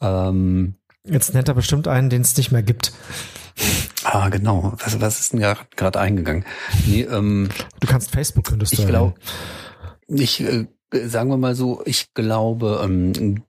Ähm, 0.02 0.76
Jetzt 1.04 1.34
nennt 1.34 1.48
er 1.48 1.56
bestimmt 1.56 1.88
einen, 1.88 2.10
den 2.10 2.22
es 2.22 2.38
nicht 2.38 2.52
mehr 2.52 2.62
gibt. 2.62 2.94
Ah, 4.04 4.30
genau. 4.30 4.74
Was, 4.78 5.00
was 5.00 5.20
ist 5.20 5.34
denn 5.34 5.42
gerade 5.76 6.00
eingegangen? 6.00 6.46
Nee, 6.86 7.04
ähm, 7.04 7.50
du 7.80 7.88
kannst 7.88 8.12
Facebook, 8.12 8.46
könntest 8.46 8.78
du. 8.78 8.82
Ich 8.82 8.88
glaube, 8.88 9.14
ich, 10.08 10.42
äh, 10.42 10.68
sagen 10.92 11.30
wir 11.30 11.38
mal 11.38 11.56
so, 11.56 11.82
ich 11.86 12.14
glaube, 12.14 12.82
ähm, 12.84 13.44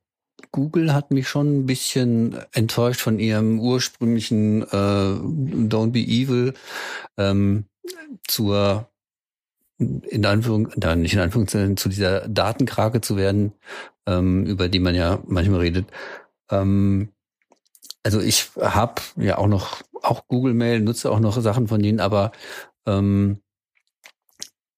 Google 0.50 0.92
hat 0.92 1.10
mich 1.10 1.28
schon 1.28 1.60
ein 1.60 1.66
bisschen 1.66 2.36
enttäuscht 2.52 3.00
von 3.00 3.18
ihrem 3.18 3.58
ursprünglichen 3.58 4.62
äh, 4.62 4.66
Don't 4.66 5.92
be 5.92 6.00
evil 6.00 6.54
ähm, 7.16 7.64
zur 8.28 8.88
in 9.78 10.24
Anführung, 10.24 10.68
da 10.76 10.94
nicht 10.94 11.14
in 11.14 11.20
Anführungszeichen 11.20 11.76
zu 11.76 11.88
dieser 11.88 12.28
Datenkrake 12.28 13.00
zu 13.00 13.16
werden, 13.16 13.52
ähm, 14.06 14.44
über 14.44 14.68
die 14.68 14.78
man 14.78 14.94
ja 14.94 15.18
manchmal 15.26 15.60
redet. 15.60 15.86
Ähm, 16.50 17.08
also 18.04 18.20
ich 18.20 18.50
habe 18.60 19.02
ja 19.16 19.38
auch 19.38 19.48
noch 19.48 19.82
auch 20.02 20.26
Google 20.28 20.54
Mail, 20.54 20.80
nutze 20.80 21.10
auch 21.10 21.20
noch 21.20 21.40
Sachen 21.40 21.68
von 21.68 21.82
denen, 21.82 22.00
aber 22.00 22.32
ähm, 22.86 23.40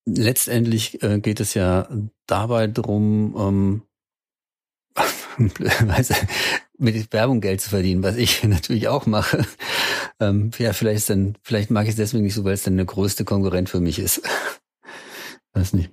letztendlich 0.07 1.03
äh, 1.03 1.19
geht 1.21 1.41
es 1.41 1.55
ja 1.55 1.89
dabei 2.27 2.67
drum, 2.67 3.35
ähm, 3.39 3.83
mit 6.79 7.13
Werbung 7.13 7.41
Geld 7.41 7.61
zu 7.61 7.71
verdienen, 7.71 8.03
was 8.03 8.17
ich 8.17 8.43
natürlich 8.45 8.89
auch 8.89 9.07
mache. 9.07 9.47
Ähm, 10.21 10.51
ja, 10.59 10.73
vielleicht 10.73 10.99
ist 10.99 11.11
dann, 11.11 11.37
vielleicht 11.43 11.71
mag 11.71 11.85
ich 11.85 11.91
es 11.91 11.97
deswegen 11.97 12.25
nicht 12.25 12.35
so, 12.35 12.45
weil 12.45 12.55
es 12.55 12.63
dann 12.63 12.77
der 12.77 12.87
größte 12.87 13.25
Konkurrent 13.25 13.69
für 13.69 13.81
mich 13.81 13.99
ist. 13.99 14.23
Weiß 15.53 15.73
nicht. 15.73 15.91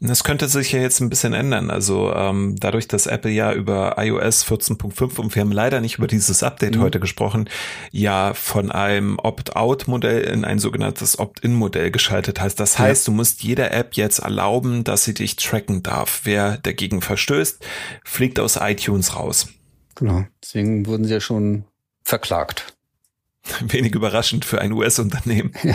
Das 0.00 0.24
könnte 0.24 0.48
sich 0.48 0.72
ja 0.72 0.80
jetzt 0.80 1.00
ein 1.00 1.08
bisschen 1.08 1.32
ändern. 1.32 1.70
Also 1.70 2.12
ähm, 2.14 2.56
dadurch, 2.58 2.88
dass 2.88 3.06
Apple 3.06 3.30
ja 3.30 3.52
über 3.52 3.96
iOS 3.98 4.44
14.5 4.46 5.18
und 5.18 5.34
wir 5.34 5.42
haben 5.42 5.52
leider 5.52 5.80
nicht 5.80 5.98
über 5.98 6.06
dieses 6.06 6.42
Update 6.42 6.76
mhm. 6.76 6.82
heute 6.82 7.00
gesprochen, 7.00 7.48
ja 7.90 8.34
von 8.34 8.70
einem 8.70 9.18
Opt-out-Modell 9.18 10.22
in 10.22 10.44
ein 10.44 10.58
sogenanntes 10.58 11.18
Opt-in-Modell 11.18 11.90
geschaltet 11.90 12.40
heißt. 12.40 12.58
Das 12.60 12.78
heißt, 12.78 13.06
du 13.08 13.12
musst 13.12 13.42
jeder 13.42 13.72
App 13.72 13.94
jetzt 13.94 14.20
erlauben, 14.20 14.84
dass 14.84 15.04
sie 15.04 15.14
dich 15.14 15.36
tracken 15.36 15.82
darf. 15.82 16.20
Wer 16.24 16.58
dagegen 16.58 17.00
verstößt, 17.00 17.64
fliegt 18.04 18.38
aus 18.38 18.58
iTunes 18.60 19.16
raus. 19.16 19.48
Genau. 19.96 20.24
Deswegen 20.42 20.86
wurden 20.86 21.04
sie 21.04 21.14
ja 21.14 21.20
schon 21.20 21.64
verklagt. 22.04 22.76
Wenig 23.60 23.94
überraschend 23.94 24.44
für 24.44 24.60
ein 24.60 24.72
US-Unternehmen. 24.72 25.52
Ja. 25.62 25.74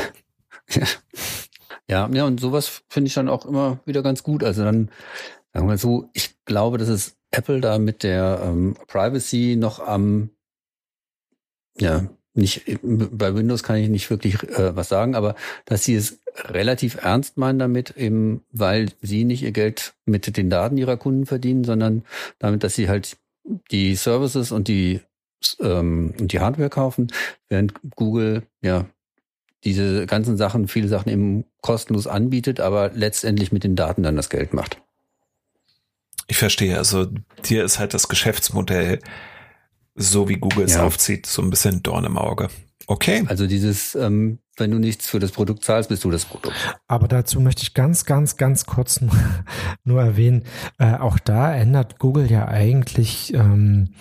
ja. 0.70 0.88
Ja, 1.92 2.10
ja, 2.14 2.24
und 2.24 2.40
sowas 2.40 2.84
finde 2.88 3.10
ich 3.10 3.14
dann 3.16 3.28
auch 3.28 3.46
immer 3.46 3.82
wieder 3.86 4.02
ganz 4.02 4.24
gut. 4.24 4.46
Also 4.46 4.64
dann, 4.64 4.90
sagen 5.54 5.68
wir 5.68 5.78
so, 5.78 6.10
ich 6.14 6.34
glaube, 6.46 6.78
dass 6.78 6.88
es 6.88 7.18
Apple 7.32 7.60
da 7.60 7.80
mit 7.80 8.04
der 8.04 8.40
ähm, 8.46 8.78
Privacy 8.88 9.58
noch 9.60 9.86
am, 9.86 10.30
ja, 11.78 12.08
nicht, 12.34 12.80
bei 12.82 13.36
Windows 13.36 13.64
kann 13.64 13.76
ich 13.76 13.90
nicht 13.90 14.10
wirklich 14.10 14.42
äh, 14.42 14.74
was 14.74 14.88
sagen, 14.88 15.16
aber 15.16 15.36
dass 15.66 15.84
sie 15.84 15.96
es 15.96 16.22
relativ 16.46 16.96
ernst 17.04 17.36
meinen 17.36 17.60
damit, 17.60 17.98
eben 17.98 18.46
weil 18.54 18.88
sie 19.02 19.26
nicht 19.26 19.44
ihr 19.44 19.52
Geld 19.52 19.94
mit 20.06 20.38
den 20.38 20.50
Daten 20.50 20.78
ihrer 20.78 20.96
Kunden 20.96 21.26
verdienen, 21.26 21.66
sondern 21.66 22.06
damit, 22.40 22.64
dass 22.64 22.76
sie 22.76 22.88
halt 22.88 23.18
die 23.70 23.96
Services 23.96 24.54
und 24.54 24.70
die 24.70 25.02
ähm, 25.60 26.14
und 26.18 26.32
die 26.32 26.40
Hardware 26.40 26.70
kaufen, 26.70 27.12
während 27.50 27.74
Google 27.98 28.44
ja 28.62 28.86
diese 29.64 30.06
ganzen 30.08 30.38
Sachen, 30.38 30.68
viele 30.68 30.88
Sachen 30.88 31.10
eben 31.10 31.46
kostenlos 31.62 32.08
anbietet, 32.08 32.60
aber 32.60 32.92
letztendlich 32.94 33.52
mit 33.52 33.64
den 33.64 33.76
Daten 33.76 34.04
dann 34.04 34.16
das 34.16 34.30
Geld 34.30 34.54
macht. 34.54 34.82
Ich 36.28 36.38
verstehe. 36.38 36.78
Also 36.78 37.08
dir 37.46 37.64
ist 37.64 37.78
halt 37.78 37.94
das 37.94 38.08
Geschäftsmodell, 38.08 39.00
so 39.96 40.30
wie 40.30 40.38
Google 40.38 40.66
es 40.66 40.76
ja. 40.76 40.84
aufzieht, 40.84 41.26
so 41.26 41.42
ein 41.42 41.50
bisschen 41.50 41.84
Dorn 41.84 42.06
im 42.06 42.18
Auge. 42.18 42.50
Okay. 42.88 43.24
Also 43.28 43.48
dieses, 43.48 43.96
ähm, 43.96 44.40
wenn 44.58 44.72
du 44.72 44.80
nichts 44.80 45.08
für 45.08 45.20
das 45.20 45.32
Produkt 45.32 45.64
zahlst, 45.64 45.90
bist 45.90 46.04
du 46.04 46.12
das 46.12 46.26
Produkt. 46.26 46.56
Aber 46.88 47.08
dazu 47.08 47.40
möchte 47.40 47.64
ich 47.64 47.74
ganz, 47.74 48.06
ganz, 48.06 48.38
ganz 48.38 48.66
kurz 48.66 49.02
nur, 49.02 49.12
nur 49.84 50.02
erwähnen, 50.02 50.44
äh, 50.78 50.96
auch 50.96 51.20
da 51.20 51.54
ändert 51.54 52.00
Google 52.00 52.30
ja 52.30 52.48
eigentlich 52.48 53.34
ähm, 53.34 53.94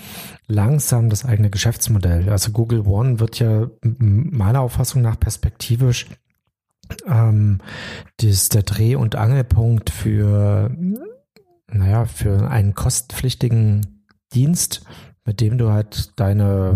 langsam 0.47 1.09
das 1.09 1.25
eigene 1.25 1.51
Geschäftsmodell. 1.51 2.29
Also 2.29 2.51
Google 2.53 2.81
One 2.87 3.21
wird 3.21 3.39
ja 3.39 3.69
meiner 3.83 4.61
Auffassung 4.61 5.03
nach 5.03 5.19
perspektivisch 5.19 6.07
ähm, 7.07 7.59
das, 8.19 8.49
der 8.49 8.63
Dreh- 8.63 8.97
und 8.97 9.17
Angelpunkt 9.17 9.91
für, 9.91 10.71
naja, 11.69 12.05
für 12.07 12.51
einen 12.51 12.75
kostenpflichtigen 12.75 14.05
Dienst, 14.33 14.83
mit 15.25 15.41
dem 15.41 15.59
du 15.59 15.71
halt 15.71 16.19
deine 16.19 16.75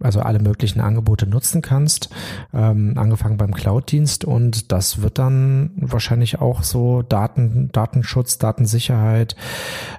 also 0.00 0.20
alle 0.20 0.38
möglichen 0.38 0.80
Angebote 0.80 1.26
nutzen 1.26 1.62
kannst, 1.62 2.10
ähm, 2.52 2.94
angefangen 2.96 3.36
beim 3.36 3.54
Cloud-Dienst 3.54 4.24
und 4.24 4.72
das 4.72 5.02
wird 5.02 5.18
dann 5.18 5.72
wahrscheinlich 5.76 6.40
auch 6.40 6.62
so 6.62 7.02
Daten, 7.02 7.70
Datenschutz, 7.72 8.38
Datensicherheit, 8.38 9.36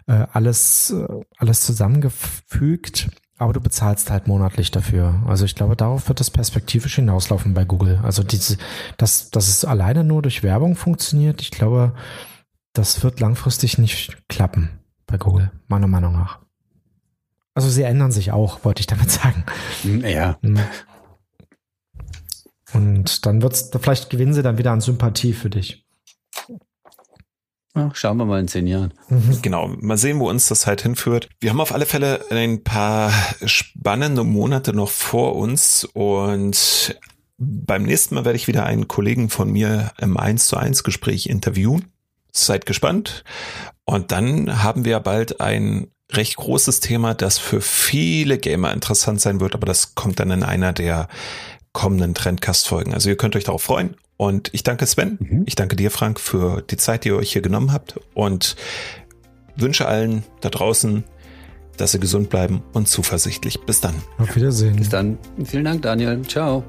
äh, 0.08 0.26
alles, 0.32 0.92
äh, 0.92 1.06
alles 1.38 1.62
zusammengefügt. 1.62 3.10
Aber 3.38 3.54
du 3.54 3.62
bezahlst 3.62 4.12
halt 4.12 4.28
monatlich 4.28 4.70
dafür. 4.70 5.24
Also 5.26 5.46
ich 5.46 5.56
glaube, 5.56 5.78
darauf 5.78 6.10
wird 6.10 6.20
das 6.20 6.30
perspektivisch 6.30 6.96
hinauslaufen 6.96 7.54
bei 7.54 7.64
Google. 7.64 8.02
Also 8.04 8.22
diese, 8.22 8.58
dass, 8.98 9.32
dass 9.32 9.48
es 9.48 9.64
alleine 9.64 10.04
nur 10.04 10.22
durch 10.22 10.44
Werbung 10.44 10.76
funktioniert, 10.76 11.42
ich 11.42 11.50
glaube, 11.50 11.94
das 12.74 13.02
wird 13.02 13.22
langfristig 13.22 13.78
nicht 13.78 14.18
klappen 14.28 14.82
bei 15.08 15.18
Google, 15.18 15.52
meiner 15.70 15.88
Meinung 15.88 16.14
nach. 16.14 16.40
Also 17.60 17.72
sie 17.72 17.84
ändern 17.84 18.14
sich 18.14 18.32
auch, 18.32 18.64
wollte 18.64 18.80
ich 18.80 18.88
damit 18.88 19.12
sagen. 19.12 19.44
Hm, 19.82 20.06
ja. 20.06 20.40
Hm. 20.42 20.60
Und 22.72 23.26
dann 23.26 23.42
wird's, 23.42 23.70
vielleicht 23.82 24.10
gewinnen 24.10 24.34
sie 24.34 24.44
dann 24.44 24.58
wieder 24.58 24.72
an 24.72 24.80
Sympathie 24.80 25.34
für 25.34 25.50
dich. 25.50 25.86
Ja, 27.76 27.92
schauen 27.94 28.16
wir 28.16 28.24
mal 28.24 28.40
in 28.40 28.48
zehn 28.48 28.66
Jahren. 28.66 28.94
Mhm. 29.10 29.42
Genau, 29.42 29.68
mal 29.68 29.98
sehen, 29.98 30.22
wo 30.22 30.30
uns 30.30 30.48
das 30.48 30.68
halt 30.68 30.84
hinführt. 30.84 31.28
Wir 31.42 31.50
haben 31.50 31.60
auf 31.60 31.74
alle 31.74 31.86
Fälle 31.86 32.24
ein 32.30 32.64
paar 32.64 33.12
spannende 33.44 34.24
Monate 34.24 34.72
noch 34.72 34.90
vor 34.90 35.36
uns 35.36 35.84
und 35.84 36.98
beim 37.38 37.84
nächsten 37.84 38.16
Mal 38.16 38.24
werde 38.24 38.38
ich 38.38 38.48
wieder 38.48 38.66
einen 38.66 38.88
Kollegen 38.88 39.30
von 39.30 39.52
mir 39.52 39.92
im 40.00 40.16
1 40.16 40.48
zu 40.48 40.56
1 40.56 40.86
Gespräch 40.86 41.28
interviewen. 41.28 41.92
Seid 42.32 42.66
gespannt. 42.66 43.26
Und 43.84 44.14
dann 44.14 44.64
haben 44.64 44.86
wir 44.86 45.02
bald 45.02 45.42
ein 45.42 45.92
recht 46.12 46.36
großes 46.38 46.80
Thema, 46.80 47.14
das 47.14 47.38
für 47.38 47.62
viele 47.62 48.38
Gamer 48.38 48.74
interessant 48.74 49.22
sein 49.22 49.40
wird, 49.40 49.54
aber 49.54 49.66
das 49.66 49.96
kommt 49.96 50.20
dann 50.20 50.32
in 50.32 50.44
einer 50.44 50.74
der 50.74 51.08
kommenden 51.72 52.14
Trendcast-Folgen. 52.16 52.94
Also 52.94 53.10
ihr 53.10 53.18
könnt 53.18 53.36
euch 53.36 53.44
darauf 53.44 53.64
freuen. 53.64 53.96
Und 54.18 54.50
ich 54.54 54.64
danke 54.64 54.86
Sven, 54.86 55.18
mhm. 55.22 55.44
ich 55.46 55.56
danke 55.56 55.78
dir, 55.78 55.92
Frank, 55.92 56.20
für 56.20 56.62
die 56.62 56.76
Zeit, 56.76 57.06
die 57.06 57.10
ihr 57.10 57.16
euch 57.16 57.32
hier 57.32 57.42
genommen 57.42 57.72
habt 57.72 58.00
und 58.14 58.58
wünsche 59.56 59.88
allen 59.88 60.24
da 60.42 60.50
draußen, 60.50 61.06
dass 61.78 61.94
sie 61.94 62.00
gesund 62.00 62.30
bleiben 62.30 62.62
und 62.74 62.90
zuversichtlich. 62.90 63.62
Bis 63.62 63.80
dann. 63.80 63.96
Auf 64.18 64.36
Wiedersehen. 64.36 64.76
Bis 64.76 64.90
dann. 64.90 65.18
Vielen 65.46 65.64
Dank, 65.64 65.84
Daniel. 65.84 66.22
Ciao. 66.24 66.66